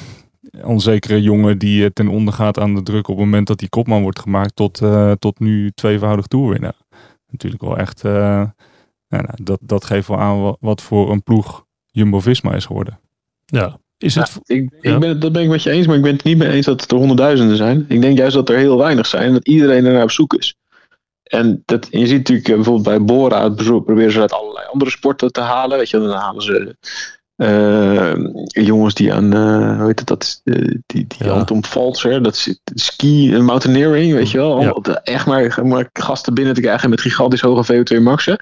onzekere 0.62 1.22
jongen 1.22 1.58
die 1.58 1.92
ten 1.92 2.08
onder 2.08 2.34
gaat 2.34 2.58
aan 2.58 2.74
de 2.74 2.82
druk 2.82 3.08
op 3.08 3.16
het 3.16 3.24
moment 3.24 3.46
dat 3.46 3.60
hij 3.60 3.68
kopman 3.68 4.02
wordt 4.02 4.20
gemaakt. 4.20 4.56
Tot, 4.56 4.80
uh, 4.80 5.12
tot 5.12 5.38
nu 5.38 5.70
tweevoudig 5.70 6.26
toerwinnaar. 6.26 6.76
Natuurlijk 7.30 7.62
wel 7.62 7.78
echt, 7.78 8.04
nou, 9.22 9.34
dat, 9.42 9.58
dat 9.62 9.84
geeft 9.84 10.08
wel 10.08 10.18
aan 10.18 10.56
wat 10.60 10.82
voor 10.82 11.10
een 11.10 11.22
ploeg 11.22 11.64
Jumbo-Visma 11.90 12.54
is 12.54 12.64
geworden. 12.64 13.00
Ja, 13.44 13.78
is 13.98 14.14
het... 14.14 14.40
Ja, 14.42 14.54
ik, 14.54 14.68
ik 14.80 14.98
ben, 14.98 15.20
dat 15.20 15.32
ben 15.32 15.42
ik 15.42 15.48
met 15.48 15.62
je 15.62 15.70
eens, 15.70 15.86
maar 15.86 15.96
ik 15.96 16.02
ben 16.02 16.12
het 16.12 16.24
niet 16.24 16.38
mee 16.38 16.50
eens 16.50 16.66
dat 16.66 16.80
het 16.80 16.90
er 16.90 16.96
honderdduizenden 16.96 17.56
zijn. 17.56 17.84
Ik 17.88 18.00
denk 18.00 18.18
juist 18.18 18.34
dat 18.34 18.48
er 18.48 18.56
heel 18.56 18.78
weinig 18.78 19.06
zijn 19.06 19.22
en 19.22 19.32
dat 19.32 19.48
iedereen 19.48 19.84
er 19.84 19.92
naar 19.92 20.02
op 20.02 20.10
zoek 20.10 20.34
is. 20.34 20.56
En 21.22 21.62
dat, 21.64 21.88
je 21.90 22.06
ziet 22.06 22.16
natuurlijk 22.16 22.48
eh, 22.48 22.54
bijvoorbeeld 22.54 22.84
bij 22.84 23.02
Bora, 23.04 23.48
proberen 23.48 24.12
ze 24.12 24.20
uit 24.20 24.32
allerlei 24.32 24.66
andere 24.66 24.90
sporten 24.90 25.32
te 25.32 25.40
halen. 25.40 25.78
Weet 25.78 25.90
je, 25.90 25.98
dan 25.98 26.10
halen 26.10 26.42
ze 26.42 26.76
uh, 27.36 28.14
jongens 28.46 28.94
die 28.94 29.12
aan, 29.12 29.34
uh, 29.34 29.76
hoe 29.78 29.86
heet 29.86 29.98
het, 29.98 30.08
dat, 30.08 30.40
uh, 30.44 30.54
die, 30.86 31.06
die 31.06 31.06
ja. 31.18 31.30
Anton 31.30 31.64
Valser, 31.64 32.22
dat 32.22 32.34
is 32.34 32.60
ski 32.74 33.34
en 33.34 33.44
mountaineering, 33.44 34.12
weet 34.12 34.30
je 34.30 34.38
wel. 34.38 34.60
Ja. 34.60 35.00
Echt 35.02 35.26
maar, 35.26 35.66
maar, 35.66 35.88
gasten 35.92 36.34
binnen 36.34 36.54
te 36.54 36.60
krijgen 36.60 36.90
met 36.90 37.00
gigantisch 37.00 37.40
hoge 37.40 37.72
VO2 37.72 38.02
maxen. 38.02 38.38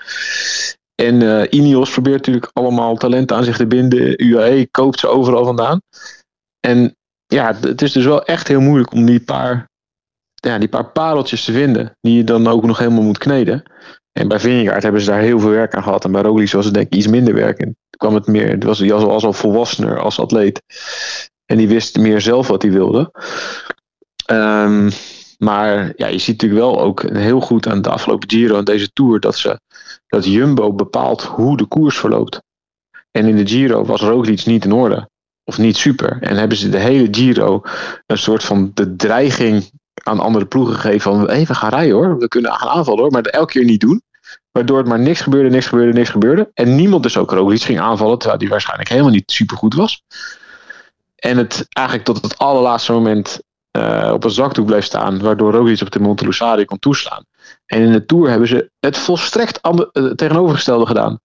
En 0.95 1.47
Ineos 1.57 1.91
probeert 1.91 2.17
natuurlijk 2.17 2.51
allemaal 2.53 2.97
talenten 2.97 3.37
aan 3.37 3.45
zich 3.45 3.57
te 3.57 3.67
binden. 3.67 4.25
UAE 4.25 4.69
koopt 4.71 4.99
ze 4.99 5.07
overal 5.09 5.45
vandaan. 5.45 5.81
En 6.61 6.97
ja, 7.27 7.55
het 7.61 7.83
is 7.83 7.93
dus 7.93 8.05
wel 8.05 8.25
echt 8.25 8.49
heel 8.49 8.61
moeilijk 8.61 8.93
om 8.93 9.05
die 9.05 9.21
paar, 9.21 9.69
ja, 10.35 10.59
die 10.59 10.69
paar 10.69 10.91
pareltjes 10.91 11.45
te 11.45 11.53
vinden. 11.53 11.97
Die 12.01 12.17
je 12.17 12.25
dan 12.25 12.47
ook 12.47 12.65
nog 12.65 12.79
helemaal 12.79 13.03
moet 13.03 13.19
kneden. 13.19 13.63
En 14.13 14.29
bij 14.29 14.41
Vingegaard 14.41 14.83
hebben 14.83 15.01
ze 15.01 15.11
daar 15.11 15.21
heel 15.21 15.41
veel 15.41 15.51
werk 15.51 15.75
aan 15.75 15.83
gehad. 15.83 16.05
En 16.05 16.13
bij 16.13 16.23
Roglic 16.23 16.53
was 16.53 16.65
het 16.65 16.75
denk 16.75 16.87
ik 16.87 16.95
iets 16.95 17.07
minder 17.07 17.35
werk. 17.35 17.59
En 17.59 17.77
kwam 17.97 18.15
het 18.15 18.27
meer, 18.27 18.49
het 18.49 18.65
was, 18.65 18.79
hij 18.79 18.89
was 18.89 19.03
al, 19.03 19.09
was 19.09 19.25
al 19.25 19.33
volwassener 19.33 20.01
als 20.01 20.21
atleet. 20.21 20.63
En 21.47 21.57
die 21.57 21.69
wist 21.69 21.99
meer 21.99 22.21
zelf 22.21 22.49
wat 22.49 22.63
hij 22.63 22.71
wilde. 22.71 23.11
Um, 24.31 24.91
maar 25.39 25.93
ja, 25.97 26.07
je 26.07 26.19
ziet 26.19 26.41
natuurlijk 26.41 26.61
wel 26.61 26.81
ook 26.81 27.03
heel 27.03 27.41
goed 27.41 27.67
aan 27.67 27.83
de 27.83 27.91
afgelopen 27.91 28.31
Giro 28.31 28.59
en 28.59 28.65
deze 28.65 28.93
Tour 28.93 29.21
dat, 29.21 29.37
ze, 29.37 29.61
dat 30.07 30.25
Jumbo 30.25 30.73
bepaalt 30.73 31.23
hoe 31.23 31.57
de 31.57 31.65
koers 31.65 31.99
verloopt. 31.99 32.43
En 33.11 33.27
in 33.27 33.37
de 33.37 33.47
Giro 33.47 33.85
was 33.85 34.01
Roglic 34.01 34.45
niet 34.47 34.65
in 34.65 34.73
orde. 34.73 35.11
Of 35.45 35.59
niet 35.59 35.77
super. 35.77 36.19
En 36.21 36.37
hebben 36.37 36.57
ze 36.57 36.69
de 36.69 36.79
hele 36.79 37.09
Giro 37.11 37.63
een 38.07 38.19
soort 38.19 38.45
van 38.45 38.71
de 38.75 38.97
dreiging 38.97 39.71
aan 39.95 40.21
andere 40.21 40.47
ploegen 40.47 40.75
gegeven 40.75 41.01
van 41.01 41.29
hey, 41.29 41.45
we 41.47 41.55
gaan 41.55 41.71
rijden 41.71 41.95
hoor, 41.95 42.19
we 42.19 42.29
kunnen 42.29 42.53
gaan 42.53 42.69
aanvallen 42.69 43.01
hoor, 43.01 43.11
maar 43.11 43.23
dat 43.23 43.33
elke 43.33 43.53
keer 43.53 43.65
niet 43.65 43.81
doen. 43.81 44.03
Waardoor 44.53 44.79
het 44.79 44.87
maar 44.87 44.99
niks 44.99 45.21
gebeurde, 45.21 45.51
niks 45.51 45.67
gebeurde, 45.67 45.93
niks 45.93 46.09
gebeurde. 46.09 46.51
En 46.55 46.75
niemand 46.75 47.03
dus 47.03 47.17
ook 47.17 47.31
Roglic 47.31 47.63
ging 47.63 47.81
aanvallen, 47.81 48.19
terwijl 48.19 48.39
die 48.39 48.49
waarschijnlijk 48.49 48.89
helemaal 48.89 49.11
niet 49.11 49.31
super 49.31 49.57
goed 49.57 49.75
was. 49.75 50.05
En 51.17 51.37
het 51.37 51.67
eigenlijk 51.69 52.07
tot 52.07 52.23
het 52.23 52.39
allerlaatste 52.39 52.93
moment 52.93 53.41
uh, 53.79 54.11
op 54.13 54.25
een 54.25 54.31
zakdoek 54.31 54.67
bleef 54.67 54.85
staan, 54.85 55.21
waardoor 55.21 55.53
Roglic 55.53 55.81
op 55.81 55.91
de 55.91 56.01
Montelusari 56.01 56.65
kon 56.65 56.79
toeslaan. 56.79 57.25
En 57.67 57.81
in 57.81 57.93
de 57.93 58.07
Tour 58.07 58.29
hebben 58.29 58.49
ze 58.49 58.71
het 58.81 58.99
volstrekt 58.99 59.61
uh, 59.93 60.11
tegenovergestelde 60.11 60.87
gedaan. 60.87 61.21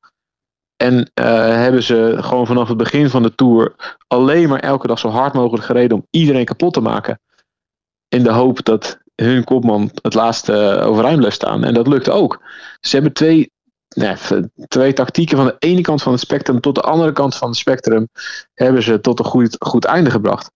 En 0.78 0.94
uh, 0.98 1.26
hebben 1.36 1.84
ze 1.84 2.18
gewoon 2.20 2.48
vanaf 2.48 2.68
het 2.68 2.78
begin 2.78 3.10
van 3.10 3.24
de 3.24 3.36
Tour 3.36 3.76
alleen 4.08 4.50
maar 4.50 4.60
elke 4.60 4.88
dag 4.88 5.00
zo 5.00 5.10
hard 5.10 5.34
mogelijk 5.34 5.66
gereden 5.66 5.98
om 5.98 6.08
iedereen 6.10 6.46
kapot 6.46 6.74
te 6.74 6.82
maken. 6.82 7.20
In 8.08 8.24
de 8.24 8.32
hoop 8.32 8.66
dat 8.66 8.98
hun 9.16 9.44
kopman 9.44 9.92
het 10.02 10.14
laatste 10.14 10.80
overeind 10.82 11.20
bleef 11.20 11.34
staan. 11.34 11.64
En 11.64 11.74
dat 11.74 11.88
lukte 11.88 12.12
ook. 12.12 12.42
Ze 12.80 12.96
hebben 12.96 13.14
twee, 13.14 13.52
nee, 13.96 14.16
twee 14.68 14.94
tactieken 14.94 15.38
van 15.38 15.46
de 15.46 15.56
ene 15.60 15.82
kant 15.82 16.02
van 16.02 16.12
het 16.12 16.22
spectrum 16.22 16.60
tot 16.60 16.76
de 16.76 16.82
andere 16.82 17.12
kant 17.12 17.36
van 17.36 17.48
het 17.48 17.58
spectrum 17.58 18.08
hebben 18.54 18.84
ze 18.84 19.02
tot 19.02 19.20
een 19.20 19.26
goed, 19.26 19.56
goed 19.60 19.86
einde 19.86 20.12
gebracht. 20.12 20.52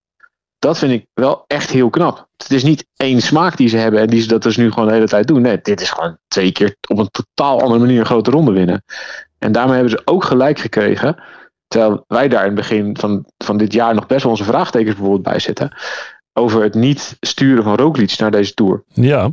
Dat 0.59 0.77
vind 0.77 0.91
ik 0.91 1.05
wel 1.13 1.43
echt 1.47 1.69
heel 1.69 1.89
knap. 1.89 2.27
Het 2.37 2.51
is 2.51 2.63
niet 2.63 2.85
één 2.95 3.21
smaak 3.21 3.57
die 3.57 3.67
ze 3.67 3.77
hebben 3.77 3.99
en 3.99 4.07
die 4.07 4.21
ze 4.21 4.27
dat 4.27 4.43
dus 4.43 4.57
nu 4.57 4.71
gewoon 4.71 4.87
de 4.87 4.93
hele 4.93 5.07
tijd 5.07 5.27
doen. 5.27 5.41
Nee, 5.41 5.59
dit 5.61 5.81
is 5.81 5.89
gewoon 5.89 6.17
twee 6.27 6.51
keer 6.51 6.75
op 6.89 6.97
een 6.97 7.09
totaal 7.11 7.61
andere 7.61 7.79
manier 7.79 7.99
een 7.99 8.05
grote 8.05 8.31
ronde 8.31 8.51
winnen. 8.51 8.83
En 9.37 9.51
daarmee 9.51 9.73
hebben 9.73 9.91
ze 9.91 10.01
ook 10.05 10.23
gelijk 10.23 10.59
gekregen. 10.59 11.23
Terwijl 11.67 12.03
wij 12.07 12.27
daar 12.27 12.41
in 12.41 12.45
het 12.45 12.55
begin 12.55 12.97
van, 12.97 13.25
van 13.37 13.57
dit 13.57 13.73
jaar 13.73 13.93
nog 13.93 14.05
best 14.05 14.21
wel 14.21 14.31
onze 14.31 14.43
vraagtekens 14.43 14.95
bijvoorbeeld 14.95 15.23
bij 15.23 15.39
zitten. 15.39 15.75
Over 16.33 16.63
het 16.63 16.73
niet 16.73 17.17
sturen 17.19 17.63
van 17.63 17.75
Roglic 17.75 18.17
naar 18.17 18.31
deze 18.31 18.53
Tour. 18.53 18.83
Ja. 18.87 19.31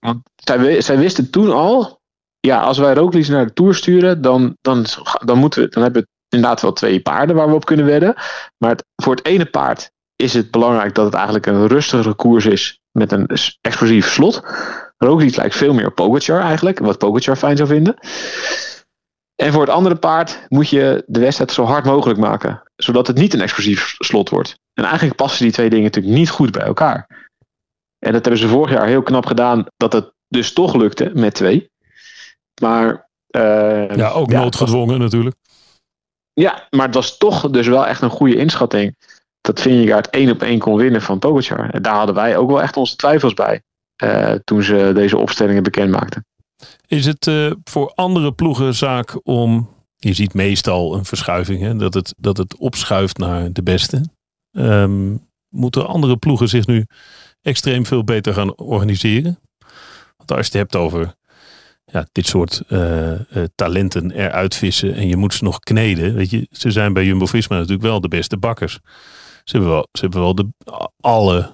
Want 0.00 0.18
zij, 0.34 0.80
zij 0.80 0.98
wisten 0.98 1.30
toen 1.30 1.52
al. 1.52 2.00
Ja, 2.40 2.60
als 2.60 2.78
wij 2.78 2.94
Roglic 2.94 3.28
naar 3.28 3.46
de 3.46 3.52
Tour 3.52 3.74
sturen, 3.74 4.22
dan, 4.22 4.56
dan, 4.60 4.84
dan, 5.24 5.38
moeten 5.38 5.62
we, 5.62 5.68
dan 5.68 5.82
hebben 5.82 6.02
we 6.02 6.08
inderdaad 6.28 6.60
wel 6.60 6.72
twee 6.72 7.00
paarden 7.00 7.36
waar 7.36 7.48
we 7.48 7.54
op 7.54 7.64
kunnen 7.64 7.86
wedden. 7.86 8.14
Maar 8.58 8.70
het, 8.70 8.84
voor 8.96 9.14
het 9.14 9.26
ene 9.26 9.44
paard 9.46 9.90
is 10.16 10.34
het 10.34 10.50
belangrijk 10.50 10.94
dat 10.94 11.04
het 11.04 11.14
eigenlijk 11.14 11.46
een 11.46 11.66
rustigere 11.66 12.14
koers 12.14 12.46
is 12.46 12.80
met 12.92 13.12
een 13.12 13.26
explosief 13.60 14.08
slot. 14.08 14.42
Roglic 14.96 15.36
lijkt 15.36 15.56
veel 15.56 15.74
meer 15.74 15.86
op 15.86 15.94
Pogacar 15.94 16.40
eigenlijk, 16.40 16.78
wat 16.78 16.98
Pogacar 16.98 17.36
fijn 17.36 17.56
zou 17.56 17.68
vinden. 17.68 17.94
En 19.40 19.52
voor 19.52 19.60
het 19.60 19.70
andere 19.70 19.94
paard 19.94 20.46
moet 20.48 20.68
je 20.68 21.04
de 21.06 21.20
wedstrijd 21.20 21.52
zo 21.52 21.64
hard 21.64 21.84
mogelijk 21.84 22.18
maken, 22.18 22.62
zodat 22.76 23.06
het 23.06 23.16
niet 23.16 23.34
een 23.34 23.40
explosief 23.40 23.94
slot 23.98 24.28
wordt. 24.28 24.58
En 24.72 24.84
eigenlijk 24.84 25.16
passen 25.16 25.42
die 25.42 25.52
twee 25.52 25.68
dingen 25.68 25.84
natuurlijk 25.84 26.14
niet 26.14 26.30
goed 26.30 26.50
bij 26.50 26.62
elkaar. 26.62 27.28
En 27.98 28.12
dat 28.12 28.24
hebben 28.24 28.40
ze 28.40 28.48
vorig 28.48 28.70
jaar 28.70 28.86
heel 28.86 29.02
knap 29.02 29.26
gedaan, 29.26 29.66
dat 29.76 29.92
het 29.92 30.12
dus 30.28 30.52
toch 30.52 30.74
lukte 30.74 31.10
met 31.14 31.34
twee. 31.34 31.70
Maar. 32.60 33.08
Uh, 33.36 33.96
ja, 33.96 34.10
ook 34.10 34.30
ja, 34.30 34.40
noodgedwongen 34.40 34.98
was, 34.98 34.98
natuurlijk. 34.98 35.36
Ja, 36.32 36.66
maar 36.70 36.86
het 36.86 36.94
was 36.94 37.18
toch 37.18 37.50
dus 37.50 37.66
wel 37.66 37.86
echt 37.86 38.02
een 38.02 38.10
goede 38.10 38.36
inschatting 38.36 38.96
dat 39.40 39.60
Vingegaard 39.60 40.10
één 40.10 40.30
op 40.30 40.42
één 40.42 40.58
kon 40.58 40.76
winnen 40.76 41.02
van 41.02 41.18
Pogacar. 41.18 41.70
En 41.70 41.82
daar 41.82 41.94
hadden 41.94 42.14
wij 42.14 42.36
ook 42.36 42.50
wel 42.50 42.62
echt 42.62 42.76
onze 42.76 42.96
twijfels 42.96 43.34
bij. 43.34 43.62
Uh, 44.04 44.32
toen 44.44 44.62
ze 44.62 44.90
deze 44.94 45.16
opstellingen 45.16 45.62
bekend 45.62 45.90
maakten. 45.90 46.24
Is 46.90 47.06
het 47.06 47.26
uh, 47.26 47.52
voor 47.64 47.92
andere 47.94 48.32
ploegen 48.32 48.74
zaak 48.74 49.20
om. 49.22 49.78
Je 49.96 50.12
ziet 50.12 50.34
meestal 50.34 50.94
een 50.94 51.04
verschuiving, 51.04 51.60
hè, 51.60 51.76
dat, 51.76 51.94
het, 51.94 52.14
dat 52.18 52.36
het 52.36 52.56
opschuift 52.56 53.18
naar 53.18 53.52
de 53.52 53.62
beste. 53.62 54.04
Um, 54.52 55.28
moeten 55.48 55.86
andere 55.86 56.16
ploegen 56.16 56.48
zich 56.48 56.66
nu 56.66 56.86
extreem 57.42 57.86
veel 57.86 58.04
beter 58.04 58.34
gaan 58.34 58.56
organiseren? 58.56 59.40
Want 60.16 60.30
als 60.30 60.38
je 60.38 60.44
het 60.44 60.52
hebt 60.52 60.76
over 60.76 61.14
ja, 61.84 62.06
dit 62.12 62.26
soort 62.26 62.62
uh, 62.68 63.10
uh, 63.10 63.18
talenten 63.54 64.10
eruit 64.10 64.54
vissen 64.54 64.94
en 64.94 65.08
je 65.08 65.16
moet 65.16 65.34
ze 65.34 65.44
nog 65.44 65.58
kneden. 65.58 66.14
Weet 66.14 66.30
je, 66.30 66.46
ze 66.50 66.70
zijn 66.70 66.92
bij 66.92 67.04
Jumbo-Visma 67.04 67.56
natuurlijk 67.56 67.82
wel 67.82 68.00
de 68.00 68.08
beste 68.08 68.36
bakkers. 68.36 68.78
Ze 69.44 69.56
hebben 69.56 69.70
wel, 69.70 69.88
ze 69.92 70.00
hebben 70.00 70.20
wel 70.20 70.34
de, 70.34 70.48
alle, 71.00 71.50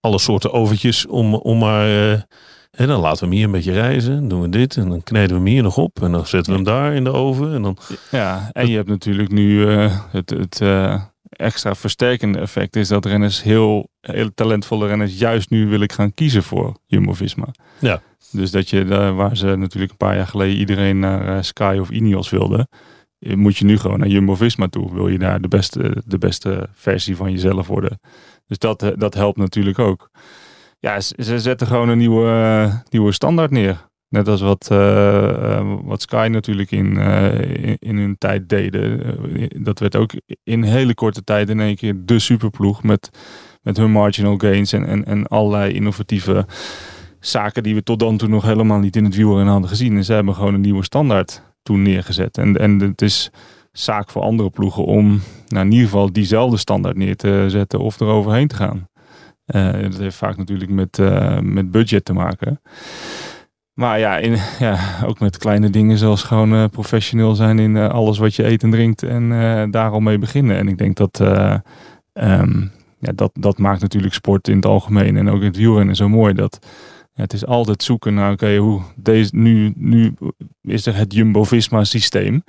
alle 0.00 0.18
soorten 0.18 0.52
overtjes 0.52 1.06
om, 1.06 1.34
om 1.34 1.58
maar... 1.58 2.26
en 2.74 2.86
dan 2.86 3.00
laten 3.00 3.18
we 3.18 3.24
hem 3.24 3.34
hier 3.34 3.44
een 3.44 3.50
beetje 3.50 3.72
rijzen. 3.72 4.14
Dan 4.14 4.28
doen 4.28 4.40
we 4.40 4.48
dit. 4.48 4.76
En 4.76 4.88
dan 4.88 5.02
kneden 5.02 5.28
we 5.28 5.34
hem 5.34 5.46
hier 5.46 5.62
nog 5.62 5.76
op. 5.76 6.02
En 6.02 6.12
dan 6.12 6.26
zetten 6.26 6.52
we 6.52 6.58
hem 6.58 6.66
daar 6.66 6.94
in 6.94 7.04
de 7.04 7.12
oven. 7.12 7.54
En 7.54 7.62
dan... 7.62 7.76
Ja, 8.10 8.50
en 8.52 8.68
je 8.68 8.76
hebt 8.76 8.88
natuurlijk 8.88 9.30
nu 9.30 9.50
uh, 9.50 9.98
het, 10.10 10.30
het 10.30 10.60
uh, 10.62 11.02
extra 11.30 11.74
versterkende 11.74 12.38
effect. 12.38 12.76
Is 12.76 12.88
dat 12.88 13.04
renners 13.04 13.42
heel, 13.42 13.88
heel 14.00 14.34
talentvolle 14.34 14.86
renners 14.86 15.18
juist 15.18 15.50
nu 15.50 15.68
willen 15.68 15.90
gaan 15.90 16.14
kiezen 16.14 16.42
voor 16.42 16.76
Jumbo-Visma. 16.86 17.48
Ja. 17.78 18.02
Dus 18.30 18.50
dat 18.50 18.70
je, 18.70 18.84
waar 19.14 19.36
ze 19.36 19.56
natuurlijk 19.56 19.92
een 19.92 20.06
paar 20.06 20.16
jaar 20.16 20.26
geleden 20.26 20.56
iedereen 20.56 20.98
naar 20.98 21.44
Sky 21.44 21.76
of 21.80 21.90
Ineos 21.90 22.30
wilde 22.30 22.68
moet 23.32 23.56
je 23.56 23.64
nu 23.64 23.78
gewoon 23.78 23.98
naar 23.98 24.08
Jumbo-Visma 24.08 24.68
toe. 24.68 24.94
Wil 24.94 25.08
je 25.08 25.18
daar 25.18 25.40
de 25.40 25.48
beste, 25.48 26.02
de 26.06 26.18
beste 26.18 26.68
versie 26.72 27.16
van 27.16 27.30
jezelf 27.30 27.66
worden. 27.66 28.00
Dus 28.46 28.58
dat, 28.58 28.82
eh, 28.82 28.90
dat 28.96 29.14
helpt 29.14 29.38
natuurlijk 29.38 29.78
ook. 29.78 30.10
Ja, 30.84 31.00
ze 31.00 31.38
zetten 31.38 31.66
gewoon 31.66 31.88
een 31.88 31.98
nieuwe, 31.98 32.82
nieuwe 32.90 33.12
standaard 33.12 33.50
neer. 33.50 33.88
Net 34.08 34.28
als 34.28 34.40
wat, 34.40 34.68
uh, 34.72 35.72
wat 35.82 36.02
Sky 36.02 36.28
natuurlijk 36.30 36.70
in, 36.70 36.96
uh, 36.96 37.74
in, 37.78 37.96
hun 37.96 38.18
tijd 38.18 38.48
deden. 38.48 39.00
dat 39.64 39.78
werd 39.78 39.96
ook 39.96 40.10
in 40.42 40.62
hele 40.62 40.94
korte 40.94 41.24
tijd 41.24 41.48
in 41.48 41.60
één 41.60 41.76
keer 41.76 41.94
de 42.04 42.18
superploeg. 42.18 42.82
Met, 42.82 43.10
met 43.62 43.76
hun 43.76 43.90
marginal 43.90 44.36
gains 44.36 44.72
en, 44.72 44.86
en, 44.86 45.04
en 45.04 45.26
allerlei 45.26 45.72
innovatieve 45.72 46.46
zaken 47.20 47.62
die 47.62 47.74
we 47.74 47.82
tot 47.82 47.98
dan 47.98 48.16
toe 48.16 48.28
nog 48.28 48.42
helemaal 48.42 48.78
niet 48.78 48.96
in 48.96 49.04
het 49.04 49.16
wielrennen 49.16 49.52
hadden 49.52 49.70
gezien. 49.70 49.96
En 49.96 50.04
ze 50.04 50.12
hebben 50.12 50.34
gewoon 50.34 50.54
een 50.54 50.60
nieuwe 50.60 50.84
standaard 50.84 51.42
toen 51.62 51.82
neergezet. 51.82 52.38
En, 52.38 52.56
en 52.56 52.80
het 52.80 53.02
is 53.02 53.30
zaak 53.72 54.10
voor 54.10 54.22
andere 54.22 54.50
ploegen 54.50 54.84
om 54.84 55.20
nou, 55.46 55.64
in 55.64 55.72
ieder 55.72 55.86
geval 55.86 56.12
diezelfde 56.12 56.56
standaard 56.56 56.96
neer 56.96 57.16
te 57.16 57.44
zetten 57.48 57.80
of 57.80 58.00
er 58.00 58.06
overheen 58.06 58.48
te 58.48 58.56
gaan. 58.56 58.88
Uh, 59.46 59.72
dat 59.82 59.98
heeft 59.98 60.16
vaak 60.16 60.36
natuurlijk 60.36 60.70
met, 60.70 60.98
uh, 60.98 61.38
met 61.38 61.70
budget 61.70 62.04
te 62.04 62.12
maken. 62.12 62.60
Maar 63.72 63.98
ja, 63.98 64.16
in, 64.16 64.38
ja, 64.58 64.78
ook 65.04 65.20
met 65.20 65.38
kleine 65.38 65.70
dingen 65.70 65.98
zoals 65.98 66.22
gewoon 66.22 66.52
uh, 66.52 66.64
professioneel 66.70 67.34
zijn 67.34 67.58
in 67.58 67.76
alles 67.76 68.18
wat 68.18 68.34
je 68.34 68.46
eet 68.46 68.62
en 68.62 68.70
drinkt 68.70 69.02
en 69.02 69.28
daar 69.70 69.90
al 69.90 70.00
mee 70.00 70.18
beginnen. 70.18 70.56
En 70.56 70.68
ik 70.68 70.78
denk 70.78 70.96
dat 70.96 71.20
um, 72.12 72.72
ja, 72.98 73.12
dat, 73.14 73.30
dat 73.34 73.58
maakt 73.58 73.80
natuurlijk 73.80 74.14
sport 74.14 74.48
in 74.48 74.56
het 74.56 74.66
algemeen 74.66 75.16
en 75.16 75.30
ook 75.30 75.42
het 75.42 75.56
wielrennen 75.56 75.96
zo 75.96 76.08
mooi. 76.08 76.34
Dat 76.34 76.58
ja, 77.12 77.22
het 77.22 77.32
is 77.32 77.46
altijd 77.46 77.82
zoeken 77.82 78.14
naar, 78.14 78.32
oké, 78.32 78.56
hoe 78.56 78.82
deze, 78.96 79.36
nu, 79.36 79.72
nu 79.76 80.14
is 80.62 80.86
er 80.86 80.96
het 80.96 81.12
Jumbo-Visma 81.12 81.84
systeem. 81.84 82.42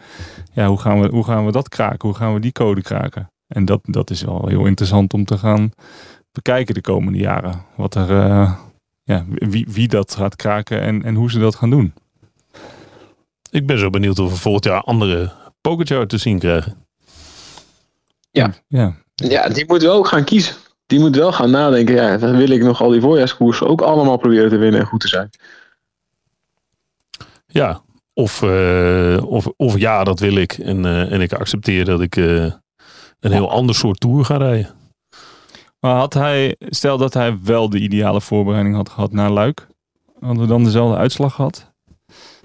Ja, 0.53 0.67
hoe 0.67 0.79
gaan, 0.79 1.01
we, 1.01 1.08
hoe 1.08 1.23
gaan 1.23 1.45
we 1.45 1.51
dat 1.51 1.70
kraken? 1.70 2.09
Hoe 2.09 2.17
gaan 2.17 2.34
we 2.34 2.39
die 2.39 2.51
code 2.51 2.82
kraken? 2.82 3.32
En 3.47 3.65
dat, 3.65 3.80
dat 3.84 4.09
is 4.09 4.22
wel 4.22 4.47
heel 4.47 4.65
interessant 4.65 5.13
om 5.13 5.26
te 5.26 5.38
gaan 5.38 5.72
bekijken 6.36 6.73
de 6.73 6.81
komende 6.81 7.19
jaren. 7.19 7.61
Wat 7.75 7.95
er, 7.95 8.09
uh, 8.09 8.55
ja, 9.03 9.25
wie, 9.27 9.67
wie 9.69 9.88
dat 9.88 10.15
gaat 10.15 10.36
kraken 10.36 10.81
en, 10.81 11.03
en 11.03 11.15
hoe 11.15 11.31
ze 11.31 11.39
dat 11.39 11.55
gaan 11.55 11.69
doen. 11.69 11.93
Ik 13.51 13.65
ben 13.65 13.79
zo 13.79 13.89
benieuwd 13.89 14.19
of 14.19 14.31
we 14.31 14.38
volgend 14.38 14.65
jaar 14.65 14.81
andere 14.81 15.31
Pokerchart 15.61 16.09
te 16.09 16.17
zien 16.17 16.39
krijgen. 16.39 16.75
Ja. 18.31 18.53
ja. 18.67 18.95
Ja, 19.15 19.49
die 19.49 19.65
moeten 19.67 19.88
we 19.88 19.93
ook 19.93 20.07
gaan 20.07 20.23
kiezen 20.23 20.55
die 20.86 20.99
moet 20.99 21.15
wel 21.15 21.31
gaan 21.31 21.51
nadenken. 21.51 21.95
Ja, 21.95 22.17
dan 22.17 22.38
wil 22.38 22.49
ik 22.49 22.63
nog 22.63 22.81
al 22.81 22.89
die 22.89 23.01
voorjaarskoersen 23.01 23.67
ook 23.67 23.81
allemaal 23.81 24.17
proberen 24.17 24.49
te 24.49 24.57
winnen 24.57 24.79
en 24.79 24.86
goed 24.86 24.99
te 24.99 25.07
zijn. 25.07 25.29
Ja, 27.47 27.81
of, 28.13 28.41
uh, 28.41 29.23
of, 29.25 29.47
of 29.57 29.77
ja, 29.77 30.03
dat 30.03 30.19
wil 30.19 30.36
ik. 30.36 30.53
En, 30.53 30.83
uh, 30.83 31.11
en 31.11 31.21
ik 31.21 31.33
accepteer 31.33 31.86
dat 31.86 32.01
ik 32.01 32.15
uh, 32.15 32.51
een 33.19 33.31
heel 33.31 33.51
ander 33.51 33.75
soort 33.75 33.99
tour 33.99 34.25
ga 34.25 34.38
rijden. 34.38 34.69
Maar 35.80 35.95
had 35.95 36.13
hij, 36.13 36.55
stel 36.59 36.97
dat 36.97 37.13
hij 37.13 37.38
wel 37.43 37.69
de 37.69 37.80
ideale 37.80 38.21
voorbereiding 38.21 38.76
had 38.76 38.89
gehad 38.89 39.11
naar 39.11 39.30
Luik, 39.30 39.67
hadden 40.19 40.41
we 40.41 40.47
dan 40.47 40.63
dezelfde 40.63 40.97
uitslag 40.97 41.34
gehad? 41.34 41.73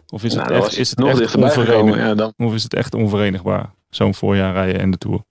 Of 0.08 0.24
is 0.24 0.34
het 0.34 0.48
Nou, 0.48 0.54
echt, 0.54 0.78
is 0.78 0.90
het 0.90 0.98
nog 0.98 1.20
echt? 1.20 1.94
Ja, 1.94 2.14
dan. 2.14 2.32
Of 2.36 2.54
is 2.54 2.62
het 2.62 2.74
echt 2.74 2.94
onverenigbaar? 2.94 3.70
Zo'n 3.90 4.14
voorjaar 4.14 4.52
rijden 4.52 4.80
en 4.80 4.90
de 4.90 4.98
Tour. 4.98 5.24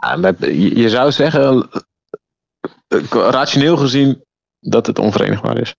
Ja, 0.00 0.16
met, 0.16 0.36
je, 0.40 0.76
je 0.76 0.88
zou 0.88 1.12
zeggen, 1.12 1.68
eh, 2.88 3.00
rationeel 3.10 3.76
gezien, 3.76 4.24
dat 4.60 4.86
het 4.86 4.98
onverenigbaar 4.98 5.58
is. 5.58 5.74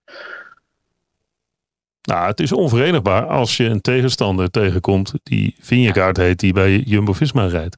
Nou, 2.03 2.27
het 2.27 2.39
is 2.39 2.51
onverenigbaar 2.51 3.25
als 3.27 3.57
je 3.57 3.63
een 3.63 3.81
tegenstander 3.81 4.51
tegenkomt 4.51 5.13
die 5.23 5.55
Vingegaard 5.59 6.17
heet, 6.17 6.39
die 6.39 6.53
bij 6.53 6.79
Jumbo-Visma 6.79 7.45
rijdt. 7.45 7.77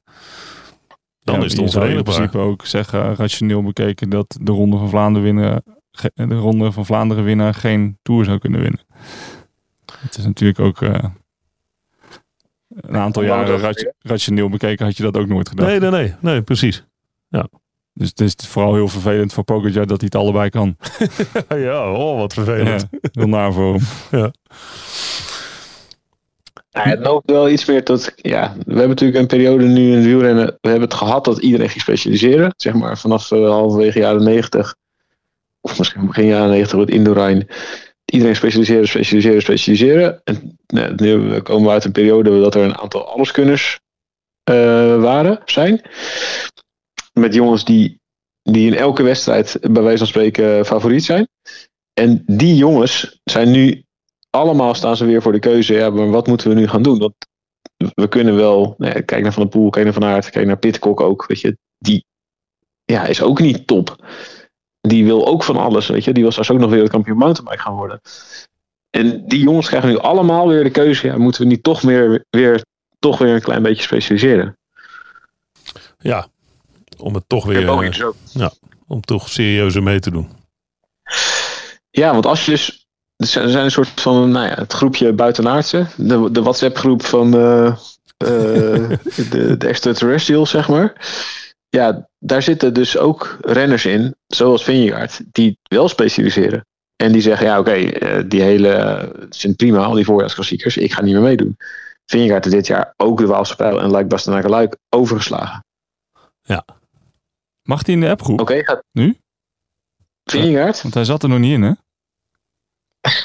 Dan 1.26 1.38
Ja, 1.40 1.44
is 1.44 1.56
het 1.56 1.70
zou 1.70 1.88
in 1.88 2.02
principe 2.02 2.38
ook 2.38 2.66
zeggen, 2.66 3.14
rationeel 3.14 3.62
bekeken, 3.62 4.10
dat 4.10 4.38
de 4.40 4.52
Ronde 4.52 4.76
van 4.78 4.88
Vlaanderen 4.88 5.22
winnaar, 5.34 5.60
ge- 5.92 6.10
de 6.14 6.34
Ronde 6.34 6.72
van 6.72 6.86
Vlaanderen 6.86 7.24
winnaar 7.24 7.54
geen 7.54 7.98
Tour 8.02 8.24
zou 8.24 8.38
kunnen 8.38 8.60
winnen. 8.60 8.80
Het 10.00 10.18
is 10.18 10.24
natuurlijk 10.24 10.58
ook 10.58 10.82
eh, 10.82 11.04
een 12.80 12.96
aantal 12.96 13.22
Ja, 13.22 13.28
jaren 13.44 13.74
rationeel 14.00 14.48
bekeken 14.48 14.84
had 14.86 14.96
je 14.96 15.02
dat 15.02 15.16
ook 15.16 15.26
nooit 15.26 15.48
gedaan. 15.48 15.66
Nee, 15.66 15.78
nee, 15.80 15.90
nee, 15.90 16.14
nee, 16.20 16.42
precies. 16.42 16.84
Dus 17.98 18.08
het 18.08 18.20
is 18.20 18.34
vooral 18.48 18.74
heel 18.74 18.88
vervelend 18.88 19.32
voor 19.32 19.44
Pogacar 19.44 19.86
dat 19.86 20.00
hij 20.00 20.10
het 20.12 20.14
allebei 20.14 20.48
kan. 20.50 20.76
ja, 21.48 21.92
oh, 21.92 22.18
wat 22.18 22.34
Ja, 22.34 22.44
vervelend. 22.44 22.86
heel 23.12 23.28
naar 23.28 23.52
voor 23.52 23.74
hem. 23.74 23.82
Ja, 24.20 24.30
het 26.82 27.00
loopt 27.00 27.30
wel 27.30 27.48
iets 27.48 27.64
meer 27.64 27.84
tot. 27.84 28.12
Ja, 28.16 28.54
we 28.56 28.72
hebben 28.72 28.88
natuurlijk 28.88 29.18
een 29.18 29.26
periode 29.26 29.64
nu 29.64 29.90
in 29.90 29.96
het 29.96 30.04
wielrennen. 30.04 30.46
We 30.46 30.68
hebben 30.68 30.88
het 30.88 30.98
gehad 30.98 31.24
dat 31.24 31.38
iedereen 31.38 31.68
ging 31.68 31.80
specialiseren. 31.80 32.52
Zeg 32.56 32.74
maar 32.74 32.98
vanaf 32.98 33.32
eh, 33.32 33.48
halverwege 33.48 33.98
jaren 33.98 34.24
90. 34.24 34.74
Of 35.60 35.78
misschien 35.78 36.06
begin 36.06 36.26
jaren 36.26 36.50
90 36.50 36.78
met 36.78 36.90
Indorijn. 36.90 37.48
Iedereen 38.04 38.36
specialiseren, 38.36 38.88
specialiseren, 38.88 39.42
specialiseren. 39.42 40.20
En 40.24 40.58
nou, 40.66 40.94
nu 40.96 41.40
komen 41.40 41.66
we 41.66 41.70
uit 41.70 41.84
een 41.84 41.92
periode 41.92 42.40
dat 42.40 42.54
er 42.54 42.62
een 42.62 42.78
aantal 42.78 43.12
alleskunners 43.12 43.80
eh, 44.44 45.00
waren, 45.00 45.40
zijn. 45.44 45.80
Met 47.12 47.34
jongens 47.34 47.64
die, 47.64 48.00
die 48.42 48.66
in 48.66 48.76
elke 48.76 49.02
wedstrijd 49.02 49.58
bij 49.60 49.82
wijze 49.82 49.98
van 49.98 50.06
spreken 50.06 50.66
favoriet 50.66 51.04
zijn. 51.04 51.28
En 51.92 52.22
die 52.26 52.56
jongens 52.56 53.20
zijn 53.24 53.50
nu 53.50 53.85
allemaal 54.36 54.74
staan 54.74 54.96
ze 54.96 55.04
weer 55.04 55.22
voor 55.22 55.32
de 55.32 55.38
keuze. 55.38 55.74
Ja, 55.74 55.90
maar 55.90 56.10
wat 56.10 56.26
moeten 56.26 56.48
we 56.48 56.54
nu 56.54 56.68
gaan 56.68 56.82
doen? 56.82 56.98
Want 56.98 57.14
we 57.94 58.08
kunnen 58.08 58.36
wel. 58.36 58.74
Nou 58.78 58.92
ja, 58.94 59.00
kijk 59.00 59.22
naar 59.22 59.32
Van 59.32 59.42
der 59.42 59.50
Poel, 59.50 59.70
kijk 59.70 59.84
naar 59.84 59.94
Van 59.94 60.04
Aert, 60.04 60.30
kijk 60.30 60.46
naar 60.46 60.58
Pitcock 60.58 61.00
ook. 61.00 61.26
Weet 61.26 61.40
je, 61.40 61.56
die 61.78 62.04
ja, 62.84 63.04
is 63.04 63.22
ook 63.22 63.40
niet 63.40 63.66
top. 63.66 64.06
Die 64.80 65.04
wil 65.04 65.26
ook 65.26 65.44
van 65.44 65.56
alles. 65.56 65.86
Weet 65.86 66.04
je, 66.04 66.12
die 66.12 66.22
wil 66.22 66.32
straks 66.32 66.50
ook 66.50 66.58
nog 66.58 66.70
weer 66.70 66.82
het 66.82 66.90
kampioen 66.90 67.16
mountainbike 67.16 67.62
gaan 67.62 67.74
worden. 67.74 68.00
En 68.90 69.26
die 69.26 69.40
jongens 69.40 69.68
krijgen 69.68 69.88
nu 69.88 69.98
allemaal 69.98 70.48
weer 70.48 70.64
de 70.64 70.70
keuze. 70.70 71.06
Ja, 71.06 71.18
moeten 71.18 71.42
we 71.42 71.48
niet 71.48 71.62
toch 71.62 71.80
weer, 71.80 72.24
weer, 72.30 72.64
toch 72.98 73.18
weer 73.18 73.34
een 73.34 73.42
klein 73.42 73.62
beetje 73.62 73.82
specialiseren? 73.82 74.58
Ja, 75.98 76.28
om 76.98 77.14
het 77.14 77.28
toch 77.28 77.44
weer, 77.44 77.62
eh, 77.62 77.70
ook. 77.70 78.14
om 78.86 79.00
toch 79.00 79.28
serieuzer 79.28 79.82
mee 79.82 80.00
te 80.00 80.10
doen. 80.10 80.28
Ja, 81.90 82.12
want 82.12 82.26
als 82.26 82.44
je 82.44 82.50
dus. 82.50 82.75
Er 83.26 83.32
zijn 83.32 83.44
er 83.44 83.50
zijn 83.50 83.64
een 83.64 83.70
soort 83.70 84.00
van. 84.00 84.30
Nou 84.30 84.46
ja, 84.46 84.54
het 84.54 84.72
groepje 84.72 85.12
buitenaardse. 85.12 85.86
De, 85.96 86.28
de 86.30 86.42
WhatsApp-groep 86.42 87.02
van. 87.02 87.34
eh, 87.34 87.66
eh, 87.66 87.76
de, 89.30 89.54
de 89.58 89.66
extraterrestrials, 89.68 90.50
zeg 90.50 90.68
maar. 90.68 90.92
Ja, 91.68 92.08
daar 92.18 92.42
zitten 92.42 92.74
dus 92.74 92.98
ook 92.98 93.38
renners 93.40 93.84
in. 93.86 94.14
Zoals 94.26 94.64
Vingegaard. 94.64 95.20
Die 95.32 95.58
wel 95.62 95.88
specialiseren. 95.88 96.66
En 96.96 97.12
die 97.12 97.22
zeggen: 97.22 97.46
ja, 97.46 97.58
oké, 97.58 97.70
eh, 97.72 98.22
die 98.26 98.42
hele. 98.42 98.68
Het 99.18 99.36
zijn 99.36 99.56
prima, 99.56 99.84
al 99.84 99.94
die 99.94 100.04
voorjaarsklassiekers. 100.04 100.76
Ik 100.76 100.92
ga 100.92 101.02
niet 101.02 101.14
meer 101.14 101.22
meedoen. 101.22 101.56
Vingegaard 102.04 102.44
heeft 102.44 102.56
dit 102.56 102.66
jaar 102.66 102.94
ook 102.96 103.18
de 103.18 103.26
Waalse 103.26 103.56
Pijl 103.56 103.80
en 103.80 103.90
Luik 103.90 104.08
Bastenaken 104.08 104.50
Luik 104.50 104.76
overgeslagen. 104.88 105.64
Mag 107.62 107.86
hij 107.86 107.94
in 107.94 108.00
de 108.00 108.08
appgroep? 108.08 108.40
Oké, 108.40 108.64
gaat. 108.64 108.82
Nu? 108.92 109.16
Vingegaard? 110.24 110.82
Want 110.82 110.94
hij 110.94 111.04
zat 111.04 111.22
er 111.22 111.28
nog 111.28 111.38
niet 111.38 111.52
in, 111.52 111.62
hè? 111.62 111.72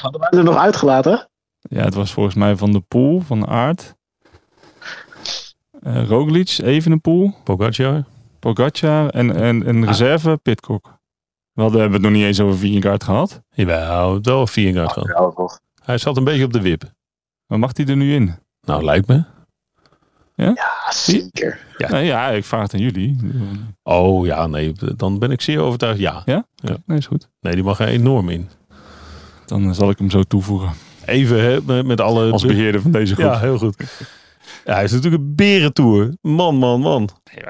Hadden 0.02 0.20
wij 0.20 0.30
er 0.30 0.44
nog 0.44 0.56
uitgelaten? 0.56 1.28
Ja, 1.60 1.84
het 1.84 1.94
was 1.94 2.12
volgens 2.12 2.34
mij 2.34 2.56
van 2.56 2.72
de 2.72 2.80
Poel, 2.80 3.20
van 3.20 3.40
de 3.40 3.46
Aard. 3.46 3.94
Eh 5.82 6.06
Roglic, 6.08 6.58
Evenepoel, 6.62 7.34
Pogacar? 7.44 8.04
Pogacar 8.38 9.08
en, 9.08 9.34
en 9.36 9.68
een 9.68 9.86
reserve 9.86 10.38
Pitcock. 10.42 11.00
We 11.52 11.62
hadden, 11.62 11.80
hebben 11.80 12.00
het 12.00 12.10
nog 12.10 12.18
niet 12.18 12.26
eens 12.26 12.40
over 12.40 12.58
Vingegaard 12.58 13.04
gehad. 13.04 13.42
Jawel, 13.50 14.14
het 14.14 14.26
wel 14.26 14.46
Vingegaard 14.46 14.92
gehad. 14.92 15.08
Ja, 15.08 15.30
toch. 15.30 15.60
Hij 15.84 15.98
zat 15.98 16.16
een 16.16 16.24
beetje 16.24 16.44
op 16.44 16.52
de 16.52 16.60
wip. 16.60 16.92
Maar 17.46 17.58
mag 17.58 17.76
hij 17.76 17.86
er 17.86 17.96
nu 17.96 18.14
in? 18.14 18.34
Nou, 18.60 18.84
lijkt 18.84 19.06
me. 19.06 19.24
Ja, 20.34 20.56
zeker. 20.90 21.60
Ja. 21.76 21.90
Nee, 21.90 22.06
ja, 22.06 22.28
ik 22.28 22.44
vraag 22.44 22.62
het 22.62 22.74
aan 22.74 22.80
jullie. 22.80 23.16
Oh 23.82 24.26
ja, 24.26 24.46
nee, 24.46 24.72
dan 24.96 25.18
ben 25.18 25.30
ik 25.30 25.40
zeer 25.40 25.60
overtuigd. 25.60 25.98
Ja. 25.98 26.22
Nee, 26.24 26.98
is 26.98 27.06
goed. 27.06 27.28
Nee, 27.40 27.54
die 27.54 27.64
mag 27.64 27.80
er 27.80 27.88
enorm 27.88 28.28
in. 28.28 28.50
Dan 29.60 29.74
zal 29.74 29.90
ik 29.90 29.98
hem 29.98 30.10
zo 30.10 30.22
toevoegen. 30.22 30.72
Even 31.04 31.42
hè, 31.42 31.82
met, 31.82 32.00
alle... 32.00 32.30
Als 32.30 32.46
beheerder 32.46 32.80
van 32.80 32.90
deze 32.90 33.14
groep. 33.14 33.26
Ja, 33.26 33.38
heel 33.38 33.58
goed. 33.58 33.76
Ja, 34.64 34.74
hij 34.74 34.84
is 34.84 34.92
natuurlijk 34.92 35.22
een 35.22 35.34
berentour. 35.34 36.14
Man, 36.20 36.56
man, 36.56 36.80
man. 36.80 37.08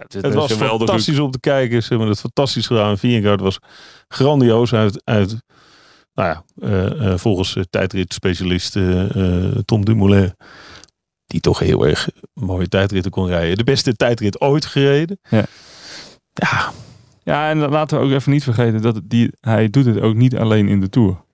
Het 0.08 0.34
was 0.34 0.52
fantastisch 0.52 1.18
om 1.18 1.30
te 1.30 1.40
kijken. 1.40 1.82
Ze 1.82 1.88
hebben 1.88 2.08
het 2.08 2.20
fantastisch 2.20 2.66
gedaan. 2.66 2.98
Vingegaard 2.98 3.40
was 3.40 3.58
grandioos 4.08 4.74
uit, 4.74 5.02
uit 5.04 5.38
nou 6.14 6.28
ja, 6.28 6.44
eh, 6.60 7.12
eh, 7.12 7.18
volgens 7.18 7.56
uh, 7.56 7.62
tijdritspecialist 7.70 8.76
eh, 8.76 9.16
eh, 9.16 9.58
Tom 9.64 9.84
Dumoulin. 9.84 10.34
Die 11.26 11.40
toch 11.40 11.58
heel 11.58 11.86
erg 11.86 12.08
mooie 12.34 12.68
tijdritten 12.68 13.10
kon 13.10 13.26
rijden. 13.26 13.56
De 13.56 13.64
beste 13.64 13.94
tijdrit 13.94 14.40
ooit 14.40 14.64
gereden. 14.66 15.18
Ja. 15.28 15.44
Ja, 16.32 16.72
Ja, 17.22 17.50
en 17.50 17.58
laten 17.58 17.98
we 17.98 18.04
ook 18.04 18.10
even 18.10 18.32
niet 18.32 18.44
vergeten 18.44 18.82
dat 18.82 19.00
die, 19.04 19.30
hij 19.40 19.70
doet 19.70 19.84
het 19.84 20.00
ook 20.00 20.14
niet 20.14 20.36
alleen 20.36 20.68
in 20.68 20.80
de 20.80 20.88
Tour. 20.88 21.24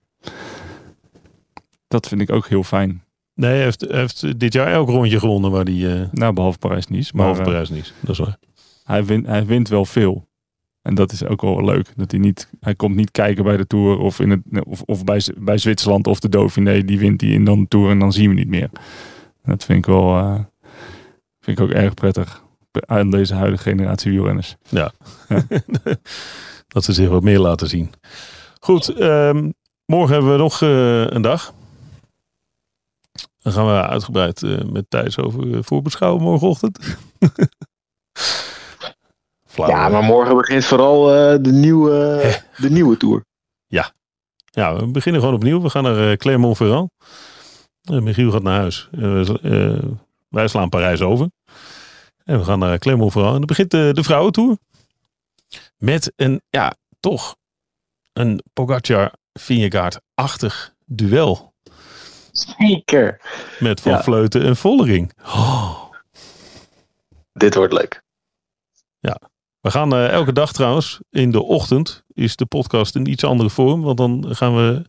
Dat 1.89 2.09
vind 2.09 2.21
ik 2.21 2.31
ook 2.31 2.49
heel 2.49 2.63
fijn. 2.63 3.03
nee, 3.35 3.51
hij 3.51 3.63
heeft, 3.63 3.87
heeft 3.89 4.41
dit 4.41 4.53
jaar 4.53 4.73
elk 4.73 4.89
rondje 4.89 5.19
gewonnen 5.19 5.51
waar 5.51 5.65
hij, 5.65 5.75
uh, 5.75 6.13
Nou, 6.13 6.33
behalve 6.33 6.59
Parijs-Nice. 6.59 7.13
Behalve 7.17 7.41
eh, 7.41 7.47
Parijs 7.47 7.69
niet. 7.69 7.93
Dat 8.01 8.11
is 8.11 8.19
waar. 8.19 8.39
hij, 8.85 9.05
wint, 9.05 9.27
hij 9.27 9.47
wint 9.47 9.69
wel 9.69 9.85
veel. 9.85 10.29
En 10.83 10.95
dat 10.95 11.13
is 11.13 11.25
ook 11.25 11.43
wel 11.43 11.65
leuk. 11.65 11.93
Dat 11.97 12.11
hij, 12.11 12.21
niet, 12.21 12.51
hij 12.61 12.75
komt 12.75 12.95
niet 12.95 13.11
kijken 13.11 13.45
bij 13.45 13.57
de 13.57 13.67
Tour 13.67 13.99
of, 13.99 14.21
in 14.21 14.31
het, 14.31 14.65
of, 14.65 14.83
of 14.83 15.05
bij, 15.05 15.23
bij 15.39 15.59
Zwitserland 15.59 16.07
of 16.07 16.21
de 16.21 16.29
Dauphiné. 16.29 16.85
Die 16.85 16.99
wint 16.99 17.21
hij 17.21 17.31
in 17.31 17.45
dan 17.45 17.61
de 17.61 17.69
Tour 17.69 17.91
en 17.91 17.99
dan 17.99 18.13
zien 18.13 18.29
we 18.29 18.35
niet 18.35 18.49
meer. 18.49 18.71
Dat 19.45 19.65
vind 19.65 19.79
ik 19.79 19.87
wel 19.87 20.17
eh, 20.17 20.35
vind 21.41 21.59
ik 21.59 21.65
ook 21.65 21.71
erg 21.71 21.95
prettig 21.95 22.45
aan 22.87 23.11
deze 23.11 23.35
huidige 23.35 23.63
generatie 23.63 24.11
wielrenners. 24.11 24.57
dat 26.69 26.85
ze 26.85 26.93
zich 26.93 27.09
wat 27.09 27.23
meer 27.23 27.39
laten 27.39 27.69
zien. 27.69 27.91
Goed, 28.61 28.89
ehm, 28.89 29.51
morgen 29.87 30.15
hebben 30.15 30.33
we 30.33 30.39
nog 30.39 30.61
een 30.61 31.23
dag. 31.23 31.55
Dan 33.49 33.57
gaan 33.57 33.67
we 33.67 33.89
uitgebreid 33.89 34.43
eh, 34.43 34.65
met 34.65 34.85
Thijs 34.89 35.19
over 35.19 35.55
eh, 35.55 35.59
voorbeschouwen 35.63 36.23
morgenochtend. 36.23 36.79
Ja, 39.55 39.89
maar 39.89 40.03
morgen 40.03 40.37
begint 40.37 40.65
vooral 40.65 41.15
eh, 41.15 41.39
de, 41.43 41.53
nieuwe, 41.53 42.23
de 42.57 42.71
nieuwe 42.71 42.97
tour. 42.97 43.25
Ja, 44.51 44.77
we 44.77 44.87
beginnen 44.87 45.21
gewoon 45.21 45.37
opnieuw. 45.37 45.61
We 45.61 45.71
gaan 45.71 45.83
naar 45.83 46.17
Clermont-Ferrand. 46.17 46.91
Michiel 47.83 48.31
gaat 48.31 48.43
naar 48.43 48.59
huis. 48.59 48.89
Wij 50.29 50.49
slaan 50.49 50.69
Parijs 50.69 51.01
over. 51.01 51.31
En 52.25 52.39
we 52.39 52.45
gaan 52.45 52.59
naar 52.59 52.79
Clermont-Ferrand. 52.79 53.33
En 53.33 53.39
dan 53.39 53.47
begint 53.47 53.71
de, 53.71 53.91
de 53.93 54.03
vrouwentour. 54.03 54.57
Met 55.77 56.13
een, 56.17 56.41
ja, 56.51 56.75
toch 57.01 57.37
een 58.13 58.43
Pogacar-Vingegaard-achtig 58.53 60.75
duel. 60.87 61.53
Zeker. 62.59 63.21
Met 63.59 63.81
Van 63.81 63.93
Ja. 63.93 64.03
Vleuten 64.03 64.43
en 64.43 64.57
Vollering. 64.57 65.13
Oh. 65.25 65.83
Dit 67.33 67.55
wordt 67.55 67.73
leuk. 67.73 68.03
We 69.61 69.71
gaan 69.71 69.93
eh, 69.93 70.09
elke 70.09 70.33
dag 70.33 70.53
trouwens, 70.53 71.01
in 71.11 71.31
de 71.31 71.43
ochtend, 71.43 72.05
is 72.13 72.37
de 72.37 72.47
podcast 72.47 72.95
een 72.95 73.11
iets 73.11 73.25
andere 73.25 73.51
vorm. 73.51 73.81
Want 73.83 73.97
dan 73.97 74.25
gaan 74.29 74.57
we 74.57 74.83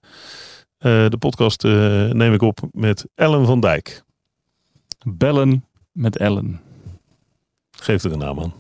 eh, 0.78 1.10
de 1.10 1.18
podcast, 1.18 1.64
eh, 1.64 1.72
neem 2.10 2.34
ik 2.34 2.42
op, 2.42 2.60
met 2.72 3.06
Ellen 3.16 3.46
van 3.46 3.60
Dijk. 3.60 4.04
Bellen 5.06 5.66
met 5.92 6.18
Ellen. 6.18 6.62
Geef 7.72 8.04
er 8.04 8.12
een 8.12 8.18
naam 8.20 8.40
aan. 8.40 8.54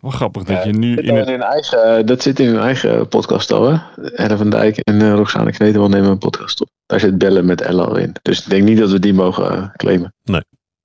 Wel 0.00 0.10
grappig 0.10 0.44
dat 0.44 0.64
je 0.64 0.72
nu 0.72 0.94
Dat, 0.94 1.04
in 1.04 1.14
het... 1.14 1.26
in 1.26 1.32
hun 1.32 1.42
eigen, 1.42 2.06
dat 2.06 2.22
zit 2.22 2.40
in 2.40 2.46
hun 2.46 2.60
eigen 2.60 3.08
podcast 3.08 3.52
al, 3.52 3.72
hè? 3.72 4.04
Ella 4.14 4.36
van 4.36 4.50
Dijk 4.50 4.76
en 4.76 5.00
uh, 5.00 5.14
Roxane 5.14 5.50
Kneteman 5.50 5.90
nemen 5.90 6.10
een 6.10 6.18
podcast 6.18 6.60
op. 6.60 6.68
Daar 6.86 7.00
zit 7.00 7.18
bellen 7.18 7.46
met 7.46 7.60
Ella 7.60 7.82
al 7.82 7.96
in. 7.96 8.12
Dus 8.22 8.40
ik 8.40 8.50
denk 8.50 8.62
niet 8.62 8.78
dat 8.78 8.90
we 8.90 8.98
die 8.98 9.14
mogen 9.14 9.54
uh, 9.54 9.68
claimen. 9.76 10.14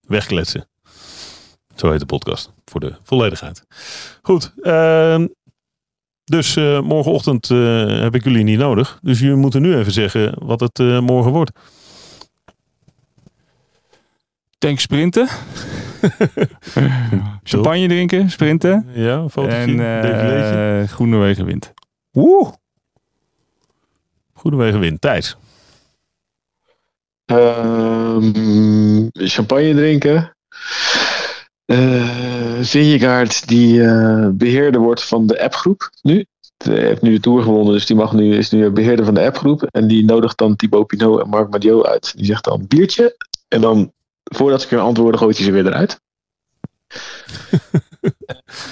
Wegkletsen. 0.08 0.68
Zo 1.76 1.92
heet 1.92 2.00
de 2.00 2.06
podcast. 2.06 2.52
Voor 2.66 2.80
de 2.80 2.96
volledigheid. 3.04 3.64
Goed. 4.22 4.54
Uh, 4.58 5.26
dus 6.24 6.56
uh, 6.56 6.82
morgenochtend 6.82 7.50
uh, 7.50 8.02
heb 8.02 8.16
ik 8.16 8.24
jullie 8.24 8.44
niet 8.44 8.60
nodig. 8.60 9.00
Dus 9.02 9.20
jullie 9.20 9.36
moeten 9.36 9.62
nu 9.62 9.78
even 9.78 9.92
zeggen 9.92 10.36
wat 10.46 10.60
het 10.60 10.80
uh, 10.80 11.00
morgen 11.00 11.32
wordt. 11.32 11.52
Tank 14.58 14.80
sprinten. 14.80 15.28
Champagne 17.44 17.88
drinken, 17.88 18.30
sprinten. 18.30 18.88
Ja, 18.94 19.16
een 19.18 19.30
fotootje. 19.30 19.84
En 19.84 20.88
Groenewegen 20.88 21.46
wint. 21.46 21.74
Woe! 22.12 22.54
Groenewegen 24.34 24.80
wint. 24.80 25.02
Thijs. 25.02 25.38
Um, 27.26 29.10
champagne 29.14 29.74
drinken. 29.74 30.36
Uh, 31.66 32.60
die 33.46 33.80
uh, 33.80 34.28
beheerder 34.32 34.82
wordt 34.82 35.04
van 35.04 35.28
de 35.28 35.44
appgroep 35.44 35.90
nu. 36.02 36.26
Hij 36.58 36.80
heeft 36.80 37.02
nu 37.02 37.12
de 37.12 37.20
Tour 37.20 37.42
gewonnen, 37.42 37.74
dus 37.74 37.86
die 37.86 37.96
mag 37.96 38.14
nu, 38.14 38.36
is 38.36 38.52
nu 38.52 38.70
beheerder 38.70 39.06
van 39.06 39.14
de 39.14 39.26
appgroep. 39.26 39.64
En 39.64 39.88
die 39.88 40.06
nodigt 40.06 40.38
dan 40.38 40.56
Thibaut 40.56 40.88
Pinot 40.88 41.22
en 41.22 41.30
Marc 41.30 41.50
Madiot 41.50 41.86
uit. 41.86 42.14
Die 42.16 42.26
zegt 42.26 42.44
dan 42.44 42.66
biertje. 42.68 43.16
En 43.48 43.62
dan, 43.62 43.92
voordat 44.24 44.62
ze 44.62 44.68
kunnen 44.68 44.86
antwoorden, 44.86 45.20
gooit 45.20 45.38
hij 45.38 45.46
ze 45.46 45.52
weer 45.52 45.68
eruit. 45.68 46.02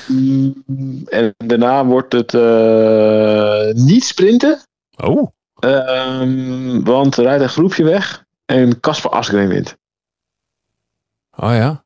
en 1.09 1.33
daarna 1.37 1.85
wordt 1.85 2.13
het 2.13 2.33
uh, 2.33 3.71
niet 3.71 4.03
sprinten. 4.03 4.59
Oh. 4.97 5.31
Um, 5.59 6.83
want 6.83 7.17
er 7.17 7.23
rijdt 7.23 7.43
een 7.43 7.49
groepje 7.49 7.83
weg 7.83 8.25
en 8.45 8.79
Casper 8.79 9.11
Asgreen 9.11 9.47
wint. 9.47 9.77
Oh 11.37 11.53
ja. 11.53 11.83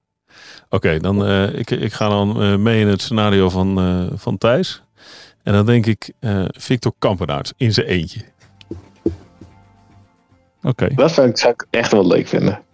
Oké, 0.66 0.76
okay, 0.76 1.00
dan 1.00 1.30
uh, 1.30 1.60
ik, 1.60 1.72
ik 1.72 1.94
ga 1.94 2.10
dan 2.10 2.44
uh, 2.44 2.58
mee 2.58 2.82
in 2.82 2.88
het 2.88 3.02
scenario 3.02 3.50
van, 3.50 3.80
uh, 3.80 4.08
van 4.16 4.38
Thijs. 4.38 4.84
En 5.44 5.54
dan 5.54 5.66
denk 5.66 5.86
ik 5.86 6.12
Victor 6.48 6.94
Kampenaerts 7.00 7.54
in 7.58 7.74
zijn 7.74 7.88
eentje. 7.88 8.22
Oké. 10.66 10.84
Okay. 10.84 10.96
Dat 10.96 11.12
zou 11.12 11.30
ik, 11.30 11.38
zou 11.38 11.54
ik, 11.54 11.66
echt 11.70 11.92
wel 11.92 12.08
leuk 12.08 12.28
vinden. 12.28 12.65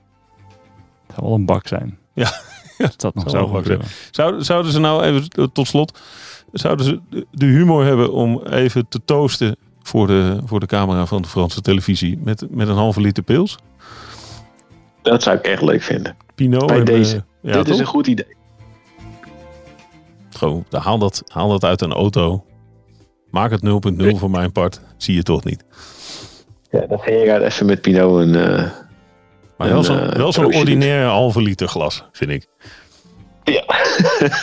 Het 1.12 1.20
zou 1.20 1.28
wel 1.28 1.36
een 1.36 1.46
bak 1.46 1.68
zijn. 1.68 1.98
Ja. 2.14 2.32
dat 2.98 3.16
nog 3.16 3.30
zo 3.30 3.48
bak 3.48 3.66
zijn. 3.66 3.82
Zou, 4.12 4.44
zouden 4.44 4.72
ze 4.72 4.80
nou 4.80 5.04
even 5.04 5.52
tot 5.54 5.68
slot, 5.68 6.00
zouden 6.52 6.86
ze 6.86 7.00
de 7.32 7.46
humor 7.46 7.86
hebben 7.86 8.14
om 8.14 8.42
even 8.44 8.88
te 8.88 9.02
toosten 9.06 9.56
voor 9.84 10.08
de, 10.08 10.38
voor 10.46 10.60
de 10.60 10.66
camera 10.66 11.06
van 11.06 11.22
de 11.22 11.28
Franse 11.28 11.62
televisie 11.62 12.20
met, 12.24 12.46
met 12.50 12.68
een 12.68 12.76
halve 12.76 13.02
liter 13.02 13.24
pils? 13.24 13.58
Dat 15.02 15.24
zou 15.24 15.38
ik 15.38 15.46
echt 15.46 15.62
leuk 15.62 15.82
vinden. 15.82 16.16
Pinot 16.36 16.68
Bij 16.68 16.78
en, 16.78 16.86
deze. 16.86 17.16
Uh, 17.16 17.22
ja, 17.42 17.52
Dit 17.52 17.66
toch? 17.66 17.74
is 17.74 17.80
een 17.80 17.86
goed 17.86 18.08
idee. 18.08 18.36
Gewoon, 20.30 20.66
haal 20.70 20.98
dat, 20.98 21.24
haal 21.28 21.50
dat 21.50 21.64
uit 21.64 21.82
een 21.82 21.94
auto. 21.94 22.46
Maak 23.30 23.52
het 23.52 23.62
0.0 23.66 24.18
voor 24.18 24.30
mijn 24.30 24.52
part. 24.52 24.82
Zie 24.98 25.16
je 25.16 25.24
toch 25.24 25.44
niet. 25.44 25.64
Ja, 26.70 26.86
dan 26.88 27.00
ging 27.00 27.24
je 27.24 27.44
even 27.44 27.66
met 27.66 27.82
Pinot 27.82 28.20
een... 28.20 28.34
Uh, 28.34 28.70
maar 29.62 29.74
wel 29.74 29.84
zo'n 29.84 30.20
uh, 30.20 30.32
zo 30.32 30.44
ordinaire 30.44 31.10
halve 31.10 31.42
liter 31.42 31.68
glas, 31.68 32.04
vind 32.12 32.32
ik. 32.32 32.48
Ja. 33.44 33.64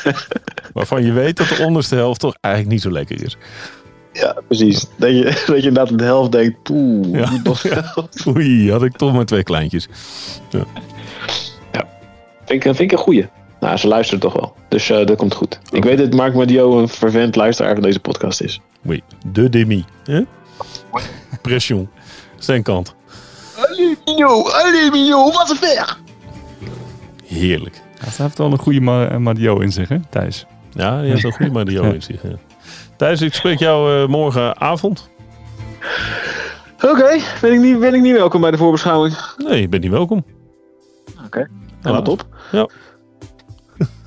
Waarvan 0.75 1.05
je 1.05 1.12
weet 1.12 1.37
dat 1.37 1.49
de 1.49 1.64
onderste 1.64 1.95
helft 1.95 2.21
toch 2.21 2.37
eigenlijk 2.41 2.75
niet 2.75 2.83
zo 2.83 2.91
lekker 2.91 3.25
is. 3.25 3.37
Ja, 4.12 4.37
precies. 4.47 4.87
Dat 4.97 5.11
je, 5.11 5.23
dat 5.47 5.62
je 5.62 5.69
inderdaad 5.69 5.99
de 5.99 6.05
helft 6.05 6.33
denkt, 6.33 6.62
poeh. 6.62 7.12
Ja. 7.12 7.31
ja. 7.75 7.95
Oei, 8.27 8.71
had 8.71 8.83
ik 8.83 8.97
toch 8.97 9.12
maar 9.12 9.25
twee 9.25 9.43
kleintjes. 9.43 9.89
Ja. 10.51 10.64
ja. 11.73 11.89
Vind, 12.45 12.64
ik, 12.64 12.75
vind 12.75 12.81
ik 12.81 12.93
een 12.93 13.05
goeie. 13.05 13.29
Nou, 13.61 13.77
ze 13.77 13.89
luisteren 13.89 14.21
toch 14.21 14.33
wel. 14.33 14.55
Dus 14.69 14.91
uh, 14.91 15.07
dat 15.07 15.16
komt 15.16 15.35
goed. 15.35 15.59
Okay. 15.66 15.79
Ik 15.79 15.85
weet 15.85 15.99
dat 15.99 16.14
Mark 16.14 16.35
Madio 16.35 16.79
een 16.79 16.89
vervent 16.89 17.37
luisteraar 17.37 17.75
van 17.75 17.83
deze 17.83 18.01
podcast 18.01 18.41
is. 18.41 18.61
Oui, 18.83 19.03
de 19.33 19.49
demi. 19.49 19.85
Hè? 20.05 20.23
Pression. 21.43 21.89
Zijn 22.39 22.62
kant. 22.62 22.95
Allee, 23.57 23.98
Mio, 24.15 24.43
allee, 24.43 24.91
Mio, 24.91 25.33
wat 25.33 25.51
een 25.51 25.57
ver. 25.57 25.97
Heerlijk. 27.25 27.83
Hij 27.99 28.13
heeft 28.17 28.39
wel 28.39 28.53
een 28.53 28.59
goede 28.59 28.81
ma 28.81 29.19
Madio 29.19 29.59
in 29.59 29.73
zich, 29.73 29.89
hè, 29.89 29.99
Thijs? 30.11 30.47
Ja, 30.71 31.01
die 31.01 31.11
heeft 31.11 31.25
een 31.25 31.33
goede 31.33 31.53
Madio 31.53 31.83
in 31.83 32.03
zich. 32.03 32.23
Ja. 32.23 32.37
Thijs, 32.97 33.21
ik 33.21 33.35
spreek 33.35 33.59
jou 33.59 34.03
uh, 34.03 34.09
morgenavond. 34.09 35.11
Oké, 36.75 36.89
okay. 36.89 37.23
ben, 37.41 37.53
ik 37.53 37.61
niet, 37.61 37.81
ben 37.81 37.95
ik 37.95 38.01
niet 38.01 38.17
welkom 38.17 38.41
bij 38.41 38.51
de 38.51 38.57
voorbeschouwing? 38.57 39.17
Nee, 39.37 39.61
je 39.61 39.69
bent 39.69 39.83
niet 39.83 39.93
welkom. 39.93 40.25
Oké, 41.25 41.49
okay. 41.85 42.03
top. 42.03 42.27
Ja. 42.53 42.69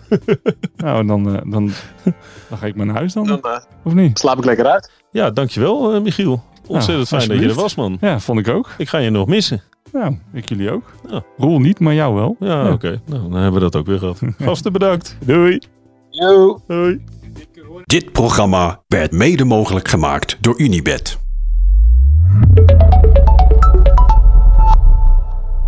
nou, 0.75 1.05
dan, 1.05 1.27
uh, 1.27 1.41
dan, 1.51 1.71
dan 2.49 2.57
ga 2.57 2.65
ik 2.65 2.75
maar 2.75 2.85
naar 2.85 2.95
huis 2.95 3.13
dan. 3.13 3.27
dan 3.27 3.39
uh, 3.43 3.57
of 3.83 3.93
niet? 3.93 4.19
Slaap 4.19 4.37
ik 4.37 4.45
lekker 4.45 4.65
uit. 4.65 4.91
Ja, 5.11 5.31
dankjewel 5.31 5.95
uh, 5.95 6.01
Michiel. 6.01 6.43
Ontzettend 6.71 7.09
nou, 7.09 7.23
fijn 7.23 7.39
dat 7.39 7.47
je 7.47 7.53
er 7.55 7.61
was, 7.61 7.75
man. 7.75 7.97
Ja, 8.01 8.19
vond 8.19 8.39
ik 8.39 8.47
ook. 8.47 8.69
Ik 8.77 8.89
ga 8.89 8.97
je 8.97 9.09
nog 9.09 9.27
missen. 9.27 9.61
Nou, 9.91 10.17
ik 10.33 10.49
jullie 10.49 10.71
ook. 10.71 10.93
Ja. 11.09 11.23
Roel 11.37 11.59
niet, 11.59 11.79
maar 11.79 11.93
jou 11.93 12.15
wel. 12.15 12.35
Ja, 12.39 12.47
ja. 12.47 12.61
oké. 12.61 12.73
Okay. 12.73 12.99
Nou, 13.05 13.21
dan 13.21 13.33
hebben 13.33 13.53
we 13.53 13.59
dat 13.59 13.75
ook 13.75 13.85
weer 13.85 13.99
gehad. 13.99 14.19
Gasten 14.37 14.71
bedankt. 14.71 15.17
Doei. 15.25 15.59
Yo. 16.09 16.61
Doei. 16.67 17.03
Dit 17.83 18.11
programma 18.11 18.83
werd 18.87 19.11
mede 19.11 19.43
mogelijk 19.43 19.87
gemaakt 19.87 20.37
door 20.39 20.59
Unibed. 20.59 21.19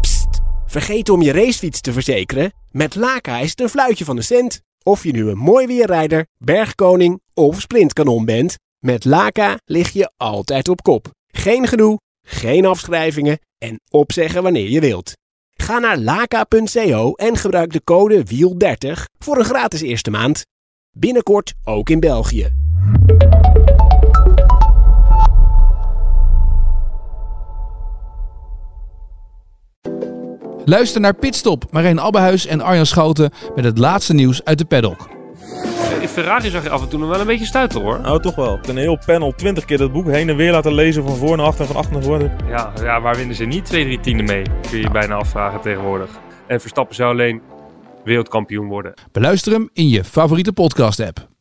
Psst, 0.02 0.42
vergeet 0.66 1.10
om 1.10 1.22
je 1.22 1.32
racefiets 1.32 1.82
te 1.82 1.94
verzekeren? 1.94 2.52
Met 2.72 2.96
Laka 2.96 3.40
is 3.40 3.50
het 3.50 3.62
een 3.62 3.70
fluitje 3.70 4.06
van 4.06 4.16
de 4.16 4.22
cent. 4.22 4.62
Of 4.84 5.04
je 5.04 5.12
nu 5.12 5.30
een 5.30 5.38
mooi 5.38 5.68
weerrijder, 5.68 6.26
bergkoning 6.38 7.22
of 7.34 7.62
sprintkanon 7.62 8.26
bent, 8.26 8.58
met 8.84 9.06
Laka 9.06 9.58
lig 9.66 9.90
je 9.90 10.12
altijd 10.18 10.70
op 10.70 10.82
kop. 10.82 11.12
Geen 11.28 11.68
gedoe, 11.68 12.00
geen 12.22 12.66
afschrijvingen 12.66 13.40
en 13.58 13.80
opzeggen 13.90 14.44
wanneer 14.44 14.70
je 14.70 14.80
wilt. 14.80 15.14
Ga 15.54 15.80
naar 15.80 15.98
laka.co 15.98 17.14
en 17.14 17.38
gebruik 17.38 17.72
de 17.72 17.84
code 17.84 18.24
WIEL30 18.26 18.92
voor 19.20 19.38
een 19.38 19.46
gratis 19.46 19.82
eerste 19.82 20.10
maand. 20.10 20.42
Binnenkort 20.92 21.54
ook 21.64 21.90
in 21.90 22.00
België. 22.00 22.54
Luister 30.66 31.02
naar 31.02 31.16
Pitstop, 31.16 31.66
Marijn 31.72 32.00
Abbehuis 32.00 32.46
en 32.46 32.62
Arjan 32.62 32.86
Schouten 32.86 33.32
met 33.56 33.66
het 33.66 33.78
laatste 33.78 34.14
nieuws 34.14 34.44
uit 34.44 34.58
de 34.58 34.66
paddock. 34.66 35.13
In 36.02 36.08
Ferrari 36.08 36.50
zag 36.50 36.64
je 36.64 36.70
af 36.70 36.82
en 36.82 36.90
toe 36.90 37.00
nog 37.00 37.10
wel 37.10 37.20
een 37.20 37.26
beetje 37.26 37.46
stuiten 37.46 37.82
hoor. 37.82 38.00
Nou, 38.02 38.22
toch 38.22 38.36
wel. 38.36 38.60
Een 38.68 38.78
heel 38.78 39.00
panel, 39.06 39.32
20 39.36 39.66
keer 39.66 39.78
dat 39.78 39.92
boek 39.92 40.08
heen 40.08 40.30
en 40.30 40.36
weer 40.36 40.52
laten 40.52 40.74
lezen 40.74 41.04
van 41.04 41.16
voor 41.16 41.38
naar 41.38 41.46
achter 41.46 41.62
en 41.62 41.68
van 41.68 41.76
achter 41.76 41.94
naar 41.94 42.04
voren. 42.04 42.32
Ja, 42.48 42.74
ja, 42.82 43.02
waar 43.02 43.16
winnen 43.16 43.36
ze 43.36 43.46
niet 43.46 43.66
2, 43.66 43.84
3 43.84 44.00
tienden 44.00 44.26
mee? 44.26 44.44
Kun 44.44 44.78
je 44.78 44.82
je 44.82 44.92
bijna 44.92 45.16
afvragen 45.16 45.62
tegenwoordig. 45.62 46.10
En 46.48 46.62
Verstappen 46.62 46.96
zou 46.96 47.12
alleen 47.12 47.42
wereldkampioen 48.04 48.68
worden. 48.68 48.94
Beluister 49.12 49.52
hem 49.52 49.70
in 49.74 49.90
je 49.90 50.04
favoriete 50.04 50.54
podcast 50.54 51.00
app. 51.00 51.33